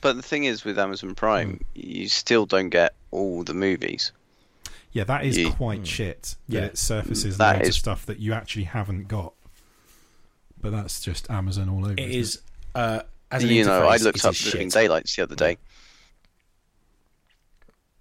But 0.00 0.16
the 0.16 0.22
thing 0.22 0.44
is, 0.44 0.64
with 0.64 0.78
Amazon 0.78 1.14
Prime, 1.14 1.52
Hmm. 1.52 1.56
you 1.74 2.08
still 2.08 2.46
don't 2.46 2.68
get 2.68 2.94
all 3.10 3.42
the 3.42 3.54
movies. 3.54 4.12
Yeah, 4.92 5.04
that 5.04 5.24
is 5.24 5.38
Yeah. 5.38 5.50
quite 5.52 5.82
Mm. 5.82 5.86
shit. 5.86 6.36
Yeah. 6.46 6.60
Yeah, 6.60 6.66
it 6.66 6.78
surfaces 6.78 7.38
That 7.38 7.56
loads 7.56 7.68
is- 7.70 7.76
of 7.76 7.78
stuff 7.80 8.06
that 8.06 8.18
you 8.18 8.32
actually 8.32 8.64
haven't 8.64 9.08
got. 9.08 9.32
But 10.60 10.72
that's 10.72 11.00
just 11.00 11.30
Amazon 11.30 11.68
all 11.70 11.84
over. 11.84 11.94
It 11.94 12.10
isn't 12.10 12.20
is. 12.20 12.42
Uh, 12.74 13.02
as 13.30 13.44
you 13.44 13.64
know, 13.64 13.88
I 13.88 13.96
looked 13.96 14.24
up 14.24 14.34
is 14.34 14.44
Living. 14.52 14.68
Daylights 14.68 15.16
the 15.16 15.22
other 15.22 15.36
day. 15.36 15.56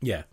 Yeah, 0.01 0.23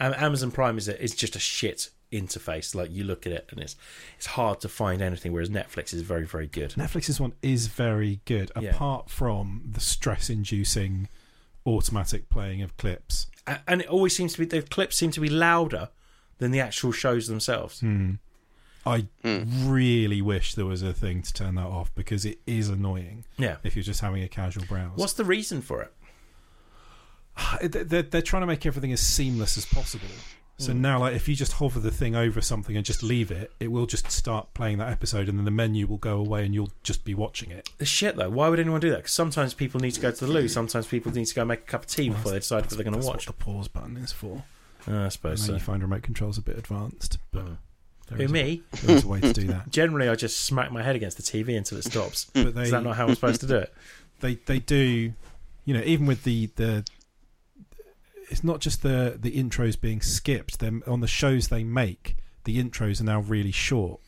Amazon 0.00 0.50
Prime 0.50 0.78
is 0.78 0.88
a, 0.88 1.02
is 1.02 1.14
just 1.14 1.36
a 1.36 1.40
shit 1.40 1.90
interface. 2.12 2.74
Like 2.74 2.90
you 2.90 3.04
look 3.04 3.26
at 3.26 3.32
it 3.32 3.46
and 3.50 3.60
it's 3.60 3.76
it's 4.16 4.26
hard 4.26 4.60
to 4.60 4.68
find 4.68 5.02
anything. 5.02 5.32
Whereas 5.32 5.50
Netflix 5.50 5.92
is 5.92 6.02
very 6.02 6.26
very 6.26 6.46
good. 6.46 6.70
Netflix's 6.72 7.20
one 7.20 7.32
is 7.42 7.66
very 7.66 8.20
good, 8.24 8.50
Yeah. 8.60 8.70
apart 8.70 9.10
from 9.10 9.62
the 9.72 9.80
stress-inducing 9.80 11.08
automatic 11.66 12.28
playing 12.30 12.62
of 12.62 12.76
clips. 12.76 13.26
And 13.66 13.80
it 13.80 13.88
always 13.88 14.14
seems 14.14 14.34
to 14.34 14.38
be 14.40 14.44
the 14.44 14.62
clips 14.62 14.96
seem 14.96 15.10
to 15.12 15.20
be 15.20 15.28
louder 15.28 15.88
than 16.38 16.50
the 16.50 16.60
actual 16.60 16.92
shows 16.92 17.26
themselves. 17.28 17.80
Hmm. 17.80 18.12
I 18.86 19.06
Hmm. 19.22 19.68
really 19.70 20.22
wish 20.22 20.54
there 20.54 20.64
was 20.64 20.82
a 20.82 20.92
thing 20.94 21.20
to 21.22 21.32
turn 21.32 21.56
that 21.56 21.66
off 21.66 21.94
because 21.94 22.24
it 22.24 22.38
is 22.46 22.68
annoying 22.70 23.24
Yeah. 23.36 23.56
if 23.64 23.74
you're 23.76 23.82
just 23.82 24.00
having 24.00 24.22
a 24.22 24.28
casual 24.28 24.64
browse. 24.66 24.96
What's 24.96 25.12
the 25.14 25.24
reason 25.24 25.60
for 25.60 25.82
it? 25.82 25.92
they're, 27.62 28.02
they're 28.02 28.22
trying 28.22 28.42
to 28.42 28.46
make 28.46 28.66
everything 28.66 28.92
as 28.92 29.00
seamless 29.00 29.56
as 29.56 29.66
possible. 29.66 30.06
So 30.60 30.72
Mm. 30.72 30.78
now, 30.80 30.98
like, 30.98 31.14
if 31.14 31.28
you 31.28 31.36
just 31.36 31.52
hover 31.52 31.78
the 31.78 31.92
thing 31.92 32.16
over 32.16 32.40
something 32.40 32.76
and 32.76 32.84
just 32.84 33.04
leave 33.04 33.30
it, 33.30 33.52
it 33.60 33.70
will 33.70 33.86
just 33.86 34.10
start 34.10 34.52
playing 34.54 34.78
that 34.78 34.90
episode, 34.90 35.28
and 35.28 35.38
then 35.38 35.44
the 35.44 35.52
menu 35.52 35.86
will 35.86 35.98
go 35.98 36.18
away, 36.18 36.44
and 36.44 36.52
you'll 36.52 36.72
just 36.82 37.04
be 37.04 37.14
watching 37.14 37.52
it. 37.52 37.70
The 37.78 37.84
shit 37.84 38.16
though. 38.16 38.28
Why 38.28 38.48
would 38.48 38.58
anyone 38.58 38.80
do 38.80 38.90
that? 38.90 38.96
Because 38.96 39.12
sometimes 39.12 39.54
people 39.54 39.80
need 39.80 39.92
to 39.92 40.00
go 40.00 40.10
to 40.10 40.26
the 40.26 40.32
loo. 40.32 40.48
Sometimes 40.48 40.88
people 40.88 41.12
need 41.12 41.26
to 41.26 41.34
go 41.34 41.44
make 41.44 41.60
a 41.60 41.62
cup 41.62 41.82
of 41.82 41.86
tea 41.86 42.08
before 42.08 42.32
they 42.32 42.38
decide 42.40 42.64
if 42.64 42.70
they're 42.70 42.82
going 42.82 43.00
to 43.00 43.06
watch. 43.06 43.28
what 43.28 43.38
the 43.38 43.44
pause 43.44 43.68
button 43.68 43.96
is 43.98 44.10
for. 44.10 44.42
Uh, 44.88 45.04
I 45.04 45.08
suppose 45.10 45.44
so. 45.46 45.52
you 45.52 45.58
find 45.60 45.80
remote 45.80 46.02
controls 46.02 46.38
a 46.38 46.42
bit 46.42 46.58
advanced, 46.58 47.18
but 47.30 47.44
Mm. 47.44 47.56
there 48.08 48.18
Who 48.18 48.24
is, 48.24 48.30
a, 48.30 48.32
me? 48.34 48.62
there 48.82 48.96
is 48.96 49.04
a 49.04 49.08
way 49.08 49.20
to 49.20 49.32
do 49.32 49.46
that. 49.48 49.68
Generally, 49.70 50.08
I 50.08 50.16
just 50.16 50.40
smack 50.40 50.72
my 50.72 50.82
head 50.82 50.96
against 50.96 51.18
the 51.18 51.22
TV 51.22 51.56
until 51.56 51.78
it 51.78 51.84
stops. 51.84 52.24
But 52.34 52.56
they, 52.56 52.62
Is 52.62 52.70
that 52.72 52.82
not 52.82 52.96
how 52.96 53.06
I'm 53.06 53.14
supposed 53.14 53.42
to 53.42 53.46
do 53.46 53.56
it? 53.58 53.72
they 54.20 54.34
they 54.46 54.58
do 54.58 55.12
you 55.64 55.74
know 55.74 55.82
even 55.84 56.06
with 56.06 56.24
the 56.24 56.46
the 56.56 56.84
it's 58.30 58.44
not 58.44 58.60
just 58.60 58.82
the 58.82 59.16
the 59.20 59.32
intros 59.32 59.80
being 59.80 60.00
skipped 60.00 60.58
them 60.60 60.82
on 60.86 61.00
the 61.00 61.06
shows 61.06 61.48
they 61.48 61.64
make 61.64 62.16
the 62.44 62.62
intros 62.62 63.00
are 63.00 63.04
now 63.04 63.20
really 63.20 63.50
short 63.52 64.00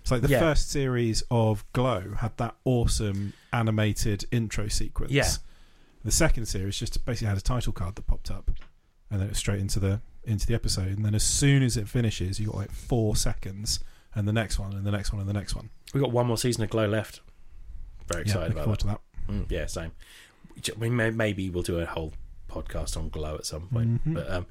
it's 0.00 0.10
like 0.10 0.22
the 0.22 0.28
Yeah. 0.28 0.38
first 0.40 0.70
series 0.70 1.22
of 1.30 1.64
glow 1.72 2.14
had 2.18 2.36
that 2.36 2.54
awesome 2.64 3.32
animated 3.52 4.24
intro 4.30 4.68
sequence 4.68 5.10
Yeah. 5.12 5.28
the 6.04 6.10
second 6.10 6.46
series 6.46 6.78
just 6.78 7.04
basically 7.04 7.28
had 7.28 7.38
a 7.38 7.42
title 7.42 7.72
card 7.72 7.96
that 7.96 8.06
popped 8.06 8.30
up 8.30 8.50
and 9.10 9.20
then 9.20 9.26
it 9.26 9.30
was 9.30 9.38
straight 9.38 9.60
into 9.60 9.80
the 9.80 10.00
into 10.24 10.46
the 10.46 10.54
episode 10.54 10.88
and 10.96 11.04
then 11.04 11.14
as 11.14 11.22
soon 11.22 11.62
as 11.62 11.76
it 11.76 11.88
finishes 11.88 12.38
you 12.40 12.46
got 12.46 12.56
like 12.56 12.70
four 12.72 13.14
seconds 13.16 13.80
and 14.14 14.26
the 14.26 14.32
next 14.32 14.58
one 14.58 14.72
and 14.74 14.84
the 14.84 14.90
next 14.90 15.12
one 15.12 15.20
and 15.20 15.28
the 15.28 15.32
next 15.34 15.54
one 15.54 15.70
We've 15.94 16.02
got 16.02 16.10
one 16.12 16.26
more 16.26 16.36
season 16.38 16.64
of 16.64 16.70
Glow 16.70 16.86
left. 16.88 17.20
Very 18.08 18.22
excited 18.22 18.54
looking 18.54 18.62
about 18.62 18.64
forward 18.64 18.80
that. 18.80 19.00
to 19.28 19.32
that 19.38 19.46
Mm, 19.46 19.50
yeah, 19.50 19.66
same. 19.66 19.92
I 20.74 20.78
mean, 20.78 20.96
may- 20.96 21.10
maybe 21.10 21.48
we'll 21.50 21.62
do 21.62 21.78
a 21.78 21.86
whole 21.86 22.12
podcast 22.62 22.96
on 22.96 23.08
Glow 23.08 23.34
at 23.36 23.46
some 23.46 23.68
point. 23.68 24.04
Mhm. 24.06 24.14
But 24.14 24.30
um, 24.30 24.46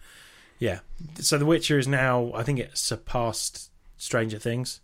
yeah, 0.59 0.79
so 1.19 1.37
The 1.37 1.45
Witcher 1.45 1.77
is 1.79 1.87
now. 1.87 2.31
I 2.33 2.43
think 2.43 2.59
it 2.59 2.77
surpassed 2.77 3.71
Stranger 3.97 4.39
Things 4.39 4.81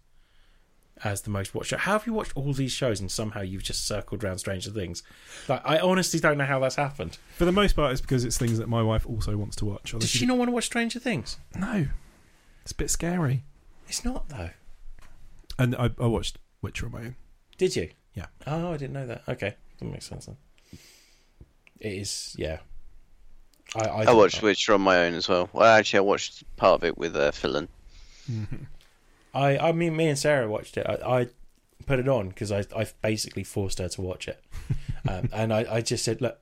as 1.03 1.21
the 1.21 1.29
most 1.31 1.55
watched 1.55 1.69
show. 1.69 1.77
How 1.77 1.93
have 1.93 2.05
you 2.05 2.13
watched 2.13 2.33
all 2.35 2.53
these 2.53 2.71
shows 2.71 2.99
and 2.99 3.09
somehow 3.11 3.41
you've 3.41 3.63
just 3.63 3.85
circled 3.87 4.23
around 4.23 4.37
Stranger 4.37 4.69
Things? 4.69 5.01
Like, 5.47 5.61
I 5.65 5.79
honestly 5.79 6.19
don't 6.19 6.37
know 6.37 6.45
how 6.45 6.59
that's 6.59 6.75
happened. 6.75 7.17
For 7.37 7.45
the 7.45 7.51
most 7.51 7.75
part, 7.75 7.91
it's 7.91 8.01
because 8.01 8.23
it's 8.23 8.37
things 8.37 8.57
that 8.59 8.69
my 8.69 8.83
wife 8.83 9.05
also 9.07 9.35
wants 9.35 9.55
to 9.57 9.65
watch. 9.65 9.93
Does 9.97 10.09
she 10.09 10.25
not 10.25 10.37
want 10.37 10.49
to 10.49 10.53
watch 10.53 10.65
Stranger 10.65 10.99
Things? 10.99 11.37
No, 11.55 11.87
it's 12.63 12.71
a 12.71 12.75
bit 12.75 12.89
scary. 12.89 13.43
It's 13.87 14.05
not 14.05 14.29
though. 14.29 14.51
And 15.57 15.75
I, 15.75 15.89
I 15.99 16.07
watched 16.07 16.37
Witcher 16.61 16.85
on 16.85 16.91
my 16.91 16.99
own. 16.99 17.15
Did 17.57 17.75
you? 17.75 17.89
Yeah. 18.13 18.27
Oh, 18.45 18.73
I 18.73 18.77
didn't 18.77 18.93
know 18.93 19.07
that. 19.07 19.23
Okay, 19.27 19.55
that 19.79 19.85
makes 19.85 20.05
sense 20.05 20.25
then. 20.25 20.37
It 21.79 21.93
is, 21.93 22.35
yeah. 22.37 22.59
I 23.75 23.85
I, 23.85 24.03
I 24.05 24.13
watched 24.13 24.41
Witcher 24.41 24.73
on 24.73 24.81
my 24.81 25.05
own 25.05 25.13
as 25.13 25.29
well. 25.29 25.49
Well, 25.53 25.65
actually, 25.65 25.99
I 25.99 26.01
watched 26.01 26.43
part 26.57 26.81
of 26.81 26.83
it 26.83 26.97
with 26.97 27.15
uh, 27.15 27.31
Philin. 27.31 27.67
Mm-hmm. 28.29 28.63
I 29.33 29.57
I 29.57 29.71
mean, 29.71 29.95
me 29.95 30.07
and 30.07 30.19
Sarah 30.19 30.49
watched 30.49 30.77
it. 30.77 30.85
I, 30.87 31.19
I 31.19 31.27
put 31.85 31.99
it 31.99 32.07
on 32.07 32.29
because 32.29 32.51
I 32.51 32.65
I 32.75 32.87
basically 33.01 33.43
forced 33.43 33.79
her 33.79 33.89
to 33.89 34.01
watch 34.01 34.27
it, 34.27 34.43
um, 35.09 35.29
and 35.31 35.53
I, 35.53 35.65
I 35.69 35.81
just 35.81 36.03
said 36.03 36.21
look. 36.21 36.37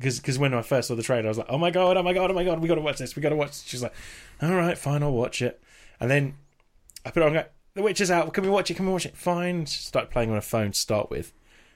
Because 0.00 0.36
when 0.36 0.52
I 0.52 0.62
first 0.62 0.88
saw 0.88 0.96
the 0.96 1.02
trailer, 1.02 1.26
I 1.26 1.28
was 1.28 1.38
like, 1.38 1.46
"Oh 1.48 1.58
my 1.58 1.70
god! 1.70 1.96
Oh 1.96 2.02
my 2.02 2.12
god! 2.12 2.30
Oh 2.30 2.34
my 2.34 2.42
god! 2.42 2.58
We 2.58 2.66
got 2.66 2.74
to 2.74 2.80
watch 2.80 2.98
this! 2.98 3.14
We 3.14 3.22
got 3.22 3.28
to 3.28 3.36
watch." 3.36 3.50
This. 3.50 3.64
She's 3.64 3.82
like, 3.82 3.94
"All 4.40 4.54
right, 4.54 4.76
fine, 4.76 5.02
I'll 5.02 5.12
watch 5.12 5.40
it." 5.40 5.62
And 6.00 6.10
then 6.10 6.34
I 7.06 7.10
put 7.10 7.22
it 7.22 7.26
on. 7.26 7.32
go, 7.34 7.44
The 7.74 7.82
Witch 7.82 8.00
is 8.00 8.10
out. 8.10 8.32
Can 8.34 8.42
we 8.42 8.50
watch 8.50 8.68
it? 8.68 8.74
Can 8.74 8.86
we 8.86 8.92
watch 8.92 9.06
it? 9.06 9.16
Fine. 9.16 9.66
She 9.66 9.78
started 9.80 10.10
playing 10.10 10.32
on 10.32 10.36
a 10.36 10.42
phone 10.42 10.72
to 10.72 10.78
start 10.78 11.08
with, 11.08 11.32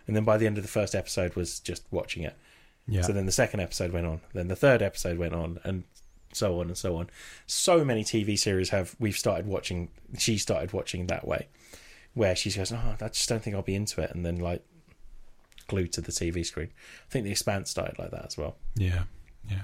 and 0.09 0.16
then 0.16 0.24
by 0.24 0.38
the 0.38 0.46
end 0.46 0.57
of 0.57 0.64
the 0.64 0.68
first 0.68 0.96
episode 0.96 1.36
was 1.36 1.61
just 1.61 1.84
watching 1.92 2.24
it. 2.24 2.36
Yeah. 2.89 3.03
So 3.03 3.12
then 3.12 3.26
the 3.26 3.32
second 3.32 3.61
episode 3.61 3.93
went 3.93 4.07
on, 4.07 4.20
then 4.32 4.49
the 4.49 4.57
third 4.57 4.80
episode 4.82 5.18
went 5.18 5.34
on, 5.34 5.59
and 5.64 5.84
so 6.32 6.61
on 6.61 6.66
and 6.68 6.76
so 6.78 6.97
on. 6.97 7.09
So 7.47 7.84
many 7.84 8.05
TV 8.05 8.39
series 8.39 8.70
have 8.70 8.95
we've 8.99 9.16
started 9.18 9.47
watching. 9.47 9.89
She 10.18 10.39
started 10.39 10.72
watching 10.72 11.07
that 11.09 11.26
way, 11.26 11.49
where 12.14 12.37
she 12.37 12.51
goes, 12.53 12.72
"Oh, 12.72 12.97
I 13.01 13.09
just 13.09 13.28
don't 13.28 13.43
think 13.43 13.57
I'll 13.57 13.62
be 13.62 13.74
into 13.74 14.01
it," 14.01 14.12
and 14.14 14.24
then 14.24 14.37
like 14.39 14.62
glued 15.66 15.93
to 15.95 16.01
the 16.01 16.12
TV 16.12 16.45
screen. 16.47 16.68
I 17.09 17.11
think 17.11 17.24
The 17.24 17.32
Expanse 17.32 17.70
started 17.70 17.99
like 17.99 18.12
that 18.12 18.24
as 18.26 18.37
well, 18.39 18.57
yeah. 18.76 19.05
Yeah. 19.51 19.62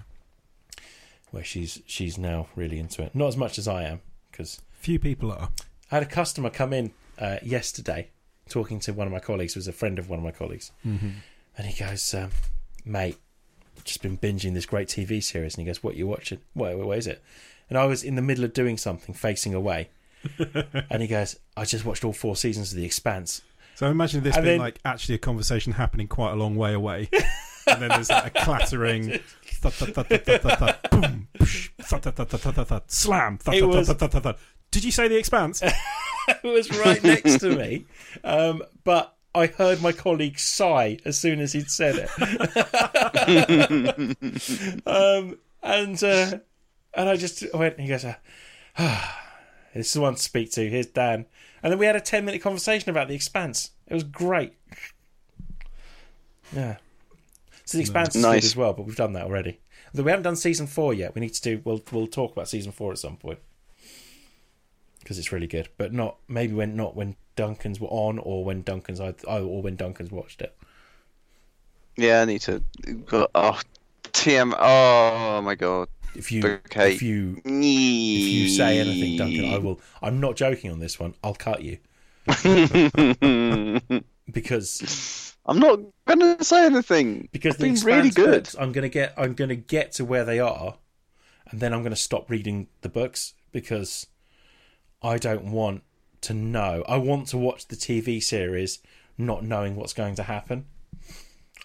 where 1.30 1.44
she's 1.44 1.80
she's 1.86 2.18
now 2.18 2.48
really 2.56 2.78
into 2.78 3.02
it. 3.02 3.14
Not 3.14 3.28
as 3.28 3.36
much 3.36 3.58
as 3.58 3.68
I 3.68 3.84
am, 3.84 4.00
because 4.30 4.60
Few 4.72 4.98
people 4.98 5.30
are. 5.30 5.50
I 5.92 5.96
had 5.96 6.02
a 6.02 6.06
customer 6.06 6.50
come 6.50 6.72
in 6.72 6.90
uh, 7.20 7.36
yesterday 7.42 8.08
talking 8.48 8.80
to 8.80 8.92
one 8.92 9.06
of 9.06 9.12
my 9.12 9.20
colleagues, 9.20 9.54
who 9.54 9.58
was 9.58 9.68
a 9.68 9.72
friend 9.72 9.96
of 9.98 10.08
one 10.08 10.18
of 10.18 10.24
my 10.24 10.32
colleagues, 10.32 10.72
Mm-hmm. 10.84 11.10
And 11.56 11.66
he 11.68 11.84
goes, 11.84 12.12
um, 12.14 12.30
mate, 12.84 13.18
just 13.84 14.02
been 14.02 14.16
binging 14.18 14.54
this 14.54 14.66
great 14.66 14.88
TV 14.88 15.22
series. 15.22 15.54
And 15.54 15.62
he 15.62 15.66
goes, 15.66 15.82
what 15.82 15.96
you 15.96 16.06
watching? 16.06 16.38
Where, 16.54 16.76
where 16.76 16.96
is 16.98 17.06
it? 17.06 17.22
And 17.68 17.78
I 17.78 17.84
was 17.86 18.02
in 18.04 18.14
the 18.16 18.22
middle 18.22 18.44
of 18.44 18.52
doing 18.52 18.76
something, 18.76 19.14
facing 19.14 19.54
away. 19.54 19.88
and 20.90 21.02
he 21.02 21.08
goes, 21.08 21.36
I 21.56 21.64
just 21.64 21.84
watched 21.84 22.04
all 22.04 22.12
four 22.12 22.36
seasons 22.36 22.70
of 22.72 22.76
The 22.78 22.84
Expanse. 22.84 23.42
So 23.74 23.86
imagine 23.90 24.22
this 24.22 24.36
And 24.36 24.44
being 24.44 24.58
then- 24.58 24.64
like 24.66 24.78
actually 24.84 25.14
a 25.16 25.18
conversation 25.18 25.72
happening 25.72 26.06
quite 26.06 26.32
a 26.32 26.36
long 26.36 26.54
way 26.56 26.74
away, 26.74 27.08
and 27.66 27.80
then 27.82 27.88
there's 27.88 28.10
like 28.10 28.26
a 28.26 28.44
clattering, 28.44 29.18
boom, 30.90 31.28
slam. 32.86 33.38
Did 34.70 34.84
you 34.84 34.90
say 34.92 35.08
the 35.08 35.16
Expanse? 35.16 35.62
it 35.62 36.42
was 36.44 36.70
right 36.78 37.02
next 37.02 37.38
to 37.40 37.56
me. 37.56 37.86
Um, 38.24 38.62
but 38.84 39.16
I 39.34 39.46
heard 39.46 39.80
my 39.80 39.92
colleague 39.92 40.38
sigh 40.38 40.98
as 41.04 41.18
soon 41.18 41.40
as 41.40 41.52
he'd 41.52 41.70
said 41.70 41.94
it. 41.96 42.10
um, 44.86 45.38
and 45.62 46.02
uh, 46.04 46.38
and 46.94 47.08
I 47.08 47.16
just 47.16 47.44
went, 47.54 47.80
he 47.80 47.88
goes, 47.88 48.04
uh, 48.04 48.16
ah, 48.78 49.20
this 49.74 49.86
is 49.86 49.92
the 49.94 50.00
one 50.02 50.16
to 50.16 50.22
speak 50.22 50.50
to. 50.52 50.68
Here's 50.68 50.86
Dan. 50.86 51.26
And 51.62 51.72
then 51.72 51.78
we 51.78 51.86
had 51.86 51.96
a 51.96 52.00
10 52.00 52.24
minute 52.24 52.42
conversation 52.42 52.90
about 52.90 53.08
The 53.08 53.14
Expanse. 53.14 53.70
It 53.86 53.94
was 53.94 54.04
great. 54.04 54.52
Yeah. 56.54 56.76
So 57.64 57.78
The 57.78 57.82
Expanse 57.82 58.14
is 58.16 58.24
good 58.24 58.44
as 58.44 58.56
well, 58.56 58.74
but 58.74 58.84
we've 58.84 58.96
done 58.96 59.14
that 59.14 59.24
already. 59.24 59.60
Although 59.94 60.04
we 60.04 60.10
haven't 60.10 60.24
done 60.24 60.36
season 60.36 60.66
four 60.66 60.92
yet. 60.92 61.14
We 61.14 61.20
need 61.20 61.34
to 61.34 61.42
do, 61.42 61.62
we'll, 61.64 61.82
we'll 61.90 62.06
talk 62.06 62.32
about 62.32 62.48
season 62.48 62.72
four 62.72 62.92
at 62.92 62.98
some 62.98 63.16
point 63.16 63.38
because 65.02 65.18
it's 65.18 65.32
really 65.32 65.46
good. 65.46 65.68
But 65.76 65.92
not 65.92 66.16
maybe 66.28 66.54
when 66.54 66.76
not 66.76 66.96
when 66.96 67.16
Duncan's 67.36 67.80
were 67.80 67.88
on, 67.88 68.18
or 68.18 68.44
when 68.44 68.62
Duncan's 68.62 69.00
I, 69.00 69.14
oh, 69.26 69.46
or 69.46 69.62
when 69.62 69.76
Duncan's 69.76 70.10
watched 70.10 70.40
it. 70.42 70.56
Yeah, 71.96 72.22
I 72.22 72.24
need 72.24 72.40
to. 72.42 72.62
Go, 73.06 73.28
oh, 73.34 73.60
TM. 74.12 74.54
Oh 74.58 75.42
my 75.42 75.54
god. 75.54 75.88
If 76.14 76.30
you 76.30 76.44
Okay. 76.46 76.92
if 76.94 77.02
you 77.02 77.40
If 77.44 77.44
you 77.46 78.48
say 78.48 78.78
anything, 78.78 79.16
Duncan, 79.16 79.46
I 79.46 79.58
will. 79.58 79.80
I'm 80.02 80.20
not 80.20 80.36
joking 80.36 80.70
on 80.70 80.78
this 80.78 80.98
one. 81.00 81.14
I'll 81.24 81.34
cut 81.34 81.62
you 81.62 81.78
because 84.30 85.34
I'm 85.46 85.58
not 85.58 85.80
gonna 86.06 86.42
say 86.44 86.66
anything. 86.66 87.28
because 87.32 87.54
I've 87.54 87.60
the 87.60 87.86
really 87.86 88.10
good. 88.10 88.44
books, 88.44 88.56
I'm 88.58 88.72
gonna 88.72 88.88
get 88.88 89.14
I'm 89.16 89.34
gonna 89.34 89.56
get 89.56 89.92
to 89.92 90.04
where 90.04 90.24
they 90.24 90.38
are, 90.38 90.76
and 91.50 91.60
then 91.60 91.72
I'm 91.72 91.82
gonna 91.82 91.96
stop 91.96 92.30
reading 92.30 92.68
the 92.82 92.88
books 92.88 93.34
because 93.50 94.06
I 95.02 95.18
don't 95.18 95.50
want 95.50 95.82
to 96.22 96.34
know. 96.34 96.84
I 96.88 96.96
want 96.96 97.28
to 97.28 97.38
watch 97.38 97.66
the 97.66 97.76
TV 97.76 98.22
series, 98.22 98.78
not 99.18 99.44
knowing 99.44 99.76
what's 99.76 99.92
going 99.92 100.14
to 100.16 100.22
happen. 100.24 100.66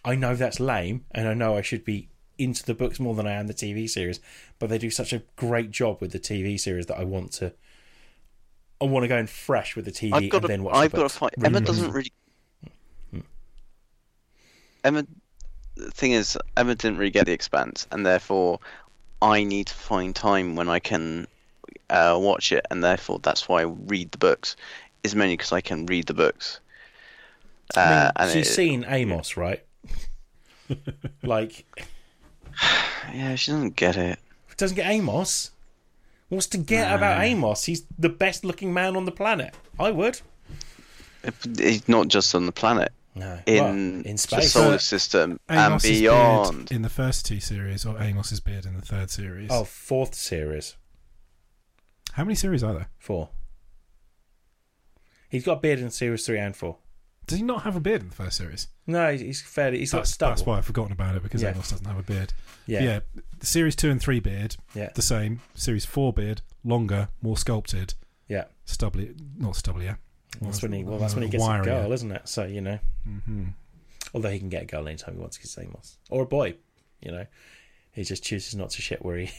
I 0.03 0.15
know 0.15 0.35
that's 0.35 0.59
lame, 0.59 1.05
and 1.11 1.27
I 1.27 1.33
know 1.33 1.55
I 1.55 1.61
should 1.61 1.83
be 1.85 2.09
into 2.37 2.63
the 2.63 2.73
books 2.73 2.99
more 2.99 3.15
than 3.15 3.27
I 3.27 3.33
am 3.33 3.47
the 3.47 3.53
TV 3.53 3.89
series, 3.89 4.19
but 4.59 4.69
they 4.69 4.77
do 4.77 4.89
such 4.89 5.11
a 5.13 5.23
great 5.35 5.71
job 5.71 6.01
with 6.01 6.11
the 6.11 6.19
TV 6.19 6.59
series 6.59 6.85
that 6.87 6.97
I 6.99 7.03
want 7.03 7.31
to. 7.33 7.53
I 8.79 8.85
want 8.85 9.03
to 9.03 9.07
go 9.07 9.17
in 9.17 9.27
fresh 9.27 9.75
with 9.75 9.85
the 9.85 9.91
TV 9.91 10.13
I've 10.13 10.29
got 10.29 10.37
and 10.37 10.43
to. 10.43 10.47
then 10.47 10.63
watch. 10.63 10.75
I've 10.75 10.91
the 10.91 10.97
got 10.97 11.09
to 11.09 11.09
books. 11.09 11.17
find. 11.17 11.31
Really 11.37 11.47
Emma 11.47 11.59
to. 11.59 11.65
doesn't 11.65 11.91
really. 11.91 12.11
Emma. 14.83 15.05
The 15.75 15.91
thing 15.91 16.11
is, 16.13 16.37
Emma 16.55 16.73
didn't 16.75 16.97
really 16.97 17.11
get 17.11 17.25
the 17.25 17.33
expanse, 17.33 17.87
and 17.91 18.05
therefore, 18.05 18.59
I 19.21 19.43
need 19.43 19.67
to 19.67 19.73
find 19.73 20.15
time 20.15 20.55
when 20.55 20.69
I 20.69 20.79
can 20.79 21.27
uh, 21.89 22.17
watch 22.19 22.51
it, 22.51 22.65
and 22.71 22.83
therefore 22.83 23.19
that's 23.19 23.47
why 23.47 23.61
I 23.61 23.65
read 23.65 24.11
the 24.11 24.17
books. 24.17 24.55
Is 25.03 25.15
mainly 25.15 25.37
because 25.37 25.51
I 25.53 25.61
can 25.61 25.85
read 25.85 26.07
the 26.07 26.13
books. 26.13 26.59
Uh, 27.75 28.11
I 28.15 28.25
mean, 28.25 28.29
and 28.29 28.31
she's 28.39 28.49
it- 28.49 28.53
seen 28.53 28.85
Amos, 28.87 29.37
right? 29.37 29.63
like, 31.23 31.65
yeah, 33.13 33.35
she 33.35 33.51
doesn't 33.51 33.75
get 33.75 33.95
it. 33.97 34.19
doesn't 34.57 34.75
get 34.75 34.87
Amos. 34.87 35.51
What's 36.29 36.47
to 36.47 36.57
get 36.57 36.93
about 36.93 37.21
Amos? 37.23 37.63
He's 37.65 37.83
the 37.97 38.09
best 38.09 38.43
looking 38.43 38.73
man 38.73 38.97
on 38.97 39.05
the 39.05 39.11
planet. 39.11 39.53
I 39.79 39.91
would. 39.91 40.19
It's 41.23 41.87
not 41.87 42.07
just 42.09 42.33
on 42.35 42.45
the 42.45 42.51
planet, 42.51 42.91
No. 43.15 43.39
in, 43.45 43.63
Well, 43.63 43.71
in 43.73 44.03
the 44.03 44.17
space. 44.17 44.51
solar 44.51 44.77
system 44.79 45.39
and 45.49 45.81
beyond. 45.81 46.57
beard 46.69 46.71
in 46.71 46.81
the 46.81 46.89
first 46.89 47.25
two 47.25 47.39
series, 47.39 47.85
or 47.85 47.97
Amos's 47.97 48.39
beard 48.39 48.65
in 48.65 48.75
the 48.75 48.81
third 48.81 49.09
series. 49.09 49.49
Oh, 49.51 49.63
fourth 49.63 50.15
series. 50.15 50.75
How 52.17 52.23
many 52.23 52.33
series 52.33 52.63
are 52.63 52.73
there? 52.73 52.89
Four. 52.97 53.29
He's 55.29 55.45
got 55.45 55.57
a 55.59 55.61
beard 55.61 55.77
in 55.77 55.91
series 55.91 56.25
three 56.25 56.39
and 56.39 56.55
four. 56.55 56.77
Does 57.27 57.37
he 57.37 57.43
not 57.43 57.61
have 57.61 57.75
a 57.75 57.79
beard 57.79 58.01
in 58.01 58.09
the 58.09 58.15
first 58.15 58.37
series? 58.37 58.69
No, 58.87 59.09
he's- 59.11 59.21
he's 59.21 59.41
fairly. 59.41 59.77
He's 59.77 59.91
got 59.91 59.99
That's, 59.99 60.11
stubble. 60.13 60.31
that's 60.31 60.45
why 60.45 60.57
I've 60.57 60.65
forgotten 60.65 60.93
about 60.93 61.15
it 61.15 61.21
because 61.21 61.43
Yeah. 61.43 61.51
Amos 61.51 61.69
doesn't 61.69 61.85
have 61.85 61.99
a 61.99 62.01
beard. 62.03 62.33
Yeah. 62.65 62.81
Yeah. 62.81 62.99
series 63.41 63.75
two 63.75 63.91
and 63.91 64.01
three 64.01 64.19
beard, 64.19 64.55
Yeah. 64.73 64.89
the 64.95 65.01
same. 65.03 65.41
Series 65.53 65.85
four 65.85 66.11
beard, 66.11 66.41
longer, 66.63 67.09
more 67.21 67.37
sculpted, 67.37 67.93
Yeah. 68.27 68.45
stubbly, 68.65 69.13
not 69.37 69.55
stubbly, 69.55 69.85
yeah. 69.85 69.97
That's 70.41 70.63
when 70.63 70.73
he. 70.73 70.83
Well, 70.83 70.97
that's 70.97 71.13
when 71.13 71.21
he 71.23 71.29
gets 71.29 71.43
a 71.43 71.47
Wirier. 71.47 71.63
girl, 71.65 71.91
isn't 71.91 72.11
it? 72.11 72.27
So 72.27 72.45
you 72.45 72.61
know. 72.61 72.79
hmm 73.03 73.49
Although 74.15 74.31
he 74.31 74.39
can 74.39 74.49
get 74.49 74.63
a 74.63 74.65
girl 74.65 74.87
anytime 74.87 75.13
he 75.15 75.19
wants 75.19 75.37
because 75.37 75.55
Amos 75.59 75.97
or 76.09 76.23
a 76.23 76.25
boy. 76.25 76.55
You 76.99 77.11
know, 77.11 77.25
he 77.91 78.03
just 78.03 78.23
chooses 78.23 78.55
not 78.55 78.71
to 78.71 78.81
shit 78.81 79.05
where 79.05 79.17
he, 79.17 79.31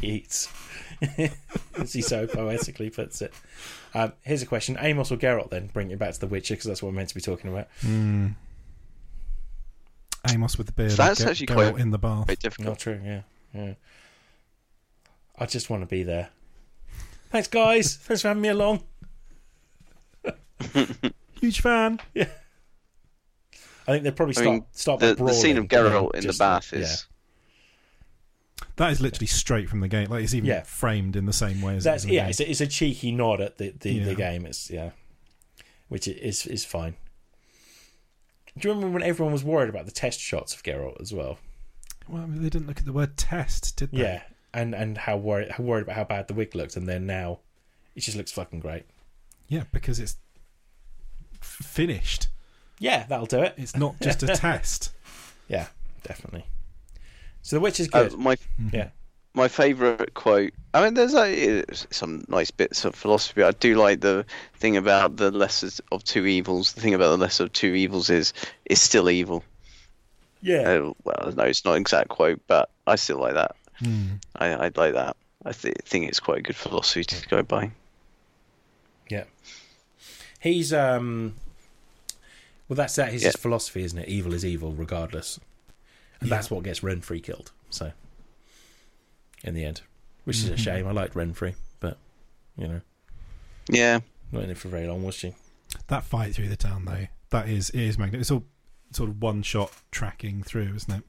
he 0.00 0.06
eats, 0.08 0.48
as 1.78 1.92
he 1.92 2.02
so 2.02 2.26
poetically 2.26 2.90
puts 2.90 3.22
it. 3.22 3.32
Um, 3.94 4.12
here's 4.22 4.42
a 4.42 4.46
question: 4.46 4.76
Amos 4.80 5.10
or 5.10 5.16
Geralt? 5.16 5.50
Then 5.50 5.68
bring 5.72 5.90
it 5.90 5.98
back 5.98 6.12
to 6.14 6.20
The 6.20 6.26
Witcher 6.26 6.54
because 6.54 6.66
that's 6.66 6.82
what 6.82 6.90
we're 6.90 6.96
meant 6.96 7.08
to 7.10 7.14
be 7.14 7.20
talking 7.20 7.50
about. 7.50 7.68
Mm. 7.82 8.34
Amos 10.30 10.58
with 10.58 10.66
the 10.66 10.72
beard. 10.72 10.92
That's 10.92 11.20
Ge- 11.22 11.26
actually 11.26 11.46
Geralt 11.46 11.70
quite- 11.72 11.80
in 11.80 11.90
the 11.90 11.98
bath. 11.98 12.26
Very 12.26 12.36
difficult. 12.36 12.68
Not 12.68 12.78
true. 12.78 13.00
Yeah, 13.04 13.20
yeah. 13.54 13.74
I 15.38 15.46
just 15.46 15.70
want 15.70 15.82
to 15.82 15.86
be 15.86 16.02
there. 16.02 16.30
Thanks, 17.30 17.48
guys. 17.48 17.96
Thanks 18.02 18.22
for 18.22 18.28
having 18.28 18.42
me 18.42 18.48
along. 18.48 18.82
Huge 21.40 21.60
fan. 21.60 22.00
Yeah. 22.14 22.28
I 23.88 23.92
think 23.92 24.04
they'd 24.04 24.16
probably 24.16 24.34
I 24.36 24.40
start 24.40 24.52
mean, 24.54 24.64
start 24.72 25.00
by 25.00 25.06
The, 25.12 25.24
the 25.24 25.32
scene 25.32 25.58
of 25.58 25.68
brawling, 25.68 25.92
Geralt 25.92 26.10
and 26.14 26.14
in 26.16 26.20
the 26.22 26.26
just, 26.28 26.38
bath 26.38 26.72
yeah. 26.72 26.78
is. 26.80 27.06
That 28.76 28.90
is 28.92 29.00
literally 29.00 29.26
straight 29.26 29.68
from 29.68 29.80
the 29.80 29.88
game. 29.88 30.08
Like 30.08 30.24
it's 30.24 30.34
even 30.34 30.48
Yeah. 30.48 30.62
framed 30.62 31.16
in 31.16 31.26
the 31.26 31.32
same 31.32 31.60
way 31.62 31.76
as 31.76 31.84
That's 31.84 32.04
it 32.04 32.08
is 32.08 32.12
yeah. 32.14 32.28
It's 32.28 32.40
a, 32.40 32.50
it's 32.50 32.60
a 32.60 32.66
cheeky 32.66 33.12
nod 33.12 33.40
at 33.40 33.58
the 33.58 33.70
the, 33.78 33.98
the 34.00 34.14
game. 34.14 34.46
It's 34.46 34.70
yeah, 34.70 34.90
which 35.88 36.06
is 36.08 36.46
is 36.46 36.64
fine. 36.64 36.96
Do 38.58 38.68
you 38.68 38.74
remember 38.74 38.94
when 38.94 39.02
everyone 39.02 39.32
was 39.32 39.44
worried 39.44 39.68
about 39.68 39.84
the 39.84 39.92
test 39.92 40.18
shots 40.20 40.54
of 40.54 40.62
Geralt 40.62 41.00
as 41.00 41.12
well? 41.12 41.38
Well, 42.08 42.22
I 42.22 42.26
mean, 42.26 42.42
they 42.42 42.48
didn't 42.48 42.66
look 42.68 42.78
at 42.78 42.86
the 42.86 42.92
word 42.92 43.16
test, 43.18 43.76
did 43.76 43.90
they? 43.92 43.98
Yeah, 44.02 44.22
and 44.54 44.74
and 44.74 44.96
how 44.96 45.16
worried 45.18 45.50
how 45.52 45.64
worried 45.64 45.82
about 45.82 45.96
how 45.96 46.04
bad 46.04 46.28
the 46.28 46.34
wig 46.34 46.54
looked, 46.54 46.76
and 46.76 46.88
then 46.88 47.04
now 47.06 47.40
it 47.94 48.00
just 48.00 48.16
looks 48.16 48.32
fucking 48.32 48.60
great. 48.60 48.84
Yeah, 49.48 49.64
because 49.72 49.98
it's 50.00 50.16
f- 51.42 51.46
finished. 51.66 52.28
Yeah, 52.78 53.04
that'll 53.06 53.26
do 53.26 53.40
it. 53.42 53.54
It's 53.56 53.76
not 53.76 54.00
just 54.00 54.22
a 54.22 54.26
test. 54.36 54.92
Yeah, 55.48 55.66
definitely. 56.02 56.46
So 57.46 57.54
the 57.54 57.60
witch 57.60 57.78
is 57.78 57.88
Uh, 57.92 58.08
good. 58.08 58.18
my 58.18 58.36
yeah, 58.72 58.88
my 59.34 59.46
favourite 59.46 60.14
quote. 60.14 60.52
I 60.74 60.82
mean, 60.82 60.94
there's 60.94 61.14
like 61.14 61.64
some 61.92 62.24
nice 62.28 62.50
bits 62.50 62.84
of 62.84 62.96
philosophy. 62.96 63.44
I 63.44 63.52
do 63.52 63.76
like 63.76 64.00
the 64.00 64.26
thing 64.58 64.76
about 64.76 65.16
the 65.16 65.30
lesser 65.30 65.68
of 65.92 66.02
two 66.02 66.26
evils. 66.26 66.72
The 66.72 66.80
thing 66.80 66.92
about 66.94 67.10
the 67.10 67.18
lesser 67.18 67.44
of 67.44 67.52
two 67.52 67.74
evils 67.74 68.10
is 68.10 68.32
it's 68.64 68.80
still 68.80 69.08
evil. 69.08 69.44
yeah, 70.42 70.62
Uh, 70.68 70.92
well, 71.04 71.32
no, 71.36 71.44
it's 71.44 71.64
not 71.64 71.74
an 71.76 71.82
exact 71.82 72.08
quote, 72.08 72.40
but 72.48 72.68
I 72.88 72.96
still 72.96 73.18
like 73.20 73.34
that. 73.34 73.54
Hmm. 73.78 74.06
I, 74.34 74.46
I 74.54 74.70
like 74.74 74.94
that. 74.94 75.16
I 75.44 75.52
th- 75.52 75.76
think 75.84 76.08
it's 76.08 76.18
quite 76.18 76.38
a 76.38 76.42
good 76.42 76.56
philosophy 76.56 77.04
to 77.04 77.28
go 77.28 77.42
by. 77.44 77.70
yeah. 79.08 79.24
He's 80.40 80.72
um. 80.72 81.34
Well, 82.68 82.76
that's 82.76 82.96
that. 82.96 83.12
His 83.12 83.22
Yeah. 83.22 83.30
philosophy, 83.38 83.84
isn't 83.84 83.98
it? 84.00 84.08
Evil 84.08 84.34
is 84.34 84.44
evil, 84.44 84.72
regardless, 84.72 85.38
and 86.20 86.28
Yeah. 86.28 86.36
that's 86.36 86.50
what 86.50 86.62
gets 86.64 86.80
Renfri 86.80 87.22
killed. 87.22 87.52
So, 87.70 87.92
in 89.44 89.54
the 89.54 89.64
end, 89.64 89.82
which 90.24 90.38
is 90.38 90.48
a 90.48 90.54
Mhm. 90.54 90.58
shame. 90.58 90.86
I 90.86 90.92
liked 90.92 91.14
Renfri, 91.14 91.54
but 91.80 91.98
you 92.56 92.66
know, 92.68 92.80
Yeah, 93.68 94.00
not 94.32 94.44
in 94.44 94.50
it 94.50 94.58
for 94.58 94.68
very 94.68 94.86
long, 94.86 95.02
was 95.02 95.14
she? 95.14 95.34
That 95.88 96.04
fight 96.04 96.34
through 96.34 96.48
the 96.48 96.56
town, 96.56 96.84
though, 96.84 97.06
that 97.30 97.48
is 97.48 97.70
it 97.70 97.80
is 97.80 97.98
magnificent. 97.98 98.20
It's 98.22 98.30
all 98.30 98.46
sort 98.92 99.10
of 99.10 99.20
one 99.20 99.42
shot 99.42 99.72
tracking 99.90 100.42
through, 100.42 100.74
isn't 100.76 100.92
it? 100.98 101.04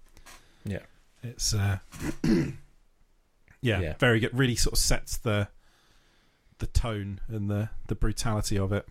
Yeah. 0.66 0.80
It's 1.24 1.53
uh, 1.53 1.80
yeah, 2.24 3.80
Yeah. 3.80 3.93
very 3.99 4.20
good. 4.20 4.36
Really 4.38 4.55
sort 4.55 4.74
of 4.74 4.80
sets 4.80 5.18
the 5.18 5.47
the 6.60 6.68
tone 6.68 7.22
and 7.28 7.49
the 7.49 7.70
the 7.88 7.95
brutality 7.95 8.58
of 8.58 8.72
it. 8.74 8.88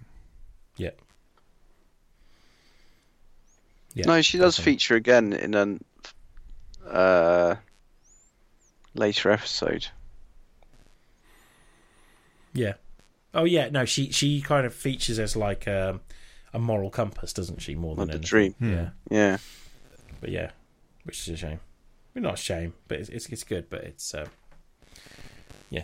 Yeah, 0.77 0.91
Yeah, 3.95 4.07
no, 4.07 4.21
she 4.23 4.39
does 4.39 4.59
feature 4.59 4.95
again 4.95 5.33
in 5.33 5.55
an 5.55 5.83
uh, 6.87 7.57
later 8.95 9.30
episode. 9.30 9.89
Yeah. 12.53 12.74
Oh 13.34 13.45
yeah, 13.45 13.68
no, 13.68 13.84
she 13.84 14.11
she 14.12 14.41
kind 14.41 14.66
of 14.66 14.74
features 14.74 15.18
as 15.18 15.37
like 15.37 15.68
um, 15.68 16.01
a 16.55 16.59
moral 16.59 16.91
compass, 16.91 17.32
doesn't 17.32 17.61
she? 17.61 17.74
More 17.74 17.95
than 17.95 18.05
a 18.05 18.07
the 18.07 18.12
anything. 18.18 18.28
dream. 18.28 18.55
Yeah, 18.61 18.89
Yeah, 19.11 19.37
but 20.20 20.30
yeah, 20.30 20.51
which 21.05 21.20
is 21.20 21.28
a 21.34 21.37
shame. 21.37 21.61
Well, 22.14 22.22
not 22.22 22.34
a 22.34 22.39
shame, 22.39 22.72
but 22.89 22.99
it's 23.01 23.09
it's, 23.11 23.26
it's 23.26 23.45
good. 23.45 23.68
But 23.68 23.84
it's 23.84 24.14
um, 24.14 24.28
Yeah, 25.68 25.82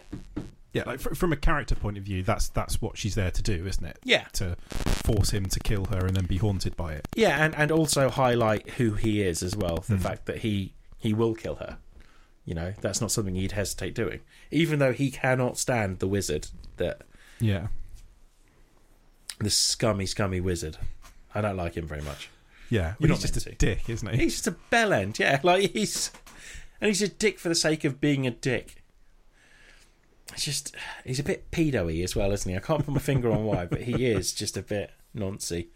Yeah, 0.72 0.84
like 0.86 1.00
from 1.00 1.30
a 1.32 1.36
character 1.36 1.74
point 1.74 1.98
of 1.98 2.04
view, 2.04 2.22
that's 2.22 2.48
that's 2.48 2.80
what 2.80 2.96
she's 2.96 3.16
there 3.16 3.30
to 3.30 3.42
do, 3.42 3.66
isn't 3.66 3.84
it? 3.84 3.98
yeah, 4.02 4.24
To 4.34 4.56
force 5.04 5.30
him 5.30 5.44
to 5.46 5.60
kill 5.60 5.84
her 5.86 6.06
and 6.06 6.16
then 6.16 6.24
be 6.24 6.38
haunted 6.38 6.74
by 6.74 6.94
it. 6.94 7.06
yeah, 7.14 7.44
and 7.44 7.54
and 7.54 7.70
also 7.70 8.08
highlight 8.08 8.70
who 8.70 8.92
he 8.94 9.20
is 9.20 9.42
as 9.42 9.54
well. 9.54 9.84
The 9.86 9.96
Hmm. 9.96 10.02
fact 10.02 10.24
that 10.24 10.38
he 10.38 10.72
he 11.02 11.12
will 11.12 11.34
kill 11.34 11.56
her. 11.56 11.78
You 12.44 12.54
know, 12.54 12.72
that's 12.80 13.00
not 13.00 13.12
something 13.12 13.34
he'd 13.34 13.52
hesitate 13.52 13.94
doing, 13.94 14.20
even 14.50 14.78
though 14.78 14.92
he 14.92 15.10
cannot 15.10 15.58
stand 15.58 15.98
the 15.98 16.08
wizard 16.08 16.48
that 16.78 17.02
Yeah, 17.40 17.68
the 19.38 19.50
scummy, 19.50 20.06
scummy 20.06 20.40
wizard. 20.40 20.76
I 21.34 21.40
don't 21.40 21.56
like 21.56 21.76
him 21.76 21.86
very 21.86 22.02
much. 22.02 22.30
yeah. 22.68 22.94
Well, 23.00 23.10
he's 23.10 23.20
just 23.20 23.36
a 23.36 23.40
to. 23.40 23.54
dick, 23.54 23.88
isn't 23.88 24.08
he? 24.10 24.16
He's 24.18 24.34
just 24.34 24.46
a 24.46 24.56
bell 24.70 24.92
end, 24.92 25.18
yeah. 25.18 25.40
Like 25.44 25.72
he's 25.72 26.10
and 26.80 26.88
he's 26.88 27.02
a 27.02 27.08
dick 27.08 27.38
for 27.38 27.48
the 27.48 27.54
sake 27.54 27.84
of 27.84 28.00
being 28.00 28.26
a 28.26 28.30
dick. 28.30 28.82
It's 30.32 30.44
just 30.44 30.74
he's 31.04 31.18
a 31.20 31.24
bit 31.24 31.50
pedo-y 31.50 32.02
as 32.02 32.16
well, 32.16 32.32
isn't 32.32 32.50
he? 32.50 32.56
I 32.56 32.60
can't 32.60 32.84
put 32.84 32.92
my 32.94 33.00
finger 33.00 33.30
on 33.30 33.44
why, 33.44 33.66
but 33.66 33.82
he 33.82 34.06
is 34.06 34.32
just 34.32 34.56
a 34.56 34.62
bit 34.62 34.90
noncy. 35.16 35.68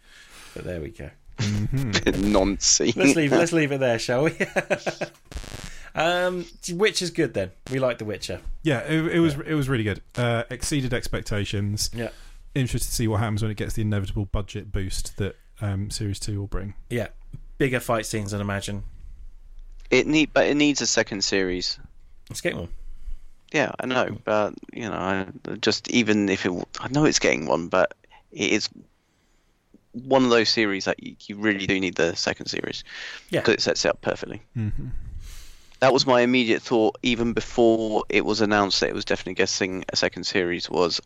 But 0.53 0.63
there 0.65 0.81
we 0.81 0.89
go. 0.89 1.11
Mhm. 1.47 2.23
nonsense. 2.25 2.95
Let's 2.95 3.15
leave 3.15 3.31
let's 3.31 3.53
leave 3.53 3.71
it 3.71 3.79
there, 3.79 3.99
shall 3.99 4.23
we? 4.23 4.31
um 5.95 6.45
Witch 6.73 7.01
is 7.01 7.11
good 7.11 7.33
then. 7.33 7.51
We 7.71 7.79
like 7.79 7.97
the 7.99 8.05
Witcher. 8.05 8.41
Yeah, 8.63 8.79
it, 8.81 9.15
it 9.15 9.19
was 9.19 9.35
it 9.45 9.53
was 9.53 9.69
really 9.69 9.83
good. 9.83 10.01
Uh, 10.15 10.43
exceeded 10.49 10.93
expectations. 10.93 11.89
Yeah. 11.93 12.09
Interested 12.55 12.89
to 12.89 12.95
see 12.95 13.07
what 13.07 13.19
happens 13.19 13.41
when 13.41 13.51
it 13.51 13.57
gets 13.57 13.73
the 13.75 13.83
inevitable 13.83 14.25
budget 14.25 14.71
boost 14.71 15.17
that 15.17 15.35
um, 15.61 15.91
series 15.91 16.19
two 16.19 16.39
will 16.39 16.47
bring. 16.47 16.73
Yeah. 16.89 17.07
Bigger 17.57 17.79
fight 17.79 18.05
scenes 18.05 18.31
than 18.31 18.41
imagine. 18.41 18.83
It 19.89 20.05
need, 20.07 20.33
but 20.33 20.47
it 20.47 20.55
needs 20.55 20.81
a 20.81 20.87
second 20.87 21.23
series. 21.23 21.79
Let's 22.29 22.41
get 22.41 22.55
one. 22.55 22.69
Yeah, 23.53 23.71
I 23.79 23.85
know, 23.85 24.17
but 24.25 24.53
you 24.73 24.89
know, 24.89 24.93
I, 24.93 25.27
just 25.61 25.89
even 25.89 26.27
if 26.29 26.45
it, 26.45 26.51
I 26.79 26.89
know 26.89 27.05
it's 27.05 27.19
getting 27.19 27.45
one, 27.45 27.69
but 27.69 27.93
it 28.31 28.51
is 28.51 28.69
one 30.05 30.23
of 30.23 30.29
those 30.29 30.49
series 30.49 30.85
that 30.85 31.01
you, 31.03 31.15
you 31.27 31.35
really 31.37 31.65
do 31.67 31.79
need 31.79 31.95
the 31.95 32.15
second 32.15 32.47
series 32.47 32.83
Yeah. 33.29 33.41
because 33.41 33.55
it 33.55 33.61
sets 33.61 33.85
it 33.85 33.89
up 33.89 34.01
perfectly. 34.01 34.41
Mm-hmm. 34.57 34.87
That 35.79 35.93
was 35.93 36.07
my 36.07 36.21
immediate 36.21 36.61
thought, 36.61 36.97
even 37.03 37.33
before 37.33 38.03
it 38.09 38.25
was 38.25 38.41
announced 38.41 38.79
that 38.79 38.89
it 38.89 38.95
was 38.95 39.05
definitely 39.05 39.35
getting 39.35 39.85
a 39.89 39.95
second 39.95 40.23
series. 40.25 40.69
Was 40.69 40.99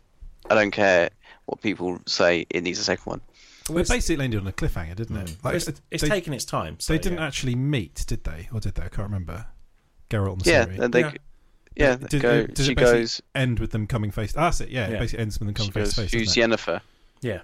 I 0.48 0.54
don't 0.54 0.70
care 0.70 1.10
what 1.44 1.60
people 1.60 2.00
say, 2.06 2.46
it 2.48 2.62
needs 2.62 2.78
a 2.78 2.84
second 2.84 3.04
one. 3.04 3.20
Well, 3.68 3.78
it 3.78 3.88
basically 3.88 4.24
ended 4.24 4.40
on 4.40 4.46
a 4.46 4.52
cliffhanger, 4.52 4.96
didn't 4.96 5.16
it? 5.16 5.36
Like, 5.44 5.54
it's 5.56 5.68
it's 5.90 6.02
they, 6.02 6.08
taking 6.08 6.32
its 6.32 6.44
time. 6.44 6.80
So, 6.80 6.92
they 6.94 6.98
didn't 6.98 7.18
yeah. 7.18 7.26
actually 7.26 7.54
meet, 7.54 8.04
did 8.06 8.24
they? 8.24 8.48
Or 8.52 8.60
did 8.60 8.74
they? 8.74 8.82
I 8.82 8.88
can't 8.88 9.06
remember. 9.08 9.46
Geralt 10.10 10.32
and 10.34 10.46
Yeah, 10.46 10.64
Ciri. 10.66 10.78
and 10.80 10.92
they, 10.94 11.00
Yeah. 11.00 11.12
yeah, 11.76 11.96
Did- 11.96 12.22
go, 12.22 12.46
does 12.46 12.66
it 12.66 12.70
she 12.70 12.74
basically 12.74 13.00
goes, 13.02 13.22
end 13.34 13.60
with 13.60 13.70
them 13.70 13.86
coming 13.86 14.10
face. 14.10 14.32
That's 14.32 14.60
it. 14.60 14.70
Yeah, 14.70 14.88
Yeah. 14.88 14.96
it 14.96 14.98
basically 15.00 15.22
ends 15.22 15.38
with 15.38 15.46
them 15.46 15.54
she 15.54 15.70
coming 15.70 15.72
face 15.72 15.94
goes, 15.94 15.94
to 15.94 16.00
face. 16.02 16.12
who's 16.12 16.34
doesn't? 16.34 16.50
Yennefer? 16.52 16.80
Yeah. 17.20 17.40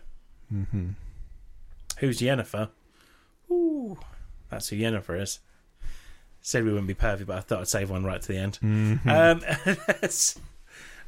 Mm-hmm. 0.53 0.89
Who's 1.99 2.21
Yennefer? 2.21 2.71
Ooh, 3.51 3.99
that's 4.51 4.69
who 4.69 4.77
Yennefer 4.77 5.21
is. 5.21 5.41
Said 6.41 6.65
we 6.65 6.71
wouldn't 6.71 6.89
be 6.89 6.95
perfect, 6.95 7.27
but 7.27 7.37
I 7.37 7.41
thought 7.41 7.61
I'd 7.61 7.69
save 7.69 7.91
one 7.91 8.05
right 8.05 8.23
to 8.23 8.29
the 8.29 8.39
end. 8.39 8.59
Mm-hmm. 8.63 9.09
Um, 9.09 9.43
let's, 10.03 10.39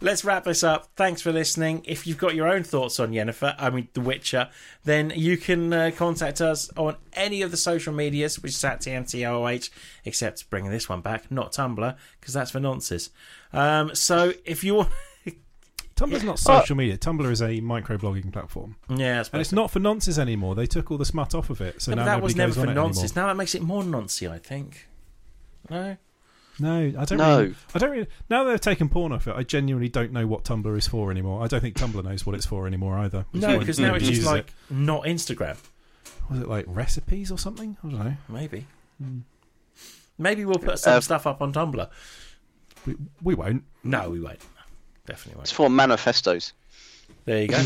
let's 0.01 0.25
wrap 0.25 0.45
this 0.45 0.65
up. 0.65 0.89
Thanks 0.97 1.23
for 1.23 1.33
listening. 1.33 1.83
If 1.87 2.07
you've 2.07 2.19
got 2.19 2.35
your 2.35 2.49
own 2.49 2.65
thoughts 2.65 2.99
on 2.99 3.13
Yennefer, 3.13 3.55
I 3.59 3.71
mean 3.71 3.89
The 3.93 4.01
Witcher, 4.01 4.49
then 4.85 5.13
you 5.15 5.37
can 5.37 5.73
uh, 5.73 5.91
contact 5.97 6.41
us 6.41 6.71
on 6.77 6.97
any 7.13 7.43
of 7.43 7.53
the 7.53 7.57
social 7.57 7.93
medias, 7.93 8.43
which 8.43 8.53
is 8.53 8.65
at 8.65 8.81
TNTOH, 8.81 9.71
except 10.05 10.51
bringing 10.51 10.73
this 10.73 10.89
one 10.89 11.01
back, 11.01 11.31
not 11.31 11.53
Tumblr, 11.53 11.97
because 12.19 12.35
that's 12.35 12.51
for 12.51 12.61
nonsense. 12.61 13.11
Um, 13.53 13.95
so 13.95 14.33
if 14.45 14.65
you 14.65 14.75
want, 14.75 14.91
Tumblr's 16.01 16.25
not 16.25 16.39
social 16.39 16.77
media. 16.77 16.97
Tumblr 16.97 17.31
is 17.31 17.43
a 17.43 17.61
microblogging 17.61 18.33
platform, 18.33 18.77
yeah, 18.89 19.23
and 19.33 19.41
it's 19.41 19.53
not 19.53 19.71
for 19.71 19.79
nonsense 19.81 20.19
anymore. 20.19 20.55
They 20.55 20.67
took 20.67 20.91
all 20.91 20.99
the 20.99 21.05
smut 21.05 21.35
off 21.35 21.51
of 21.51 21.61
it, 21.61 21.83
so 21.83 21.91
No, 21.93 21.97
but 21.97 22.03
now 22.05 22.07
that 22.17 22.23
was 22.23 22.35
never 22.37 22.53
for 22.53 22.61
on 22.63 22.69
it 22.71 22.75
nonsense. 22.75 23.15
Now 23.15 23.27
that 23.27 23.37
makes 23.37 23.55
it 23.55 23.63
more 23.63 23.83
noncy, 23.83 24.31
I 24.31 24.39
think. 24.39 24.89
No. 25.69 25.97
No, 26.59 26.93
I 26.99 27.05
don't. 27.05 27.19
No. 27.19 27.41
Really, 27.41 27.55
I 27.75 27.79
don't 27.79 27.91
really. 27.91 28.07
Now 28.29 28.45
they've 28.45 28.61
taken 28.61 28.89
porn 28.89 29.13
off 29.13 29.27
it, 29.27 29.35
I 29.35 29.43
genuinely 29.43 29.89
don't 29.89 30.13
know 30.13 30.27
what 30.27 30.45
Tumblr 30.45 30.77
is 30.77 30.87
for 30.87 31.11
anymore. 31.11 31.43
I 31.43 31.47
don't 31.47 31.61
think 31.61 31.77
Tumblr 31.77 32.03
knows 32.05 32.27
what 32.27 32.35
it's 32.35 32.47
for 32.47 32.67
anymore 32.67 32.99
either. 32.99 33.25
no, 33.33 33.59
because 33.59 33.79
now 33.79 33.95
it's 33.95 34.05
just 34.05 34.17
uses 34.17 34.27
like 34.27 34.53
not 34.69 35.05
Instagram. 35.05 35.57
was 36.31 36.41
it 36.41 36.49
like 36.49 36.65
recipes 36.69 37.31
or 37.31 37.39
something? 37.39 37.77
I 37.85 37.89
don't 37.89 37.99
know. 38.05 38.17
Maybe. 38.29 38.67
Hmm. 39.03 39.19
Maybe 40.19 40.45
we'll 40.45 40.59
put 40.59 40.79
some 40.79 40.99
Uh, 40.99 41.01
stuff 41.01 41.27
up 41.27 41.41
on 41.41 41.53
Tumblr. 41.53 41.89
We, 42.87 42.97
we 43.23 43.35
won't. 43.35 43.65
No, 43.83 44.11
we 44.11 44.21
won't. 44.21 44.41
Definitely 45.07 45.43
It's 45.43 45.59
won't. 45.59 45.71
for 45.71 45.71
manifestos. 45.75 46.53
There 47.25 47.43
you 47.43 47.49
go. 47.49 47.57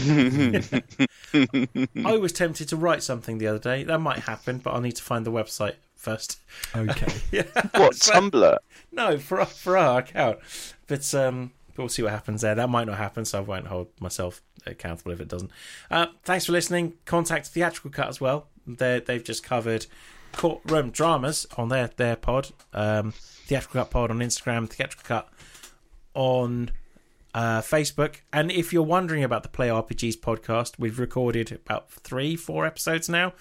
I 2.04 2.16
was 2.16 2.32
tempted 2.32 2.68
to 2.68 2.76
write 2.76 3.02
something 3.02 3.38
the 3.38 3.46
other 3.46 3.58
day. 3.58 3.84
That 3.84 3.98
might 4.00 4.20
happen, 4.20 4.58
but 4.58 4.72
I'll 4.74 4.80
need 4.80 4.96
to 4.96 5.02
find 5.02 5.24
the 5.24 5.30
website 5.32 5.74
first. 5.94 6.38
Okay. 6.74 7.06
What 7.74 7.94
So- 8.02 8.12
Tumblr? 8.12 8.58
No, 8.92 9.18
for 9.18 9.40
our, 9.40 9.46
for 9.46 9.76
our 9.76 10.00
account. 10.00 10.38
But 10.86 11.12
um, 11.14 11.52
we'll 11.76 11.88
see 11.88 12.02
what 12.02 12.12
happens 12.12 12.40
there. 12.42 12.54
That 12.54 12.68
might 12.70 12.86
not 12.86 12.98
happen, 12.98 13.24
so 13.24 13.38
I 13.38 13.42
won't 13.42 13.66
hold 13.66 13.88
myself 14.00 14.40
accountable 14.66 15.12
if 15.12 15.20
it 15.20 15.28
doesn't. 15.28 15.50
Uh, 15.90 16.06
thanks 16.24 16.46
for 16.46 16.52
listening. 16.52 16.94
Contact 17.04 17.46
Theatrical 17.48 17.90
Cut 17.90 18.08
as 18.08 18.20
well. 18.20 18.46
they 18.66 19.00
they've 19.00 19.24
just 19.24 19.42
covered 19.44 19.86
courtroom 20.32 20.90
dramas 20.90 21.46
on 21.56 21.68
their 21.68 21.88
their 21.96 22.16
pod. 22.16 22.50
Um, 22.72 23.12
Theatrical 23.46 23.82
Cut 23.82 23.90
pod 23.90 24.10
on 24.10 24.18
Instagram. 24.18 24.68
Theatrical 24.68 25.04
Cut 25.06 25.28
on 26.14 26.70
uh, 27.34 27.60
Facebook. 27.60 28.16
And 28.32 28.50
if 28.50 28.72
you're 28.72 28.82
wondering 28.82 29.24
about 29.24 29.42
the 29.42 29.48
Play 29.48 29.68
RPGs 29.68 30.18
podcast, 30.18 30.78
we've 30.78 30.98
recorded 30.98 31.52
about 31.52 31.90
three, 31.90 32.36
four 32.36 32.64
episodes 32.64 33.08
now. 33.08 33.32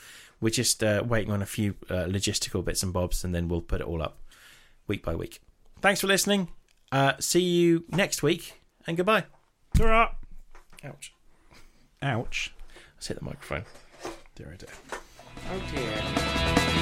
We're 0.41 0.49
just 0.49 0.83
uh, 0.83 1.03
waiting 1.07 1.31
on 1.31 1.41
a 1.41 1.45
few 1.45 1.75
uh, 1.89 2.05
logistical 2.05 2.65
bits 2.65 2.83
and 2.83 2.91
bobs, 2.91 3.23
and 3.23 3.33
then 3.33 3.47
we'll 3.47 3.61
put 3.61 3.79
it 3.79 3.87
all 3.87 4.01
up 4.01 4.17
week 4.87 5.03
by 5.03 5.15
week. 5.15 5.39
Thanks 5.79 6.01
for 6.01 6.07
listening. 6.07 6.49
Uh, 6.91 7.13
see 7.19 7.41
you 7.41 7.85
next 7.89 8.21
week, 8.23 8.61
and 8.85 8.97
goodbye. 8.97 9.25
Ta-ra! 9.75 10.15
Ouch. 10.83 11.13
Ouch. 12.01 12.53
Let's 12.95 13.07
hit 13.07 13.19
the 13.19 13.25
microphone. 13.25 13.63
Dear, 14.35 14.53
oh 14.53 14.57
dear. 14.57 14.69
Oh 15.51 15.61
dear. 15.73 16.72